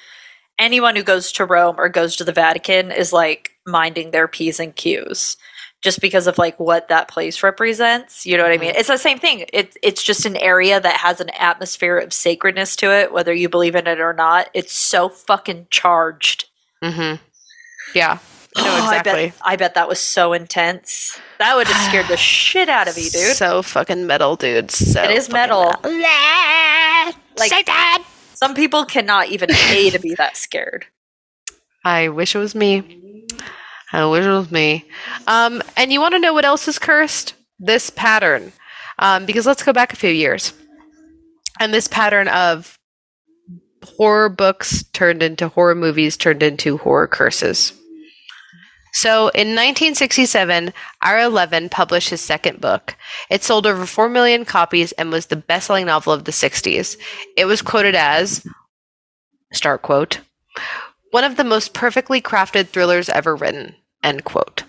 anyone 0.59 0.95
who 0.95 1.03
goes 1.03 1.33
to 1.33 1.45
Rome 1.47 1.77
or 1.79 1.89
goes 1.89 2.17
to 2.17 2.25
the 2.25 2.33
Vatican 2.33 2.93
is 2.93 3.13
like 3.15 3.53
minding 3.67 4.11
their 4.11 4.29
P's 4.29 4.61
and 4.61 4.77
Q's 4.77 5.37
just 5.83 6.01
because 6.03 6.27
of 6.27 6.37
like 6.37 6.59
what 6.61 6.89
that 6.89 7.09
place 7.09 7.43
represents. 7.43 8.27
You 8.27 8.37
know 8.37 8.43
what 8.43 8.53
I 8.53 8.59
mean? 8.59 8.71
Mm-hmm. 8.71 8.79
It's 8.81 8.89
the 8.89 8.99
same 8.99 9.19
thing. 9.19 9.47
It's 9.55 9.77
it's 9.83 10.03
just 10.03 10.27
an 10.27 10.37
area 10.37 10.79
that 10.79 10.97
has 10.99 11.23
an 11.23 11.31
atmosphere 11.31 11.97
of 11.97 12.13
sacredness 12.13 12.77
to 12.77 12.91
it, 12.93 13.11
whether 13.11 13.33
you 13.33 13.49
believe 13.49 13.75
in 13.75 13.87
it 13.87 14.01
or 14.01 14.13
not. 14.13 14.51
It's 14.53 14.75
so 14.75 15.09
fucking 15.09 15.69
charged. 15.71 16.45
Mm-hmm. 16.85 17.23
Yeah. 17.95 18.19
No, 18.57 18.63
Oh, 18.65 18.89
I 18.91 18.99
exactly. 18.99 19.27
bet, 19.29 19.35
I 19.45 19.57
bet 19.57 19.75
that 19.75 19.89
was 19.89 19.99
so 19.99 20.33
intense. 20.33 21.19
That 21.39 21.57
would 21.57 21.67
have 21.67 21.89
scared 21.89 22.07
the 22.09 22.17
shit 22.17 22.69
out 22.69 22.89
of 22.89 22.97
you, 22.97 23.11
dude. 23.11 23.37
So 23.37 23.63
fucking 23.63 24.07
metal, 24.07 24.37
dude. 24.37 24.71
So 24.71 25.03
It 25.03 25.11
is 25.11 25.29
fucking 25.29 25.35
metal. 25.35 25.75
Like, 27.39 27.51
Satan! 27.51 28.05
Some 28.35 28.55
people 28.55 28.85
cannot 28.87 29.29
even 29.29 29.49
pay 29.53 29.91
to 29.91 29.99
be 29.99 30.15
that 30.15 30.37
scared. 30.37 30.87
I 31.85 32.09
wish 32.09 32.35
it 32.35 32.39
was 32.39 32.55
me. 32.55 33.27
I 33.93 34.07
wish 34.07 34.25
it 34.25 34.31
was 34.31 34.51
me. 34.51 34.85
Um, 35.27 35.63
and 35.77 35.93
you 35.93 36.01
want 36.01 36.15
to 36.15 36.19
know 36.19 36.33
what 36.33 36.45
else 36.47 36.67
is 36.67 36.79
cursed? 36.79 37.35
This 37.59 37.91
pattern. 37.91 38.53
Um, 38.99 39.27
because 39.27 39.47
let's 39.47 39.63
go 39.63 39.73
back 39.75 39.93
a 39.93 39.97
few 39.97 40.11
years. 40.11 40.53
And 41.61 41.73
this 41.75 41.89
pattern 41.89 42.29
of 42.29 42.79
horror 43.85 44.29
books 44.31 44.83
turned 44.93 45.23
into 45.23 45.49
horror 45.49 45.75
movies 45.75 46.17
turned 46.17 46.43
into 46.43 46.79
horror 46.79 47.07
curses. 47.07 47.73
So 48.93 49.29
in 49.29 49.49
1967, 49.49 50.73
Ira 51.03 51.29
Levin 51.29 51.69
published 51.69 52.11
his 52.11 52.21
second 52.21 52.61
book. 52.61 52.97
It 53.31 53.43
sold 53.43 53.67
over 53.67 53.85
4 53.85 54.09
million 54.09 54.45
copies 54.45 54.93
and 54.93 55.11
was 55.11 55.27
the 55.27 55.37
best 55.37 55.67
selling 55.67 55.87
novel 55.87 56.13
of 56.13 56.25
the 56.25 56.33
60s. 56.33 56.97
It 57.37 57.45
was 57.45 57.61
quoted 57.61 57.95
as, 57.95 58.47
start 59.53 59.83
quote, 59.83 60.21
one 61.11 61.25
of 61.25 61.37
the 61.37 61.45
most 61.45 61.75
perfectly 61.75 62.21
crafted 62.21 62.69
thrillers 62.69 63.09
ever 63.09 63.37
written, 63.37 63.75
end 64.03 64.25
quote. 64.25 64.65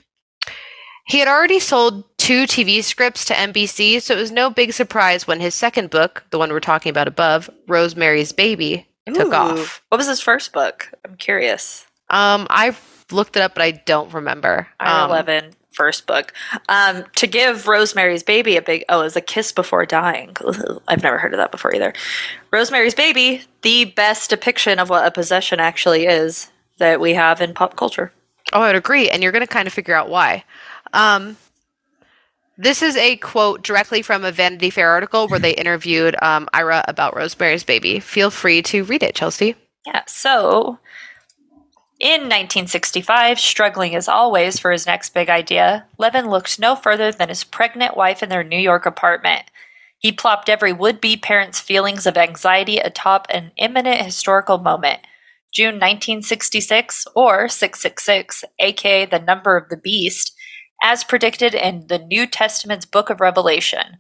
He 1.07 1.19
had 1.19 1.29
already 1.29 1.59
sold 1.59 2.03
two 2.17 2.43
TV 2.43 2.83
scripts 2.83 3.23
to 3.25 3.33
NBC, 3.33 4.01
so 4.01 4.13
it 4.13 4.19
was 4.19 4.31
no 4.31 4.49
big 4.49 4.73
surprise 4.73 5.25
when 5.25 5.39
his 5.39 5.55
second 5.55 5.89
book, 5.89 6.25
the 6.31 6.37
one 6.37 6.51
we're 6.51 6.59
talking 6.59 6.89
about 6.89 7.07
above, 7.07 7.49
Rosemary's 7.67 8.33
Baby, 8.33 8.87
took 9.13 9.33
off. 9.33 9.81
What 9.87 9.97
was 9.99 10.07
his 10.07 10.19
first 10.19 10.51
book? 10.51 10.91
I'm 11.05 11.15
curious. 11.15 11.85
Um, 12.09 12.47
I 12.49 12.75
looked 13.11 13.35
it 13.35 13.41
up, 13.41 13.53
but 13.55 13.63
I 13.63 13.71
don't 13.71 14.13
remember. 14.13 14.67
Um, 14.79 15.11
Levin, 15.11 15.53
first 15.71 16.07
book. 16.07 16.33
Um, 16.69 17.05
to 17.15 17.27
give 17.27 17.67
Rosemary's 17.67 18.23
Baby 18.23 18.57
a 18.57 18.61
big 18.61 18.83
oh, 18.89 19.01
it 19.01 19.03
was 19.03 19.15
a 19.15 19.21
kiss 19.21 19.51
before 19.51 19.85
dying. 19.85 20.35
I've 20.87 21.03
never 21.03 21.17
heard 21.17 21.33
of 21.33 21.37
that 21.37 21.51
before 21.51 21.73
either. 21.73 21.93
Rosemary's 22.51 22.95
Baby, 22.95 23.43
the 23.61 23.85
best 23.85 24.29
depiction 24.29 24.79
of 24.79 24.89
what 24.89 25.05
a 25.05 25.11
possession 25.11 25.59
actually 25.59 26.05
is 26.05 26.51
that 26.77 26.99
we 26.99 27.13
have 27.13 27.41
in 27.41 27.53
pop 27.53 27.75
culture. 27.75 28.11
Oh, 28.53 28.61
I 28.61 28.67
would 28.67 28.75
agree, 28.75 29.09
and 29.09 29.21
you're 29.21 29.31
going 29.31 29.45
to 29.45 29.47
kind 29.47 29.67
of 29.67 29.73
figure 29.73 29.95
out 29.95 30.09
why. 30.09 30.43
Um, 30.93 31.37
this 32.57 32.81
is 32.81 32.95
a 32.95 33.17
quote 33.17 33.61
directly 33.61 34.01
from 34.01 34.25
a 34.25 34.31
Vanity 34.31 34.69
Fair 34.69 34.89
article 34.89 35.27
where 35.27 35.39
they 35.39 35.51
interviewed 35.51 36.15
um, 36.21 36.47
Ira 36.53 36.83
about 36.87 37.15
Rosemary's 37.15 37.63
Baby. 37.63 37.99
Feel 37.99 38.31
free 38.31 38.61
to 38.63 38.83
read 38.83 39.03
it, 39.03 39.15
Chelsea. 39.15 39.55
Yeah, 39.85 40.01
so 40.07 40.79
in 41.99 42.21
1965, 42.21 43.39
struggling 43.39 43.95
as 43.95 44.07
always 44.07 44.59
for 44.59 44.71
his 44.71 44.85
next 44.85 45.13
big 45.13 45.29
idea, 45.29 45.87
Levin 45.97 46.29
looked 46.29 46.59
no 46.59 46.75
further 46.75 47.11
than 47.11 47.29
his 47.29 47.43
pregnant 47.43 47.97
wife 47.97 48.21
in 48.21 48.29
their 48.29 48.43
New 48.43 48.59
York 48.59 48.85
apartment. 48.85 49.43
He 49.97 50.11
plopped 50.11 50.47
every 50.47 50.71
would 50.71 51.01
be 51.01 51.17
parent's 51.17 51.59
feelings 51.59 52.05
of 52.05 52.17
anxiety 52.17 52.77
atop 52.77 53.25
an 53.29 53.51
imminent 53.57 54.01
historical 54.01 54.59
moment. 54.59 54.99
June 55.51 55.75
1966, 55.75 57.07
or 57.15 57.47
666, 57.47 58.43
aka 58.59 59.05
the 59.05 59.17
number 59.17 59.57
of 59.57 59.69
the 59.69 59.77
beast, 59.77 60.35
as 60.83 61.03
predicted 61.03 61.55
in 61.55 61.87
the 61.87 61.97
New 61.97 62.27
Testament's 62.27 62.85
book 62.85 63.09
of 63.09 63.19
Revelation. 63.19 63.97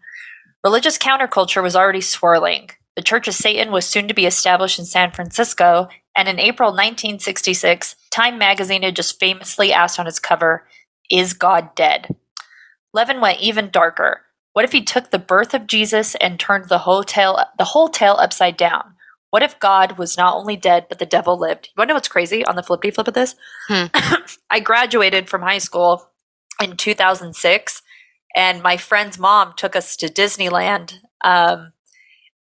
Religious 0.63 0.99
counterculture 0.99 1.63
was 1.63 1.75
already 1.75 2.01
swirling. 2.01 2.69
The 2.95 3.01
Church 3.01 3.27
of 3.27 3.33
Satan 3.33 3.71
was 3.71 3.85
soon 3.85 4.07
to 4.07 4.13
be 4.13 4.25
established 4.25 4.77
in 4.77 4.85
San 4.85 5.11
Francisco, 5.11 5.87
and 6.17 6.27
in 6.27 6.39
April 6.39 6.71
1966, 6.71 7.95
Time 8.09 8.39
magazine 8.39 8.81
had 8.81 8.95
just 8.95 9.19
famously 9.19 9.71
asked 9.71 9.99
on 9.99 10.07
its 10.07 10.17
cover, 10.17 10.67
Is 11.11 11.33
God 11.33 11.75
dead? 11.75 12.15
Levin 12.91 13.21
went 13.21 13.39
even 13.39 13.69
darker. 13.69 14.23
What 14.53 14.65
if 14.65 14.71
he 14.71 14.81
took 14.81 15.11
the 15.11 15.19
birth 15.19 15.53
of 15.53 15.67
Jesus 15.67 16.15
and 16.15 16.39
turned 16.39 16.69
the 16.69 16.79
whole 16.79 17.03
tale, 17.03 17.39
the 17.59 17.65
whole 17.65 17.87
tale 17.87 18.15
upside 18.19 18.57
down? 18.57 18.95
What 19.29 19.43
if 19.43 19.59
God 19.59 19.99
was 19.99 20.17
not 20.17 20.35
only 20.35 20.55
dead, 20.55 20.87
but 20.89 20.97
the 20.97 21.05
devil 21.05 21.37
lived? 21.37 21.67
You 21.67 21.73
want 21.77 21.89
to 21.89 21.91
know 21.91 21.95
what's 21.97 22.07
crazy 22.07 22.43
on 22.43 22.55
the 22.55 22.63
flippity 22.63 22.89
flip 22.89 23.07
of 23.07 23.13
this? 23.13 23.35
Hmm. 23.67 23.85
I 24.49 24.59
graduated 24.59 25.29
from 25.29 25.43
high 25.43 25.59
school 25.59 26.09
in 26.59 26.77
2006, 26.77 27.83
and 28.35 28.63
my 28.63 28.77
friend's 28.77 29.19
mom 29.19 29.53
took 29.55 29.75
us 29.75 29.95
to 29.97 30.07
Disneyland. 30.07 30.95
Um, 31.23 31.73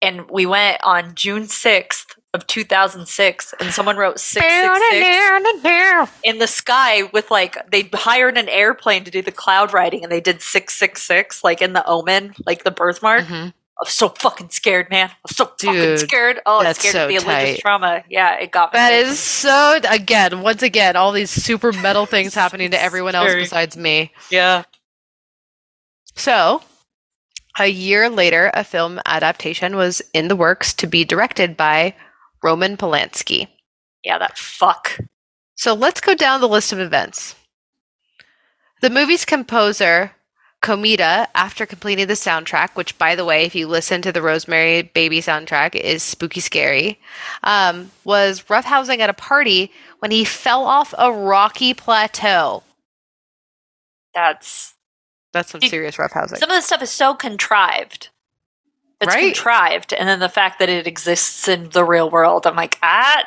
and 0.01 0.30
we 0.30 0.45
went 0.45 0.78
on 0.84 1.15
June 1.15 1.43
6th 1.43 2.15
of 2.36 2.46
2006 2.46 3.54
and 3.60 3.72
someone 3.72 3.98
wrote 3.98 4.20
666 4.20 6.12
in 6.24 6.38
the 6.40 6.48
sky 6.48 7.04
with 7.14 7.32
like 7.32 7.58
they 7.72 7.90
hired 7.94 8.38
an 8.38 8.48
airplane 8.50 9.04
to 9.06 9.12
do 9.12 9.22
the 9.22 9.32
cloud 9.32 9.74
writing 9.74 10.04
and 10.04 10.12
they 10.12 10.22
did 10.22 10.42
666 10.42 11.44
like 11.44 11.62
in 11.62 11.74
the 11.74 11.86
omen 11.88 12.36
like 12.46 12.64
the 12.64 12.72
birthmark. 12.72 13.26
Mhm. 13.26 13.54
i'm 13.82 13.88
so 13.90 14.10
fucking 14.10 14.50
scared 14.50 14.90
man. 14.90 15.10
I'm 15.10 15.34
so 15.34 15.46
fucking 15.60 15.98
scared. 15.98 16.40
Oh 16.46 16.62
that's 16.64 16.80
scared 16.80 16.94
so 16.94 17.08
the 17.08 17.14
religious 17.16 17.26
tight. 17.56 17.60
trauma. 17.60 18.04
Yeah 18.10 18.36
it 18.40 18.52
got 18.52 18.72
me. 18.74 18.78
That 18.78 18.94
is 18.94 19.18
so 19.20 19.80
again, 19.90 20.42
once 20.42 20.62
again, 20.62 20.96
all 20.96 21.12
these 21.12 21.30
super 21.32 21.72
metal 21.74 22.06
things 22.06 22.34
happening 22.44 22.72
to 22.72 22.82
everyone 22.82 23.16
else 23.16 23.34
besides 23.34 23.76
me. 23.76 24.12
yeah. 24.30 24.64
So, 26.18 26.62
a 27.60 27.68
year 27.68 28.10
later, 28.10 28.50
a 28.54 28.64
film 28.64 29.02
adaptation 29.06 29.76
was 29.76 30.02
in 30.14 30.30
the 30.30 30.36
works 30.36 30.74
to 30.76 30.88
be 30.88 31.04
directed 31.04 31.58
by 31.58 31.94
Roman 32.46 32.78
Polanski. 32.78 33.48
yeah 34.04 34.18
that 34.20 34.38
fuck 34.38 35.00
So 35.56 35.74
let's 35.74 36.00
go 36.02 36.14
down 36.16 36.39
the 36.41 36.48
list 36.48 36.72
of 36.72 36.80
events. 36.80 37.36
The 38.82 38.89
movie's 38.89 39.26
composer, 39.26 40.12
Komeda, 40.62 41.28
after 41.34 41.66
completing 41.66 42.08
the 42.08 42.14
soundtrack, 42.14 42.76
which, 42.76 42.98
by 42.98 43.16
the 43.16 43.26
way, 43.26 43.46
if 43.46 43.56
you 43.56 43.68
listen 43.68 44.02
to 44.04 44.12
the 44.12 44.22
Rosemary 44.22 44.84
Baby 44.84 45.22
soundtrack, 45.22 45.76
is 45.76 46.04
spooky 46.04 46.39
scary, 46.41 47.00
um, 47.43 47.89
was 48.04 48.43
roughhousing 48.43 49.00
at 49.00 49.10
a 49.10 49.14
party 49.14 49.72
when 50.00 50.12
he 50.12 50.24
fell 50.26 50.66
off 50.66 50.93
a 50.98 51.12
rocky 51.12 51.74
plateau. 51.74 52.62
that's 54.14 54.76
That's 55.34 55.52
some 55.52 55.62
serious 55.62 55.96
roughhousing. 55.98 56.38
some 56.38 56.50
of 56.52 56.56
this 56.58 56.66
stuff 56.66 56.82
is 56.84 56.91
so 56.91 57.14
contrived 57.16 58.10
it's 59.02 59.16
Right. 59.16 59.34
contrived 59.34 59.93
and 59.93 60.08
then 60.10 60.20
the 60.20 60.30
fact 60.30 60.60
that 60.60 60.70
it 60.70 60.88
exists 60.88 61.48
in 61.48 61.70
the 61.70 61.84
real 61.84 62.10
world 62.10 62.48
i'm 62.48 62.56
like 62.56 62.78
ah 62.84 63.24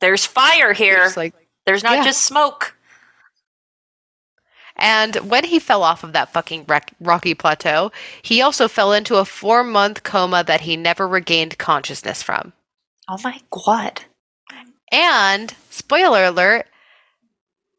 there's 0.00 0.26
fire 0.26 0.72
here 0.72 1.12
like, 1.16 1.34
there's 1.66 1.82
not 1.82 1.98
yeah. 1.98 2.04
just 2.04 2.24
smoke 2.24 2.76
And 4.76 5.16
when 5.30 5.44
he 5.44 5.58
fell 5.58 5.82
off 5.82 6.02
of 6.02 6.12
that 6.14 6.32
fucking 6.32 6.66
rocky 7.00 7.34
plateau, 7.34 7.92
he 8.22 8.40
also 8.42 8.68
fell 8.68 8.92
into 8.92 9.16
a 9.16 9.24
four 9.24 9.62
month 9.62 10.02
coma 10.02 10.42
that 10.44 10.62
he 10.62 10.76
never 10.76 11.06
regained 11.06 11.58
consciousness 11.58 12.22
from. 12.22 12.52
oh 13.08 13.18
my 13.22 13.40
god 13.50 14.02
And, 14.90 15.54
spoiler 15.70 16.24
alert, 16.24 16.66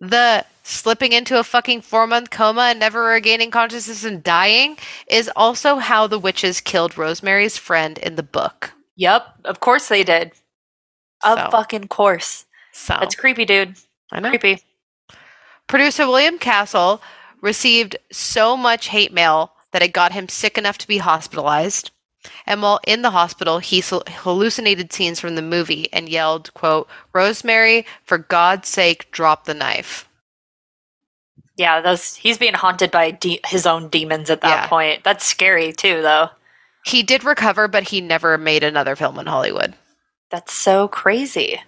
the 0.10 0.46
slipping 0.64 1.12
into 1.12 1.40
a 1.40 1.44
fucking 1.44 1.82
four 1.82 2.08
month 2.08 2.30
coma 2.30 2.62
and 2.64 2.80
never 2.80 3.04
regaining 3.04 3.52
consciousness 3.52 4.04
and 4.04 4.24
dying 4.24 4.78
is 5.08 5.30
also 5.36 5.78
how 5.78 6.08
the 6.08 6.20
witches 6.20 6.62
killed 6.62 6.98
Rosemary's 6.98 7.58
friend 7.58 7.98
in 7.98 8.16
the 8.16 8.24
book. 8.24 8.74
Yep, 8.96 9.28
of 9.46 9.60
course 9.60 9.88
they 9.88 10.04
did. 10.04 10.32
Of 11.24 11.40
So. 11.40 11.50
fucking 11.52 11.88
course. 11.88 12.46
So, 12.74 12.98
That's 13.00 13.16
creepy, 13.16 13.46
dude. 13.46 13.76
I 14.12 14.20
know. 14.20 14.30
Creepy. 14.30 14.62
Producer 15.68 16.06
William 16.08 16.38
Castle 16.38 17.02
received 17.42 17.98
so 18.12 18.58
much 18.58 18.88
hate 18.88 19.14
mail 19.14 19.54
that 19.72 19.82
it 19.82 19.94
got 19.94 20.12
him 20.12 20.28
sick 20.28 20.58
enough 20.58 20.78
to 20.80 20.88
be 20.88 20.98
hospitalized. 20.98 21.92
And 22.46 22.62
while 22.62 22.80
in 22.88 23.02
the 23.02 23.12
hospital, 23.12 23.60
he 23.60 23.82
hallucinated 23.82 24.94
scenes 24.94 25.20
from 25.20 25.36
the 25.36 25.42
movie 25.42 25.92
and 25.94 26.10
yelled, 26.10 26.54
quote, 26.54 26.88
Rosemary, 27.14 27.86
for 28.04 28.18
God's 28.18 28.68
sake, 28.70 29.12
drop 29.12 29.46
the 29.46 29.54
knife. 29.54 30.08
Yeah, 31.56 31.82
those 31.82 32.16
he's 32.16 32.38
being 32.38 32.54
haunted 32.56 32.92
by 32.92 33.12
de- 33.12 33.40
his 33.46 33.66
own 33.66 33.90
demons 33.90 34.30
at 34.30 34.42
that 34.42 34.64
Yeah. 34.64 34.68
point. 34.68 35.04
That's 35.04 35.24
scary 35.26 35.72
too, 35.72 36.02
though. 36.02 36.30
He 36.86 37.04
did 37.04 37.24
recover, 37.24 37.68
but 37.68 37.90
he 37.90 38.02
never 38.02 38.38
made 38.38 38.64
another 38.64 38.96
film 38.96 39.20
in 39.20 39.28
Hollywood. 39.28 39.76
That's 40.32 40.54
so 40.54 40.88
crazy. 40.88 41.62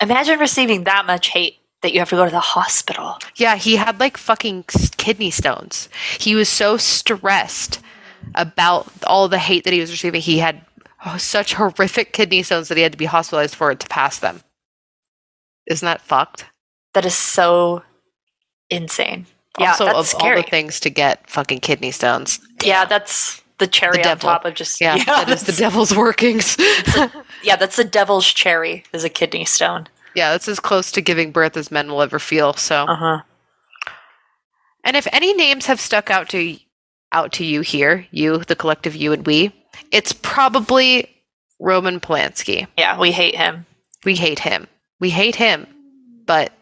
Imagine 0.00 0.38
receiving 0.38 0.84
that 0.84 1.06
much 1.06 1.28
hate 1.28 1.58
that 1.82 1.92
you 1.92 1.98
have 1.98 2.10
to 2.10 2.16
go 2.16 2.24
to 2.24 2.30
the 2.30 2.40
hospital. 2.40 3.18
Yeah, 3.34 3.56
he 3.56 3.76
had 3.76 3.98
like 4.00 4.16
fucking 4.16 4.64
kidney 4.96 5.30
stones. 5.30 5.88
He 6.18 6.34
was 6.34 6.48
so 6.48 6.76
stressed 6.76 7.80
about 8.34 8.86
all 9.06 9.28
the 9.28 9.38
hate 9.38 9.64
that 9.64 9.72
he 9.72 9.80
was 9.80 9.90
receiving. 9.90 10.20
He 10.20 10.38
had 10.38 10.64
oh, 11.04 11.16
such 11.16 11.54
horrific 11.54 12.12
kidney 12.12 12.42
stones 12.42 12.68
that 12.68 12.76
he 12.76 12.82
had 12.82 12.92
to 12.92 12.98
be 12.98 13.04
hospitalized 13.06 13.54
for 13.54 13.70
it 13.70 13.80
to 13.80 13.86
pass 13.88 14.18
them. 14.18 14.40
Isn't 15.66 15.86
that 15.86 16.00
fucked? 16.00 16.46
That 16.94 17.04
is 17.04 17.14
so 17.14 17.82
insane. 18.70 19.26
Yeah, 19.58 19.70
also, 19.70 19.84
that's 19.86 19.98
of 19.98 20.06
scary. 20.06 20.36
all 20.36 20.42
the 20.42 20.50
things 20.50 20.80
to 20.80 20.90
get 20.90 21.28
fucking 21.30 21.60
kidney 21.60 21.90
stones. 21.90 22.40
yeah, 22.62 22.84
that's 22.84 23.42
the 23.58 23.66
cherry 23.66 24.02
The 24.02 24.10
on 24.10 24.18
top 24.18 24.44
of 24.44 24.54
just 24.54 24.80
Yeah, 24.80 25.02
that 25.04 25.28
is 25.30 25.44
the 25.44 25.52
devil's 25.58 25.96
workings. 25.96 26.56
yeah, 27.42 27.56
that's 27.56 27.76
the 27.76 27.84
devil's 27.84 28.26
cherry 28.26 28.84
is 28.92 29.02
a 29.02 29.08
kidney 29.08 29.46
stone. 29.46 29.86
yeah, 30.14 30.30
that's 30.32 30.46
as 30.46 30.60
close 30.60 30.92
to 30.92 31.00
giving 31.00 31.30
birth 31.32 31.56
as 31.56 31.70
men 31.70 31.88
will 31.90 32.02
ever 32.02 32.18
feel. 32.18 32.52
So, 32.52 32.84
Uh 32.84 32.96
huh. 32.96 33.20
and 34.84 34.94
if 34.96 35.06
any 35.12 35.32
names 35.34 35.66
have 35.66 35.80
stuck 35.80 36.10
out 36.10 36.28
to 36.30 36.58
out 37.12 37.32
to 37.34 37.44
you 37.44 37.60
here, 37.60 38.06
you, 38.10 38.38
the 38.38 38.56
collective 38.56 38.94
you 38.96 39.12
and 39.12 39.26
we, 39.26 39.52
it's 39.92 40.12
probably 40.12 41.08
Roman 41.60 42.00
Polanski. 42.00 42.66
Yeah, 42.76 42.98
we 42.98 43.12
hate 43.12 43.36
him. 43.36 43.66
We 44.04 44.14
hate 44.16 44.38
him. 44.40 44.66
We 45.00 45.10
hate 45.10 45.36
him, 45.36 45.66
but 46.26 46.52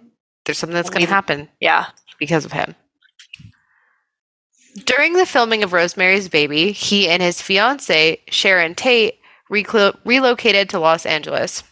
there's 0.44 0.58
something 0.58 0.74
that's 0.74 0.90
going 0.90 1.04
to 1.04 1.10
happen 1.12 1.48
Yeah. 1.60 1.86
because 2.18 2.44
of 2.44 2.52
him. 2.52 2.74
During 4.86 5.12
the 5.12 5.26
filming 5.26 5.62
of 5.62 5.72
Rosemary's 5.72 6.28
Baby, 6.28 6.72
he 6.72 7.08
and 7.08 7.22
his 7.22 7.40
fiancee, 7.40 8.18
Sharon 8.28 8.74
Tate, 8.74 9.18
reclo- 9.50 9.96
relocated 10.04 10.68
to 10.70 10.80
Los 10.80 11.06
Angeles. 11.06 11.62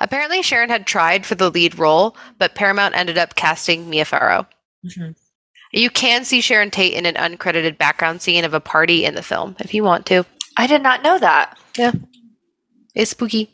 Apparently, 0.00 0.40
Sharon 0.40 0.70
had 0.70 0.86
tried 0.86 1.26
for 1.26 1.34
the 1.34 1.50
lead 1.50 1.76
role, 1.78 2.16
but 2.38 2.54
Paramount 2.54 2.94
ended 2.96 3.18
up 3.18 3.34
casting 3.34 3.90
Mia 3.90 4.04
Farrow. 4.04 4.46
Mhm. 4.86 5.16
You 5.74 5.90
can 5.90 6.24
see 6.24 6.40
Sharon 6.40 6.70
Tate 6.70 6.94
in 6.94 7.04
an 7.04 7.14
uncredited 7.14 7.78
background 7.78 8.22
scene 8.22 8.44
of 8.44 8.54
a 8.54 8.60
party 8.60 9.04
in 9.04 9.14
the 9.14 9.22
film 9.22 9.56
if 9.58 9.74
you 9.74 9.82
want 9.82 10.06
to. 10.06 10.24
I 10.56 10.66
did 10.68 10.82
not 10.82 11.02
know 11.02 11.18
that. 11.18 11.58
Yeah. 11.76 11.92
It's 12.94 13.10
spooky. 13.10 13.50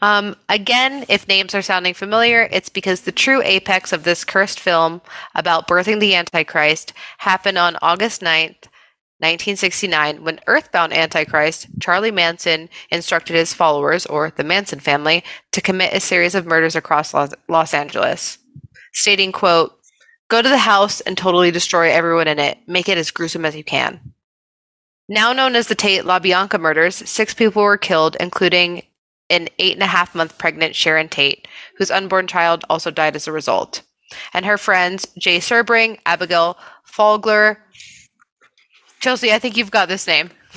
Um, 0.00 0.36
again, 0.48 1.04
if 1.08 1.28
names 1.28 1.54
are 1.54 1.62
sounding 1.62 1.94
familiar, 1.94 2.48
it's 2.50 2.68
because 2.68 3.02
the 3.02 3.12
true 3.12 3.42
apex 3.42 3.92
of 3.92 4.04
this 4.04 4.24
cursed 4.24 4.60
film 4.60 5.00
about 5.34 5.68
birthing 5.68 6.00
the 6.00 6.14
Antichrist 6.14 6.92
happened 7.18 7.58
on 7.58 7.76
August 7.82 8.20
9th, 8.20 8.66
1969, 9.20 10.22
when 10.22 10.40
Earthbound 10.46 10.92
Antichrist, 10.92 11.66
Charlie 11.80 12.12
Manson, 12.12 12.68
instructed 12.90 13.34
his 13.34 13.52
followers, 13.52 14.06
or 14.06 14.32
the 14.36 14.44
Manson 14.44 14.78
family, 14.78 15.24
to 15.50 15.60
commit 15.60 15.92
a 15.92 16.00
series 16.00 16.36
of 16.36 16.46
murders 16.46 16.76
across 16.76 17.12
Los, 17.12 17.34
Los 17.48 17.74
Angeles, 17.74 18.38
stating, 18.92 19.32
quote, 19.32 19.77
Go 20.28 20.42
to 20.42 20.48
the 20.48 20.58
house 20.58 21.00
and 21.00 21.16
totally 21.16 21.50
destroy 21.50 21.90
everyone 21.90 22.28
in 22.28 22.38
it. 22.38 22.58
Make 22.66 22.88
it 22.88 22.98
as 22.98 23.10
gruesome 23.10 23.44
as 23.44 23.56
you 23.56 23.64
can. 23.64 24.12
Now 25.08 25.32
known 25.32 25.56
as 25.56 25.68
the 25.68 25.74
Tate 25.74 26.04
LaBianca 26.04 26.60
murders, 26.60 26.96
six 26.96 27.32
people 27.32 27.62
were 27.62 27.78
killed, 27.78 28.16
including 28.20 28.82
an 29.30 29.48
eight 29.58 29.72
and 29.74 29.82
a 29.82 29.86
half 29.86 30.14
month 30.14 30.36
pregnant 30.38 30.74
Sharon 30.76 31.08
Tate, 31.08 31.48
whose 31.78 31.90
unborn 31.90 32.26
child 32.26 32.64
also 32.68 32.90
died 32.90 33.16
as 33.16 33.26
a 33.26 33.32
result, 33.32 33.82
and 34.34 34.44
her 34.44 34.58
friends 34.58 35.06
Jay 35.18 35.38
Sebring, 35.38 35.98
Abigail 36.04 36.58
Folger. 36.84 37.62
Chelsea, 39.00 39.32
I 39.32 39.38
think 39.38 39.56
you've 39.56 39.70
got 39.70 39.88
this 39.88 40.06
name. 40.06 40.30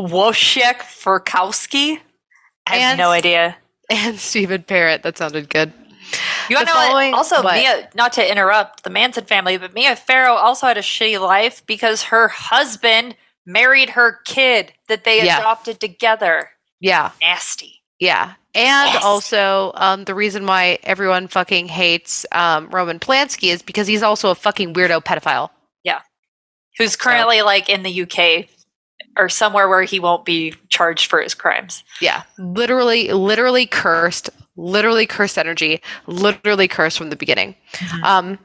Wojciech 0.00 0.78
Furkowski? 0.80 1.98
I 2.66 2.76
have 2.76 2.90
And- 2.92 2.98
no 2.98 3.10
idea. 3.10 3.56
And 3.90 4.18
Stephen 4.18 4.62
Parrott. 4.62 5.02
That 5.02 5.18
sounded 5.18 5.50
good. 5.50 5.70
You 6.52 6.56
want 6.56 6.68
to 6.68 6.74
know? 6.74 7.16
Also, 7.16 7.42
what? 7.42 7.54
Mia, 7.56 7.88
not 7.94 8.12
to 8.14 8.30
interrupt 8.30 8.84
the 8.84 8.90
Manson 8.90 9.24
family, 9.24 9.56
but 9.56 9.74
Mia 9.74 9.96
Farrow 9.96 10.34
also 10.34 10.66
had 10.66 10.76
a 10.78 10.82
shitty 10.82 11.20
life 11.20 11.64
because 11.66 12.04
her 12.04 12.28
husband 12.28 13.16
married 13.46 13.90
her 13.90 14.20
kid 14.24 14.72
that 14.88 15.04
they 15.04 15.24
Yeah. 15.24 15.38
adopted 15.38 15.80
together. 15.80 16.50
Yeah, 16.80 17.10
Nasty. 17.20 17.82
yeah. 17.98 18.34
And 18.54 18.92
Yes. 18.92 19.02
also, 19.02 19.72
um, 19.76 20.04
the 20.04 20.14
reason 20.14 20.46
why 20.46 20.78
everyone 20.84 21.26
fucking 21.28 21.68
hates 21.68 22.26
um, 22.32 22.68
Roman 22.70 22.98
Polanski 22.98 23.48
is 23.48 23.62
because 23.62 23.86
he's 23.86 24.02
also 24.02 24.30
a 24.30 24.34
fucking 24.34 24.74
weirdo 24.74 25.02
pedophile. 25.02 25.50
Yeah. 25.84 26.00
Who's 26.78 26.96
currently 26.96 27.42
like 27.42 27.68
in 27.68 27.82
the 27.82 28.02
UK 28.02 28.48
or 29.18 29.28
somewhere 29.28 29.68
where 29.68 29.82
he 29.84 29.98
won't 30.00 30.24
be 30.24 30.54
charged 30.68 31.08
for 31.10 31.20
his 31.20 31.34
crimes. 31.34 31.82
Yeah, 32.00 32.22
literally, 32.38 33.12
literally 33.12 33.66
cursed, 33.66 34.30
literally 34.56 35.06
cursed 35.06 35.38
energy, 35.38 35.80
literally 36.06 36.68
cursed 36.68 36.98
from 36.98 37.10
the 37.10 37.16
beginning. 37.16 37.54
Um, 38.02 38.38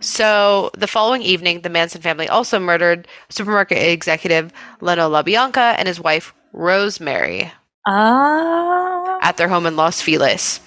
so 0.00 0.70
the 0.76 0.86
following 0.86 1.22
evening, 1.22 1.62
the 1.62 1.68
Manson 1.70 2.02
family 2.02 2.28
also 2.28 2.58
murdered 2.58 3.08
supermarket 3.30 3.78
executive 3.78 4.52
Leno 4.80 5.10
LaBianca 5.10 5.74
and 5.78 5.88
his 5.88 6.00
wife 6.00 6.34
Rosemary 6.52 7.50
Ah. 7.86 9.18
at 9.22 9.36
their 9.36 9.48
home 9.48 9.66
in 9.66 9.74
Los 9.76 10.00
Feliz. 10.00 10.60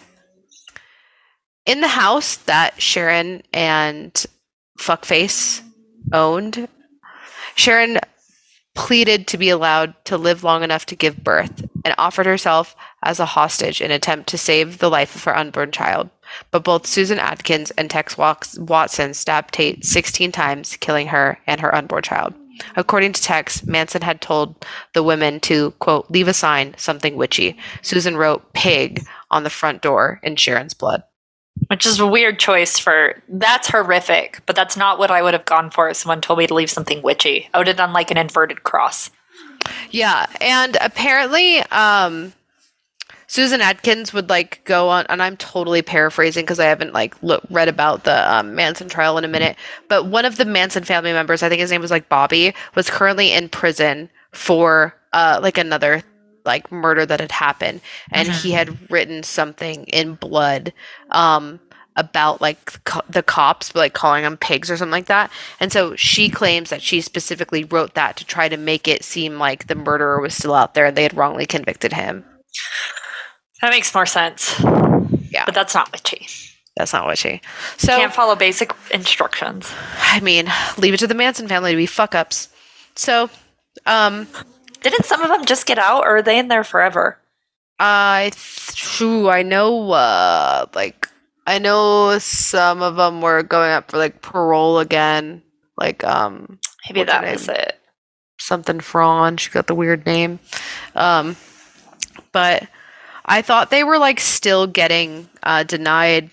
In 1.66 1.82
the 1.82 1.88
house 1.88 2.36
that 2.38 2.82
Sharon 2.82 3.42
and 3.54 4.14
Fuckface 4.80 5.62
owned, 6.12 6.68
Sharon 7.56 8.00
pleaded 8.76 9.26
to 9.28 9.38
be 9.38 9.50
allowed 9.50 9.96
to 10.06 10.18
live 10.18 10.44
long 10.44 10.62
enough 10.62 10.86
to 10.86 10.96
give 10.96 11.24
birth 11.24 11.68
and 11.84 11.96
offered 11.98 12.26
herself 12.26 12.76
as 13.02 13.20
a 13.20 13.26
hostage 13.26 13.82
in 13.82 13.90
attempt 13.90 14.30
to 14.30 14.38
save 14.38 14.78
the 14.78 14.90
life 14.90 15.16
of 15.16 15.24
her 15.24 15.36
unborn 15.36 15.72
child. 15.72 16.10
But 16.52 16.64
both 16.64 16.86
Susan 16.86 17.18
Atkins 17.18 17.72
and 17.72 17.90
Tex 17.90 18.18
Watson 18.18 19.14
stabbed 19.14 19.54
Tate 19.54 19.86
16 19.86 20.32
times, 20.32 20.78
killing 20.78 21.08
her 21.08 21.40
and 21.48 21.62
her 21.62 21.74
unborn 21.74 22.04
child. 22.04 22.34
According 22.76 23.14
to 23.14 23.22
Tex, 23.22 23.66
Manson 23.66 24.02
had 24.02 24.22
told 24.22 24.66
the 24.94 25.04
women 25.04 25.40
to, 25.42 25.72
quote, 25.72 26.10
leave 26.10 26.28
a 26.28 26.34
sign, 26.34 26.74
something 26.78 27.16
witchy. 27.16 27.58
Susan 27.82 28.16
wrote 28.18 28.54
pig 28.54 29.06
on 29.30 29.44
the 29.44 29.50
front 29.50 29.82
door 29.82 30.20
in 30.24 30.36
Sharon's 30.36 30.74
blood. 30.74 31.04
Which 31.68 31.86
is 31.86 32.00
a 32.00 32.08
weird 32.08 32.40
choice 32.40 32.78
for 32.78 33.22
that's 33.28 33.70
horrific, 33.70 34.42
but 34.46 34.56
that's 34.56 34.78
not 34.78 35.00
what 35.00 35.10
I 35.10 35.22
would 35.22 35.34
have 35.34 35.46
gone 35.46 35.70
for 35.70 35.90
if 35.90 35.98
someone 35.98 36.22
told 36.22 36.40
me 36.40 36.48
to 36.48 36.54
leave 36.54 36.70
something 36.70 37.02
witchy. 37.02 37.50
I 37.54 37.58
would 37.58 37.68
have 37.68 37.78
done 37.78 37.94
like 37.94 38.12
an 38.12 38.18
inverted 38.18 38.64
cross. 38.64 39.10
Yeah, 39.90 40.28
and 40.42 40.78
apparently, 40.80 41.60
um, 41.72 42.34
Susan 43.28 43.62
Atkins 43.62 44.14
would 44.14 44.30
like 44.30 44.64
go 44.66 44.90
on, 44.90 45.06
and 45.10 45.22
I'm 45.22 45.38
totally 45.38 45.82
paraphrasing 45.82 46.44
because 46.44 46.60
I 46.60 46.66
haven't 46.66 46.94
like 46.94 47.22
look, 47.24 47.44
read 47.50 47.68
about 47.68 48.04
the 48.04 48.32
um, 48.32 48.54
Manson 48.56 48.88
trial 48.88 49.18
in 49.18 49.26
a 49.26 49.30
minute. 49.30 49.58
But 49.88 50.06
one 50.06 50.26
of 50.26 50.38
the 50.38 50.46
Manson 50.46 50.84
family 50.84 51.14
members, 51.14 51.42
I 51.42 51.50
think 51.50 51.62
his 51.62 51.72
name 51.72 51.82
was 51.82 51.92
like 51.92 52.10
Bobby, 52.10 52.54
was 52.76 52.90
currently 52.90 53.32
in 53.32 53.50
prison 53.50 54.10
for 54.32 54.96
uh, 55.14 55.40
like 55.42 55.58
another 55.58 56.04
like 56.46 56.72
murder 56.72 57.06
that 57.06 57.20
had 57.20 57.32
happened, 57.32 57.82
and 58.12 58.28
mm-hmm. 58.28 58.38
he 58.40 58.52
had 58.52 58.92
written 58.92 59.24
something 59.24 59.86
in 59.86 60.16
blood 60.16 60.74
um, 61.12 61.60
about 61.96 62.42
like 62.42 62.84
co- 62.84 63.02
the 63.10 63.24
cops, 63.24 63.74
like 63.76 63.94
calling 63.94 64.24
them 64.24 64.38
pigs 64.38 64.70
or 64.70 64.78
something 64.78 64.92
like 64.92 65.06
that. 65.06 65.32
And 65.60 65.72
so 65.72 65.96
she 65.96 66.30
claims 66.30 66.70
that 66.70 66.82
she 66.82 67.02
specifically 67.02 67.64
wrote 67.64 67.94
that 67.96 68.18
to 68.18 68.26
try 68.26 68.50
to 68.50 68.58
make 68.58 68.88
it 68.88 69.04
seem 69.04 69.38
like 69.38 69.68
the 69.68 69.76
murderer 69.76 70.20
was 70.20 70.36
still 70.36 70.54
out 70.54 70.74
there 70.74 70.86
and 70.86 70.98
they 70.98 71.04
had 71.04 71.16
wrongly 71.16 71.46
convicted 71.46 71.94
him. 71.94 72.26
That 73.62 73.72
makes 73.72 73.94
more 73.94 74.06
sense. 74.06 74.60
Yeah. 75.30 75.46
But 75.46 75.56
that's 75.56 75.74
not 75.74 75.92
witchy. 75.92 76.28
That's 76.76 76.92
not 76.92 77.08
witchy. 77.08 77.42
So 77.78 77.96
can't 77.98 78.14
follow 78.14 78.36
basic 78.36 78.74
instructions. 78.92 79.74
I 80.02 80.20
mean, 80.20 80.52
leave 80.78 80.94
it 80.94 80.98
to 80.98 81.08
the 81.08 81.16
Manson 81.16 81.48
family 81.48 81.72
to 81.72 81.78
be 81.78 81.86
fuck 81.86 82.14
ups. 82.14 82.50
So, 82.96 83.30
um, 83.86 84.28
didn't 84.90 85.06
some 85.06 85.22
of 85.22 85.30
them 85.30 85.46
just 85.46 85.66
get 85.66 85.80
out, 85.80 86.04
or 86.04 86.18
are 86.18 86.22
they 86.22 86.38
in 86.38 86.48
there 86.48 86.64
forever? 86.64 87.20
I, 87.80 88.32
true. 88.70 89.30
I 89.30 89.44
know. 89.44 89.92
Uh, 89.92 90.66
like, 90.74 91.10
I 91.48 91.60
know 91.60 92.18
some 92.20 92.82
of 92.82 92.96
them 92.96 93.22
were 93.22 93.44
going 93.44 93.72
up 93.72 93.92
for 93.92 93.98
like 93.98 94.22
parole 94.22 94.80
again. 94.80 95.42
Like, 95.78 96.04
um, 96.04 96.60
maybe 96.88 97.04
that 97.04 97.24
was 97.24 97.50
it. 97.50 97.80
Something 98.40 98.80
Fraun. 98.80 99.40
She 99.40 99.50
got 99.50 99.68
the 99.68 99.76
weird 99.76 100.06
name. 100.06 100.40
Um, 100.94 101.36
but 102.32 102.68
I 103.26 103.42
thought 103.42 103.72
they 103.72 103.84
were 103.84 103.98
like 103.98 104.20
still 104.20 104.68
getting 104.68 105.28
uh, 105.44 105.64
denied 105.64 106.30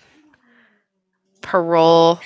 parole. 1.41 2.19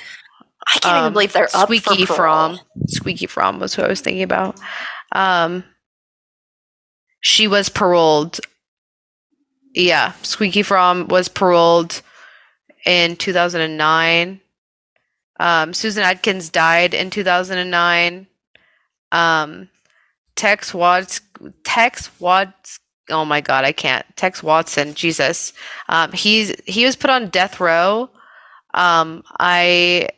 I 0.68 0.80
can't 0.80 0.96
um, 0.96 1.04
even 1.04 1.14
believe 1.14 1.34
they're 1.34 1.50
up 1.54 1.68
Squeaky 1.68 2.06
for 2.06 2.14
Fromme. 2.14 2.60
Squeaky 2.88 3.28
Fromme 3.28 3.60
was 3.60 3.74
who 3.74 3.82
I 3.82 3.88
was 3.88 4.02
thinking 4.02 4.24
about. 4.24 4.60
Um, 5.14 5.64
she 7.20 7.48
was 7.48 7.70
paroled. 7.70 8.40
Yeah, 9.74 10.14
Squeaky 10.24 10.64
Fromme 10.64 11.08
was 11.08 11.28
paroled 11.28 12.02
in 12.86 13.16
2009. 13.16 14.42
Um, 15.40 15.74
Susan 15.74 16.04
Atkins 16.04 16.50
died 16.50 16.94
in 16.94 17.10
2009. 17.10 18.28
Um, 19.12 19.70
Tex 20.36 20.74
Watts, 20.74 21.22
Tex 21.64 22.10
Watts 22.20 22.80
oh 23.10 23.26
my 23.26 23.42
god, 23.42 23.64
I 23.64 23.72
can't. 23.72 24.06
Tex 24.16 24.44
Watson, 24.44 24.94
Jesus. 24.94 25.54
Um, 25.90 26.12
he's 26.12 26.54
he 26.66 26.86
was 26.86 26.96
put 26.96 27.10
on 27.10 27.30
death 27.30 27.60
row. 27.60 28.10
Um, 28.74 29.24
I 29.40 30.10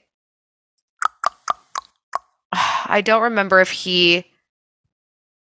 I 2.52 3.02
don't 3.02 3.24
remember 3.24 3.60
if 3.60 3.72
he 3.72 4.26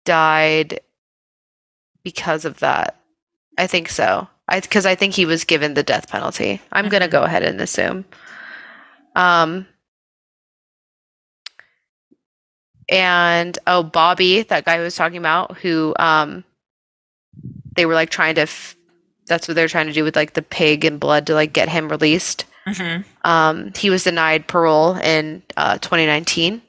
died 0.04 0.80
because 2.04 2.44
of 2.44 2.60
that. 2.60 2.98
I 3.58 3.66
think 3.66 3.88
so. 3.88 4.28
I 4.48 4.60
because 4.60 4.86
I 4.86 4.94
think 4.94 5.14
he 5.14 5.26
was 5.26 5.44
given 5.44 5.74
the 5.74 5.82
death 5.82 6.08
penalty. 6.08 6.60
I'm 6.72 6.88
gonna 6.88 7.08
go 7.08 7.22
ahead 7.22 7.42
and 7.42 7.60
assume. 7.60 8.04
Um. 9.14 9.66
And 12.88 13.58
oh, 13.66 13.82
Bobby, 13.82 14.42
that 14.42 14.64
guy 14.64 14.76
who 14.76 14.82
was 14.82 14.96
talking 14.96 15.18
about, 15.18 15.58
who 15.58 15.94
um 15.98 16.44
they 17.74 17.86
were 17.86 17.94
like 17.94 18.10
trying 18.10 18.34
to 18.36 18.42
f- 18.42 18.76
that's 19.26 19.48
what 19.48 19.54
they're 19.54 19.68
trying 19.68 19.86
to 19.86 19.92
do 19.92 20.04
with 20.04 20.16
like 20.16 20.34
the 20.34 20.42
pig 20.42 20.84
and 20.84 21.00
blood 21.00 21.26
to 21.26 21.34
like 21.34 21.52
get 21.52 21.68
him 21.68 21.88
released 21.88 22.44
mm-hmm. 22.66 23.02
um, 23.24 23.72
he 23.76 23.90
was 23.90 24.04
denied 24.04 24.46
parole 24.46 24.96
in 24.96 25.42
uh, 25.56 25.78
2019 25.78 26.62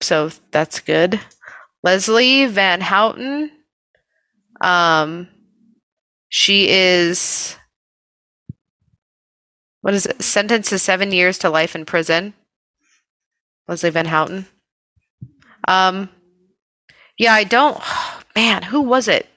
so 0.00 0.30
that's 0.50 0.80
good 0.80 1.20
leslie 1.82 2.46
van 2.48 2.80
houten 2.80 3.50
um, 4.60 5.28
she 6.28 6.68
is 6.68 7.56
what 9.80 9.94
is 9.94 10.06
it 10.06 10.22
sentenced 10.22 10.70
to 10.70 10.78
seven 10.78 11.12
years 11.12 11.38
to 11.38 11.50
life 11.50 11.74
in 11.74 11.84
prison 11.84 12.34
leslie 13.68 13.90
van 13.90 14.06
houten 14.06 14.46
um, 15.68 16.08
yeah 17.18 17.32
i 17.32 17.44
don't 17.44 17.80
man, 18.34 18.62
who 18.62 18.80
was 18.80 19.08
it? 19.08 19.28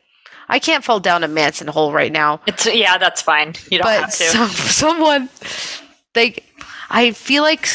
I 0.48 0.60
can't 0.60 0.84
fall 0.84 1.00
down 1.00 1.24
a 1.24 1.28
Manson 1.28 1.68
hole 1.68 1.92
right 1.92 2.12
now. 2.12 2.40
It's 2.46 2.68
yeah, 2.72 2.98
that's 2.98 3.22
fine. 3.22 3.56
You 3.72 3.80
don't 3.80 3.86
but 3.86 4.02
have 4.02 4.12
to. 4.12 4.24
Some, 4.24 4.50
someone, 4.50 5.30
they, 6.14 6.36
I 6.90 7.12
feel 7.12 7.42
like 7.42 7.68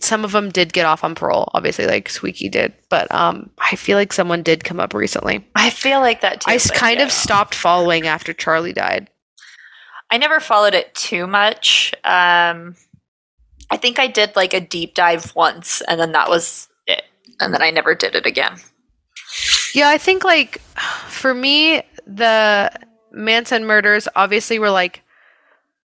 some 0.00 0.24
of 0.24 0.32
them 0.32 0.50
did 0.50 0.72
get 0.72 0.86
off 0.86 1.04
on 1.04 1.14
parole. 1.14 1.48
Obviously, 1.54 1.86
like 1.86 2.08
Squeaky 2.08 2.48
did, 2.48 2.72
but 2.88 3.12
um, 3.12 3.50
I 3.58 3.76
feel 3.76 3.96
like 3.96 4.12
someone 4.12 4.42
did 4.42 4.64
come 4.64 4.80
up 4.80 4.94
recently. 4.94 5.46
I 5.54 5.70
feel 5.70 6.00
like 6.00 6.20
that 6.20 6.40
too. 6.40 6.50
I 6.50 6.58
kind 6.58 6.98
yeah. 6.98 7.04
of 7.04 7.12
stopped 7.12 7.54
following 7.54 8.06
after 8.06 8.32
Charlie 8.32 8.72
died. 8.72 9.10
I 10.10 10.18
never 10.18 10.40
followed 10.40 10.74
it 10.74 10.94
too 10.94 11.26
much. 11.26 11.92
Um, 12.04 12.76
I 13.70 13.76
think 13.76 13.98
I 13.98 14.06
did 14.06 14.36
like 14.36 14.54
a 14.54 14.60
deep 14.60 14.94
dive 14.94 15.34
once, 15.34 15.82
and 15.82 16.00
then 16.00 16.12
that 16.12 16.28
was 16.28 16.68
it. 16.86 17.02
And 17.40 17.52
then 17.52 17.62
I 17.62 17.70
never 17.70 17.94
did 17.94 18.14
it 18.14 18.26
again. 18.26 18.56
Yeah, 19.74 19.88
I 19.88 19.98
think 19.98 20.24
like 20.24 20.60
for 21.08 21.34
me, 21.34 21.82
the 22.06 22.70
Manson 23.12 23.66
murders 23.66 24.08
obviously 24.14 24.58
were 24.58 24.70
like 24.70 25.02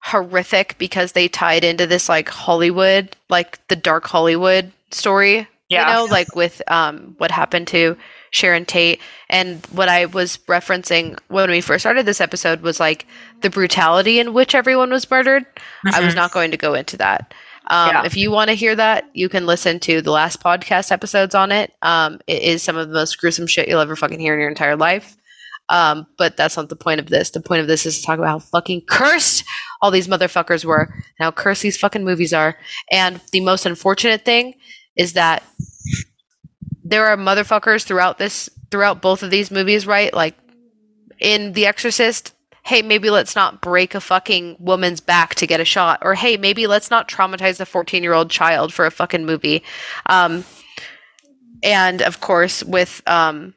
horrific 0.02 0.76
because 0.78 1.12
they 1.12 1.28
tied 1.28 1.64
into 1.64 1.86
this 1.86 2.08
like 2.08 2.28
Hollywood, 2.28 3.16
like 3.28 3.66
the 3.68 3.76
dark 3.76 4.06
Hollywood 4.06 4.72
story. 4.90 5.46
Yeah. 5.68 5.86
You 5.86 5.94
know, 5.94 6.04
like 6.12 6.34
with 6.34 6.62
um 6.68 7.14
what 7.18 7.30
happened 7.30 7.68
to 7.68 7.96
Sharon 8.30 8.64
Tate. 8.64 9.00
And 9.28 9.64
what 9.66 9.88
I 9.88 10.06
was 10.06 10.38
referencing 10.48 11.18
when 11.28 11.50
we 11.50 11.60
first 11.60 11.82
started 11.82 12.06
this 12.06 12.20
episode 12.20 12.62
was 12.62 12.80
like 12.80 13.06
the 13.40 13.50
brutality 13.50 14.18
in 14.18 14.32
which 14.32 14.54
everyone 14.54 14.90
was 14.90 15.10
murdered. 15.10 15.44
Mm-hmm. 15.44 15.94
I 15.94 16.00
was 16.00 16.10
mm-hmm. 16.10 16.16
not 16.16 16.32
going 16.32 16.50
to 16.52 16.56
go 16.56 16.74
into 16.74 16.96
that. 16.98 17.34
Um, 17.66 17.90
yeah. 17.90 18.04
If 18.04 18.16
you 18.16 18.30
want 18.32 18.48
to 18.48 18.54
hear 18.54 18.74
that, 18.74 19.08
you 19.12 19.28
can 19.28 19.46
listen 19.46 19.78
to 19.80 20.02
the 20.02 20.10
last 20.10 20.42
podcast 20.42 20.90
episodes 20.90 21.34
on 21.34 21.52
it. 21.52 21.72
Um, 21.82 22.20
it 22.26 22.42
is 22.42 22.62
some 22.62 22.76
of 22.76 22.88
the 22.88 22.94
most 22.94 23.18
gruesome 23.20 23.46
shit 23.46 23.68
you'll 23.68 23.80
ever 23.80 23.94
fucking 23.94 24.18
hear 24.18 24.34
in 24.34 24.40
your 24.40 24.48
entire 24.48 24.76
life. 24.76 25.16
Um, 25.70 26.06
but 26.18 26.36
that's 26.36 26.56
not 26.56 26.68
the 26.68 26.76
point 26.76 27.00
of 27.00 27.06
this. 27.06 27.30
The 27.30 27.40
point 27.40 27.60
of 27.60 27.68
this 27.68 27.86
is 27.86 27.98
to 27.98 28.04
talk 28.04 28.18
about 28.18 28.28
how 28.28 28.38
fucking 28.40 28.82
cursed 28.82 29.44
all 29.80 29.90
these 29.90 30.08
motherfuckers 30.08 30.64
were, 30.64 30.92
and 30.92 31.20
how 31.20 31.30
cursed 31.30 31.62
these 31.62 31.76
fucking 31.76 32.04
movies 32.04 32.34
are. 32.34 32.56
And 32.90 33.20
the 33.32 33.40
most 33.40 33.64
unfortunate 33.64 34.24
thing 34.24 34.54
is 34.96 35.14
that 35.14 35.42
there 36.84 37.06
are 37.06 37.16
motherfuckers 37.16 37.84
throughout 37.84 38.18
this, 38.18 38.50
throughout 38.70 39.00
both 39.00 39.22
of 39.22 39.30
these 39.30 39.50
movies, 39.50 39.86
right? 39.86 40.12
Like 40.12 40.36
in 41.20 41.52
The 41.52 41.66
Exorcist, 41.66 42.34
hey, 42.64 42.82
maybe 42.82 43.10
let's 43.10 43.36
not 43.36 43.60
break 43.60 43.94
a 43.94 44.00
fucking 44.00 44.56
woman's 44.58 45.00
back 45.00 45.34
to 45.36 45.46
get 45.46 45.60
a 45.60 45.64
shot, 45.64 46.00
or 46.02 46.14
hey, 46.14 46.36
maybe 46.36 46.66
let's 46.66 46.90
not 46.90 47.08
traumatize 47.08 47.60
a 47.60 47.66
14 47.66 48.02
year 48.02 48.12
old 48.12 48.30
child 48.30 48.72
for 48.72 48.86
a 48.86 48.90
fucking 48.90 49.24
movie. 49.24 49.62
Um, 50.06 50.44
and 51.62 52.02
of 52.02 52.20
course, 52.20 52.64
with 52.64 53.02
um, 53.06 53.54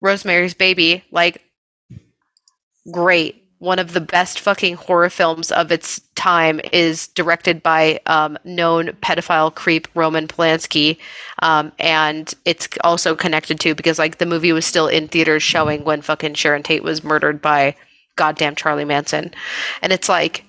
Rosemary's 0.00 0.54
Baby, 0.54 1.04
like, 1.10 1.42
great. 2.90 3.44
One 3.58 3.80
of 3.80 3.92
the 3.92 4.00
best 4.00 4.38
fucking 4.38 4.76
horror 4.76 5.10
films 5.10 5.50
of 5.50 5.72
its 5.72 6.00
time 6.14 6.60
is 6.72 7.08
directed 7.08 7.60
by 7.60 7.98
um, 8.06 8.38
known 8.44 8.88
pedophile 9.02 9.52
creep 9.52 9.88
Roman 9.96 10.28
Polanski, 10.28 10.96
um, 11.42 11.72
and 11.80 12.32
it's 12.44 12.68
also 12.84 13.16
connected 13.16 13.58
to 13.60 13.74
because 13.74 13.98
like 13.98 14.18
the 14.18 14.26
movie 14.26 14.52
was 14.52 14.64
still 14.64 14.86
in 14.86 15.08
theaters 15.08 15.42
showing 15.42 15.82
when 15.82 16.02
fucking 16.02 16.34
Sharon 16.34 16.62
Tate 16.62 16.84
was 16.84 17.02
murdered 17.02 17.42
by 17.42 17.74
goddamn 18.14 18.54
Charlie 18.54 18.84
Manson. 18.84 19.32
And 19.82 19.92
it's 19.92 20.08
like, 20.08 20.44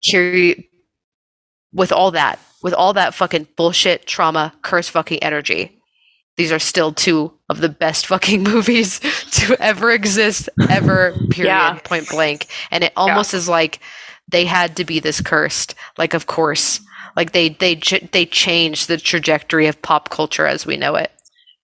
here, 0.00 0.54
with 1.72 1.92
all 1.92 2.10
that, 2.10 2.38
with 2.62 2.74
all 2.74 2.92
that 2.94 3.14
fucking 3.14 3.48
bullshit, 3.56 4.06
trauma, 4.06 4.52
curse 4.62 4.88
fucking 4.88 5.22
energy, 5.22 5.80
these 6.36 6.52
are 6.52 6.58
still 6.58 6.92
two 6.92 7.37
of 7.48 7.60
the 7.60 7.68
best 7.68 8.06
fucking 8.06 8.42
movies 8.54 9.00
to 9.32 9.56
ever 9.60 9.90
exist, 9.90 10.48
ever, 10.68 11.12
period, 11.30 11.50
Yeah. 11.50 11.78
point 11.84 12.08
blank. 12.08 12.46
And 12.70 12.84
it 12.84 12.92
almost 12.96 13.34
is 13.34 13.48
like 13.48 13.80
they 14.30 14.44
had 14.44 14.76
to 14.76 14.84
be 14.84 15.00
this 15.00 15.20
cursed. 15.20 15.74
Like, 15.96 16.12
of 16.14 16.26
course, 16.26 16.80
like 17.16 17.32
they 17.32 17.48
they 17.50 17.74
they 18.12 18.26
changed 18.26 18.88
the 18.88 18.98
trajectory 18.98 19.66
of 19.66 19.80
pop 19.82 20.10
culture 20.10 20.46
as 20.46 20.66
we 20.66 20.76
know 20.76 20.94
it. 20.96 21.10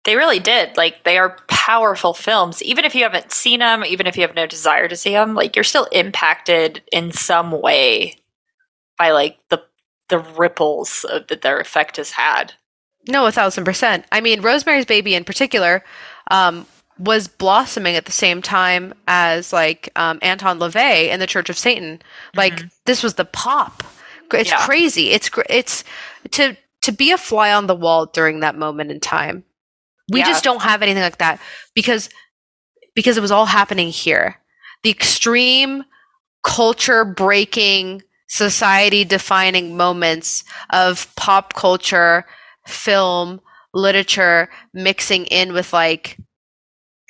They 0.04 0.16
really 0.16 0.38
did. 0.40 0.76
Like 0.76 1.04
they 1.04 1.16
are 1.18 1.36
powerful 1.48 2.12
films. 2.14 2.62
Even 2.62 2.84
if 2.84 2.94
you 2.94 3.02
haven't 3.04 3.32
seen 3.32 3.60
them, 3.60 3.84
even 3.84 4.06
if 4.06 4.16
you 4.16 4.22
have 4.22 4.34
no 4.34 4.46
desire 4.46 4.88
to 4.88 4.96
see 4.96 5.12
them, 5.12 5.34
like 5.34 5.56
you're 5.56 5.64
still 5.64 5.86
impacted 5.92 6.82
in 6.92 7.12
some 7.12 7.50
way 7.50 8.16
by 8.98 9.10
like 9.12 9.38
the 9.50 9.62
the 10.10 10.18
ripples 10.18 11.04
of, 11.08 11.26
that 11.28 11.40
their 11.42 11.58
effect 11.60 11.96
has 11.96 12.12
had. 12.12 12.52
No, 13.08 13.26
a 13.26 13.32
thousand 13.32 13.64
percent. 13.64 14.04
I 14.12 14.20
mean, 14.20 14.40
Rosemary's 14.40 14.86
Baby 14.86 15.14
in 15.14 15.24
particular 15.24 15.84
um, 16.30 16.66
was 16.98 17.28
blossoming 17.28 17.96
at 17.96 18.06
the 18.06 18.12
same 18.12 18.40
time 18.42 18.94
as 19.06 19.52
like 19.52 19.90
um, 19.96 20.18
Anton 20.22 20.58
LaVey 20.58 21.08
in 21.08 21.20
the 21.20 21.26
Church 21.26 21.50
of 21.50 21.58
Satan. 21.58 22.00
Like 22.34 22.62
this 22.86 23.02
was 23.02 23.14
the 23.14 23.24
pop. 23.24 23.82
It's 24.32 24.50
Yeah. 24.50 24.64
crazy. 24.64 25.10
It's 25.10 25.30
it's 25.48 25.84
to 26.32 26.56
to 26.82 26.92
be 26.92 27.10
a 27.12 27.18
fly 27.18 27.52
on 27.52 27.66
the 27.66 27.74
wall 27.74 28.06
during 28.06 28.40
that 28.40 28.56
moment 28.56 28.90
in 28.90 29.00
time. 29.00 29.44
We 30.10 30.20
Yeah. 30.20 30.26
just 30.26 30.44
don't 30.44 30.62
have 30.62 30.82
anything 30.82 31.02
like 31.02 31.18
that 31.18 31.40
because 31.74 32.08
because 32.94 33.16
it 33.16 33.20
was 33.22 33.30
all 33.32 33.46
happening 33.46 33.88
here. 33.88 34.40
The 34.82 34.90
extreme 34.90 35.84
culture 36.42 37.04
breaking, 37.04 38.02
society 38.28 39.04
defining 39.04 39.76
moments 39.76 40.44
of 40.70 41.14
pop 41.16 41.54
culture, 41.54 42.26
film, 42.66 43.40
literature 43.72 44.48
mixing 44.72 45.26
in 45.26 45.52
with 45.52 45.72
like 45.72 46.18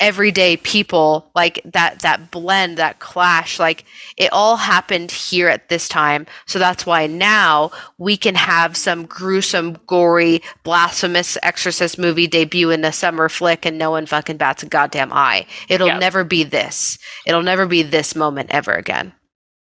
everyday 0.01 0.57
people 0.57 1.31
like 1.37 1.61
that 1.65 2.01
that 2.01 2.33
blend 2.33 2.77
that 2.79 2.99
clash 2.99 3.61
like 3.61 3.85
it 4.17 4.29
all 4.33 4.57
happened 4.57 5.11
here 5.11 5.49
at 5.49 5.69
this 5.69 5.89
time. 5.89 6.27
So 6.47 6.59
that's 6.59 6.85
why 6.85 7.07
now 7.07 7.71
we 7.97 8.17
can 8.17 8.35
have 8.35 8.77
some 8.77 9.07
gruesome 9.07 9.79
gory 9.87 10.43
blasphemous 10.65 11.39
exorcist 11.45 11.97
movie 11.97 12.27
debut 12.27 12.71
in 12.71 12.85
a 12.85 12.93
summer 12.93 13.29
flick 13.29 13.65
and 13.65 13.79
no 13.79 13.93
one 13.93 14.07
fucking 14.07 14.37
bats 14.37 14.65
a 14.65 14.67
goddamn 14.67 15.13
eye. 15.13 15.47
It'll 15.69 15.87
Yeah. 15.87 15.99
never 15.99 16.25
be 16.25 16.43
this. 16.43 16.99
It'll 17.25 17.43
never 17.43 17.67
be 17.67 17.83
this 17.83 18.17
moment 18.17 18.51
ever 18.51 18.73
again 18.73 19.13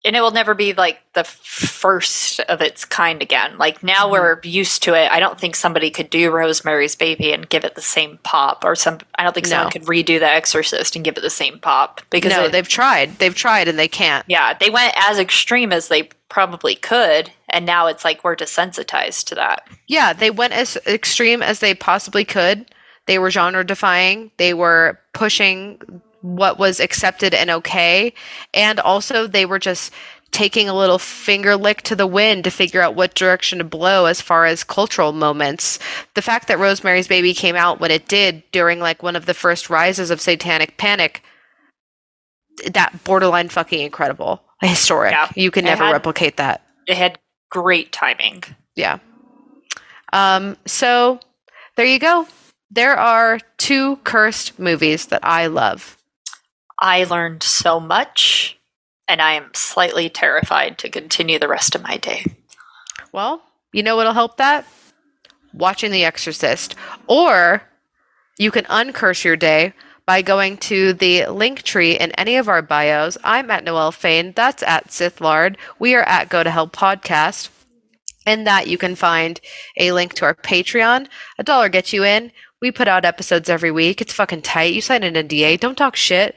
And 0.06 0.16
it 0.16 0.22
will 0.22 0.32
never 0.32 0.54
be 0.54 0.74
like 0.74 1.00
the 1.14 1.24
first 1.24 2.40
of 2.42 2.62
its 2.62 2.86
kind 2.86 3.22
again. 3.22 3.58
Like 3.58 3.82
now 3.84 4.04
mm-hmm. 4.04 4.12
we're 4.12 4.40
used 4.44 4.84
to 4.84 4.94
it. 4.94 5.12
I 5.12 5.20
don't 5.20 5.40
think 5.40 5.56
somebody 5.56 5.90
could 5.90 6.10
do 6.10 6.32
Rosemary's 6.32 6.96
Baby 6.96 7.34
and 7.34 7.50
give 7.50 7.66
it 7.66 7.76
the 7.76 7.82
same 7.82 8.20
pop, 8.24 8.64
or 8.64 8.76
some. 8.76 9.00
I 9.16 9.24
don't 9.24 9.34
think 9.34 9.48
No. 9.48 9.52
someone 9.52 9.72
could 9.72 9.86
redo 9.86 10.20
The 10.20 10.30
Exorcist 10.30 10.96
and 10.96 11.04
give 11.04 11.18
it 11.18 11.22
the 11.22 11.30
same 11.30 11.60
pop 11.60 12.02
because 12.12 12.32
no 12.32 12.46
it- 12.46 12.52
they've 12.52 12.68
tried 12.68 13.18
they've 13.18 13.36
tried 13.36 13.68
and 13.68 13.80
they 13.80 13.88
can't 13.88 14.26
yeah, 14.28 14.54
they 14.54 14.70
went 14.70 14.94
as 14.98 15.20
extreme 15.20 15.74
as 15.74 15.88
they 15.88 16.10
probably 16.30 16.76
could, 16.76 17.32
and 17.50 17.66
now 17.66 17.88
it's 17.88 18.04
like 18.04 18.24
we're 18.24 18.36
desensitized 18.36 19.26
to 19.26 19.36
that. 19.36 19.68
Yeah, 19.88 20.14
they 20.14 20.32
went 20.32 20.54
as 20.54 20.78
extreme 20.86 21.42
as 21.42 21.60
they 21.60 21.74
possibly 21.74 22.26
could. 22.26 22.66
They 23.06 23.20
were 23.20 23.30
genre 23.30 23.64
defying. 23.64 24.32
They 24.38 24.54
were 24.54 25.00
pushing 25.14 25.80
what 26.26 26.58
was 26.58 26.80
accepted 26.80 27.34
and 27.34 27.50
okay. 27.52 28.14
And 28.54 28.80
also, 28.80 29.28
they 29.28 29.46
were 29.46 29.60
just 29.60 29.94
taking 30.32 30.68
a 30.68 30.76
little 30.76 30.98
finger 31.00 31.56
lick 31.56 31.82
to 31.84 31.96
the 31.96 32.08
wind 32.08 32.44
to 32.44 32.52
figure 32.52 32.82
out 32.82 32.96
what 32.96 33.14
direction 33.14 33.60
to 33.60 33.64
blow 33.64 34.06
as 34.06 34.20
far 34.22 34.46
as 34.46 34.64
cultural 34.64 35.14
moments. 35.14 35.80
The 36.16 36.22
fact 36.22 36.48
that 36.48 36.60
Rosemary's 36.60 37.08
Baby 37.08 37.34
came 37.34 37.56
out 37.56 37.80
when 37.80 37.92
it 37.92 38.08
did 38.08 38.44
during 38.52 38.80
like 38.80 39.04
one 39.04 39.16
of 39.16 39.28
the 39.28 39.34
first 39.34 39.70
rises 39.70 40.10
of 40.10 40.20
satanic 40.20 40.78
panic, 40.78 41.24
that 42.74 43.04
borderline 43.04 43.50
fucking 43.50 43.80
incredible. 43.80 44.42
Historic. 44.62 45.12
Yeah, 45.12 45.30
you 45.36 45.52
can 45.52 45.66
it 45.66 45.70
never 45.70 45.86
had- 45.86 45.92
replicate 45.92 46.38
that. 46.38 46.66
It 46.88 46.98
had 46.98 47.20
great 47.50 47.92
timing. 47.92 48.44
Yeah. 48.76 49.00
Um, 50.12 50.58
so 50.66 51.20
there 51.76 51.86
you 51.86 52.00
go. 52.00 52.28
There 52.72 52.96
are 52.98 53.40
two 53.58 53.98
cursed 53.98 54.60
movies 54.60 55.06
that 55.08 55.24
I 55.24 55.48
love. 55.48 55.95
I 56.80 57.04
learned 57.06 57.44
so 57.44 57.80
much, 57.80 58.58
and 59.08 59.22
I 59.22 59.34
am 59.34 59.52
slightly 59.54 60.10
terrified 60.10 60.78
to 60.80 60.90
continue 60.90 61.40
the 61.40 61.48
rest 61.48 61.76
of 61.76 61.84
my 61.84 61.98
day. 61.98 62.26
Well, 63.12 63.42
you 63.72 63.84
know 63.84 63.96
what'll 63.96 64.14
help 64.14 64.38
that? 64.38 64.66
Watching 65.54 65.92
The 65.92 66.04
Exorcist. 66.04 66.76
Or 67.08 67.64
you 68.38 68.52
can 68.52 68.66
uncurse 68.66 69.24
your 69.24 69.38
day 69.38 69.74
by 70.06 70.22
going 70.22 70.58
to 70.58 70.94
the 70.94 71.26
link 71.28 71.64
tree 71.64 71.98
in 71.98 72.12
any 72.12 72.36
of 72.36 72.48
our 72.48 72.62
bios. 72.62 73.18
I'm 73.24 73.50
at 73.50 73.64
Noel 73.64 73.92
Fain. 73.92 74.34
That's 74.36 74.62
at 74.64 74.92
Sith 74.92 75.20
Lard. 75.20 75.58
We 75.80 75.96
are 75.96 76.04
at 76.04 76.30
Go 76.30 76.44
to 76.44 76.52
Hell 76.52 76.68
Podcast. 76.68 77.50
In 78.26 78.44
that, 78.44 78.68
you 78.68 78.78
can 78.78 78.96
find 78.96 79.40
a 79.78 79.92
link 79.92 80.14
to 80.16 80.26
our 80.26 80.36
Patreon. 80.36 81.08
A 81.38 81.44
dollar 81.44 81.70
gets 81.70 81.94
you 81.94 82.04
in. 82.04 82.32
We 82.62 82.72
put 82.72 82.88
out 82.88 83.06
episodes 83.06 83.50
every 83.50 83.72
week. 83.72 84.02
It's 84.02 84.14
fucking 84.14 84.42
tight. 84.42 84.74
You 84.74 84.82
sign 84.82 85.04
an 85.04 85.14
NDA. 85.14 85.60
Don't 85.60 85.78
talk 85.78 85.96
shit. 85.96 86.36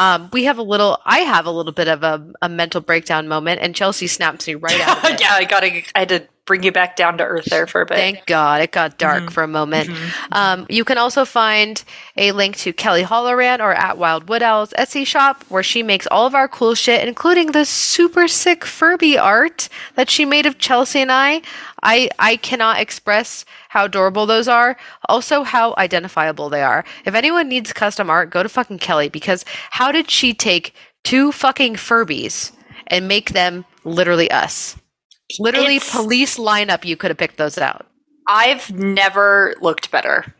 Um, 0.00 0.30
we 0.32 0.44
have 0.44 0.56
a 0.56 0.62
little, 0.62 0.98
I 1.04 1.18
have 1.18 1.44
a 1.44 1.50
little 1.50 1.72
bit 1.72 1.86
of 1.86 2.02
a, 2.02 2.26
a 2.40 2.48
mental 2.48 2.80
breakdown 2.80 3.28
moment, 3.28 3.60
and 3.60 3.74
Chelsea 3.74 4.06
snaps 4.06 4.46
me 4.46 4.54
right 4.54 4.80
out 4.80 4.96
of 4.96 5.04
it. 5.10 5.20
yeah, 5.20 5.32
I 5.34 5.44
gotta. 5.44 5.66
I 5.94 5.98
had 5.98 6.08
to 6.08 6.26
bring 6.50 6.64
you 6.64 6.72
back 6.72 6.96
down 6.96 7.16
to 7.16 7.22
earth 7.24 7.44
there 7.44 7.64
for 7.68 7.80
a 7.80 7.86
bit. 7.86 7.96
Thank 7.96 8.26
God 8.26 8.60
it 8.60 8.72
got 8.72 8.98
dark 8.98 9.22
Mhm. 9.22 9.30
for 9.30 9.44
a 9.44 9.46
moment. 9.46 9.88
Mhm. 9.88 10.10
Um, 10.32 10.66
you 10.68 10.82
can 10.84 10.98
also 10.98 11.24
find 11.24 11.80
a 12.16 12.32
link 12.32 12.56
to 12.56 12.72
Kelly 12.72 13.04
Holloran 13.04 13.60
or 13.60 13.72
at 13.72 13.96
Wild 13.98 14.28
Wood 14.28 14.42
Owl's 14.42 14.72
Etsy 14.76 15.06
shop, 15.06 15.44
where 15.48 15.62
she 15.62 15.84
makes 15.84 16.08
all 16.10 16.26
of 16.26 16.34
our 16.34 16.48
cool 16.48 16.74
shit, 16.74 17.06
including 17.06 17.52
the 17.52 17.64
super 17.64 18.26
sick 18.26 18.64
Furby 18.64 19.16
art 19.16 19.68
that 19.94 20.10
she 20.10 20.24
made 20.24 20.44
of 20.44 20.58
Chelsea 20.58 21.00
and 21.00 21.12
I. 21.12 21.42
I 21.84 22.08
I 22.18 22.34
cannot 22.34 22.80
express 22.80 23.44
how 23.68 23.84
adorable 23.84 24.26
those 24.26 24.48
are. 24.48 24.76
Also, 25.08 25.44
how 25.44 25.74
identifiable 25.78 26.48
they 26.48 26.62
are. 26.64 26.84
If 27.04 27.14
anyone 27.14 27.48
needs 27.48 27.72
custom 27.72 28.10
art, 28.10 28.30
go 28.30 28.42
to 28.42 28.48
fucking 28.48 28.80
Kelly 28.80 29.08
because 29.08 29.44
how 29.70 29.92
did 29.92 30.10
she 30.10 30.34
take 30.34 30.74
two 31.04 31.30
fucking 31.30 31.76
Furbies 31.76 32.50
and 32.88 33.06
make 33.06 33.30
them 33.30 33.64
literally 33.84 34.28
us? 34.32 34.74
Literally, 35.38 35.76
It's- 35.76 35.90
police 35.94 36.38
lineup. 36.38 36.84
You 36.84 36.96
could 36.96 37.10
have 37.10 37.18
picked 37.18 37.36
those 37.36 37.58
out. 37.58 37.86
I've 38.26 38.70
never 38.70 39.54
looked 39.60 39.90
better 39.90 40.34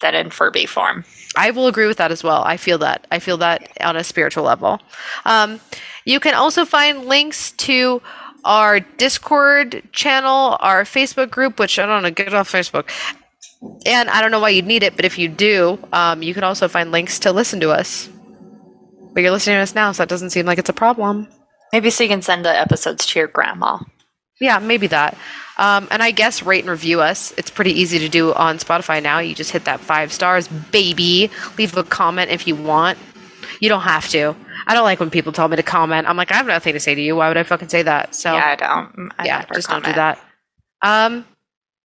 than 0.00 0.14
in 0.14 0.30
Furby 0.30 0.66
form. 0.66 1.04
I 1.36 1.50
will 1.50 1.66
agree 1.66 1.86
with 1.86 1.96
that 1.98 2.10
as 2.12 2.22
well. 2.22 2.42
I 2.44 2.56
feel 2.56 2.78
that. 2.78 3.06
I 3.10 3.18
feel 3.18 3.36
that 3.38 3.68
on 3.80 3.96
a 3.96 4.04
spiritual 4.04 4.44
level. 4.44 4.80
Um, 5.24 5.60
you 6.04 6.20
can 6.20 6.34
also 6.34 6.64
find 6.64 7.04
links 7.06 7.52
to 7.52 8.02
our 8.44 8.80
Discord 8.80 9.82
channel, 9.92 10.56
our 10.60 10.82
Facebook 10.84 11.30
group, 11.30 11.58
which 11.60 11.78
I 11.78 11.86
don't 11.86 12.02
know, 12.02 12.10
get 12.10 12.34
off 12.34 12.50
Facebook. 12.50 12.88
And 13.86 14.10
I 14.10 14.20
don't 14.20 14.32
know 14.32 14.40
why 14.40 14.48
you'd 14.50 14.66
need 14.66 14.82
it, 14.82 14.96
but 14.96 15.04
if 15.04 15.16
you 15.18 15.28
do, 15.28 15.78
um, 15.92 16.22
you 16.22 16.34
can 16.34 16.42
also 16.42 16.66
find 16.66 16.90
links 16.90 17.20
to 17.20 17.30
listen 17.32 17.60
to 17.60 17.70
us. 17.70 18.08
But 19.14 19.20
you're 19.22 19.30
listening 19.30 19.56
to 19.56 19.62
us 19.62 19.74
now, 19.74 19.92
so 19.92 20.02
that 20.02 20.08
doesn't 20.08 20.30
seem 20.30 20.46
like 20.46 20.58
it's 20.58 20.70
a 20.70 20.72
problem. 20.74 21.28
Maybe 21.72 21.90
so 21.90 22.04
you 22.04 22.10
can 22.10 22.22
send 22.22 22.44
the 22.44 22.58
episodes 22.58 23.06
to 23.06 23.18
your 23.18 23.28
grandma. 23.28 23.78
Yeah, 24.40 24.58
maybe 24.58 24.88
that. 24.88 25.16
Um, 25.56 25.88
and 25.90 26.02
I 26.02 26.10
guess 26.10 26.42
rate 26.42 26.60
and 26.60 26.70
review 26.70 27.00
us. 27.00 27.32
It's 27.36 27.50
pretty 27.50 27.72
easy 27.72 27.98
to 28.00 28.08
do 28.08 28.32
on 28.34 28.58
Spotify 28.58 29.02
now. 29.02 29.20
You 29.20 29.34
just 29.34 29.52
hit 29.52 29.64
that 29.64 29.80
five 29.80 30.12
stars, 30.12 30.48
baby. 30.48 31.30
Leave 31.56 31.76
a 31.76 31.84
comment 31.84 32.30
if 32.30 32.46
you 32.46 32.56
want. 32.56 32.98
You 33.60 33.68
don't 33.68 33.82
have 33.82 34.08
to. 34.08 34.34
I 34.66 34.74
don't 34.74 34.84
like 34.84 35.00
when 35.00 35.10
people 35.10 35.32
tell 35.32 35.48
me 35.48 35.56
to 35.56 35.62
comment. 35.62 36.08
I'm 36.08 36.16
like, 36.16 36.32
I 36.32 36.36
have 36.36 36.46
nothing 36.46 36.74
to 36.74 36.80
say 36.80 36.94
to 36.94 37.00
you. 37.00 37.16
Why 37.16 37.28
would 37.28 37.36
I 37.36 37.42
fucking 37.42 37.68
say 37.68 37.82
that? 37.82 38.14
So 38.14 38.32
yeah, 38.32 38.44
I 38.44 38.56
don't. 38.56 39.12
I 39.18 39.24
yeah, 39.24 39.44
just 39.54 39.68
don't 39.68 39.84
do 39.84 39.92
that. 39.92 40.18
Um, 40.82 41.24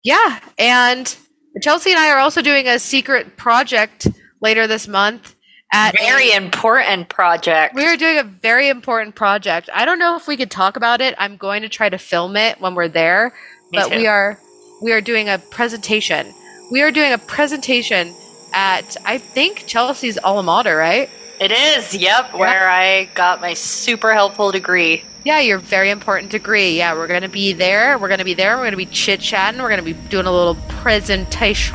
yeah, 0.03 0.41
and 0.59 1.16
Chelsea 1.61 1.91
and 1.91 1.99
I 1.99 2.11
are 2.11 2.18
also 2.18 2.43
doing 2.43 2.66
a 2.66 2.78
secret 2.78 3.37
project 3.37 4.09
later 4.41 4.66
this 4.66 4.89
month. 4.89 5.36
At 5.76 5.94
Very 5.98 6.30
a- 6.30 6.36
important 6.38 7.10
project. 7.10 7.74
we 7.74 7.84
are 7.84 7.98
doing 7.98 8.16
a 8.16 8.22
very 8.22 8.68
important 8.70 9.14
project. 9.14 9.68
I 9.74 9.84
don't 9.84 9.98
know 9.98 10.16
if 10.16 10.26
we 10.26 10.36
could 10.38 10.50
talk 10.50 10.76
about 10.76 11.02
it. 11.02 11.14
I'm 11.18 11.36
going 11.36 11.60
to 11.62 11.68
try 11.68 11.90
to 11.90 11.98
film 11.98 12.34
it 12.36 12.58
when 12.62 12.74
we're 12.74 12.88
there, 12.88 13.34
Me 13.70 13.78
but 13.78 13.88
too. 13.90 13.96
we 13.98 14.06
are 14.06 14.38
we 14.82 14.92
are 14.92 15.02
doing 15.02 15.28
a 15.28 15.38
presentation. 15.50 16.32
We 16.72 16.80
are 16.82 16.90
doing 16.90 17.12
a 17.12 17.18
presentation 17.18 18.14
at 18.54 18.96
I 19.04 19.18
think 19.18 19.64
Chelsea's 19.66 20.16
alma 20.24 20.42
mater, 20.42 20.76
right? 20.76 21.10
It 21.40 21.52
is. 21.52 21.94
Yep, 21.94 22.32
where 22.34 22.70
I 22.70 23.10
got 23.14 23.42
my 23.42 23.52
super 23.52 24.14
helpful 24.14 24.50
degree. 24.52 25.04
Yeah, 25.26 25.40
your 25.40 25.58
very 25.58 25.90
important 25.90 26.30
degree. 26.30 26.76
Yeah, 26.78 26.94
we're 26.94 27.08
gonna 27.08 27.28
be 27.28 27.52
there. 27.52 27.98
We're 27.98 28.08
gonna 28.08 28.24
be 28.24 28.34
there. 28.34 28.56
We're 28.58 28.62
gonna 28.66 28.76
be 28.76 28.86
chit 28.86 29.18
chatting. 29.18 29.60
We're 29.60 29.68
gonna 29.70 29.82
be 29.82 29.94
doing 29.94 30.26
a 30.26 30.30
little 30.30 30.54
presentation. 30.68 31.74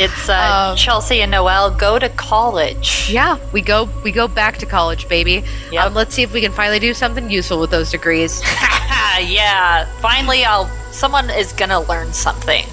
It's 0.00 0.28
uh, 0.28 0.70
Um, 0.72 0.76
Chelsea 0.76 1.20
and 1.22 1.30
Noelle 1.30 1.70
go 1.70 2.00
to 2.00 2.08
college. 2.08 3.08
Yeah, 3.08 3.38
we 3.52 3.62
go 3.62 3.88
we 4.02 4.10
go 4.10 4.26
back 4.26 4.58
to 4.58 4.66
college, 4.66 5.08
baby. 5.08 5.44
Yep. 5.70 5.84
Um, 5.86 5.94
let's 5.94 6.12
see 6.12 6.22
if 6.22 6.32
we 6.32 6.40
can 6.40 6.50
finally 6.50 6.80
do 6.80 6.92
something 6.92 7.30
useful 7.30 7.60
with 7.60 7.70
those 7.70 7.92
degrees. 7.92 8.42
yeah. 9.20 9.86
Finally, 10.00 10.44
I'll. 10.44 10.68
Someone 10.90 11.30
is 11.30 11.52
gonna 11.52 11.78
learn 11.80 12.12
something. 12.12 12.66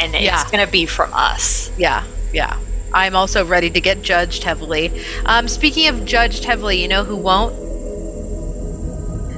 and 0.00 0.14
it's 0.14 0.24
Yeah. 0.24 0.44
going 0.50 0.64
to 0.64 0.70
be 0.70 0.86
from 0.86 1.12
us. 1.12 1.70
Yeah, 1.76 2.04
yeah. 2.32 2.56
I'm 2.94 3.16
also 3.16 3.44
ready 3.44 3.68
to 3.70 3.80
get 3.80 4.00
judged 4.02 4.44
heavily. 4.44 4.92
Um, 5.26 5.48
speaking 5.48 5.88
of 5.88 6.04
judged 6.04 6.44
heavily, 6.44 6.80
you 6.80 6.86
know 6.88 7.02
who 7.02 7.16
won't? 7.16 7.52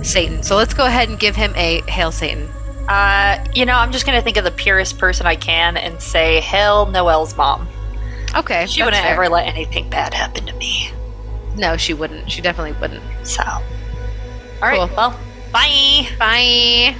Satan. 0.02 0.42
So 0.42 0.56
let's 0.56 0.74
go 0.74 0.84
ahead 0.86 1.08
and 1.08 1.18
give 1.18 1.36
him 1.36 1.52
a 1.56 1.82
hail 1.82 2.10
Satan. 2.12 2.48
Uh, 2.88 3.44
you 3.54 3.64
know, 3.66 3.74
I'm 3.74 3.92
just 3.92 4.04
going 4.06 4.16
to 4.18 4.22
think 4.22 4.36
of 4.36 4.44
the 4.44 4.50
purest 4.50 4.98
person 4.98 5.26
I 5.26 5.36
can 5.36 5.76
and 5.76 6.00
say, 6.00 6.40
"Hail 6.40 6.86
Noelle's 6.86 7.36
mom. 7.36 7.68
Okay, 8.34 8.66
She 8.66 8.82
wouldn't 8.82 9.02
fair. 9.02 9.12
ever 9.12 9.28
let 9.28 9.46
anything 9.46 9.88
bad 9.90 10.12
happen 10.14 10.46
to 10.46 10.52
me." 10.54 10.90
No, 11.56 11.76
she 11.76 11.94
wouldn't. 11.94 12.30
She 12.30 12.40
definitely 12.42 12.72
wouldn't. 12.80 13.02
So, 13.24 13.42
all 13.44 13.60
right, 14.62 14.78
Cool. 14.78 14.90
well, 14.96 15.18
bye. 15.52 16.08
Bye. 16.18 16.96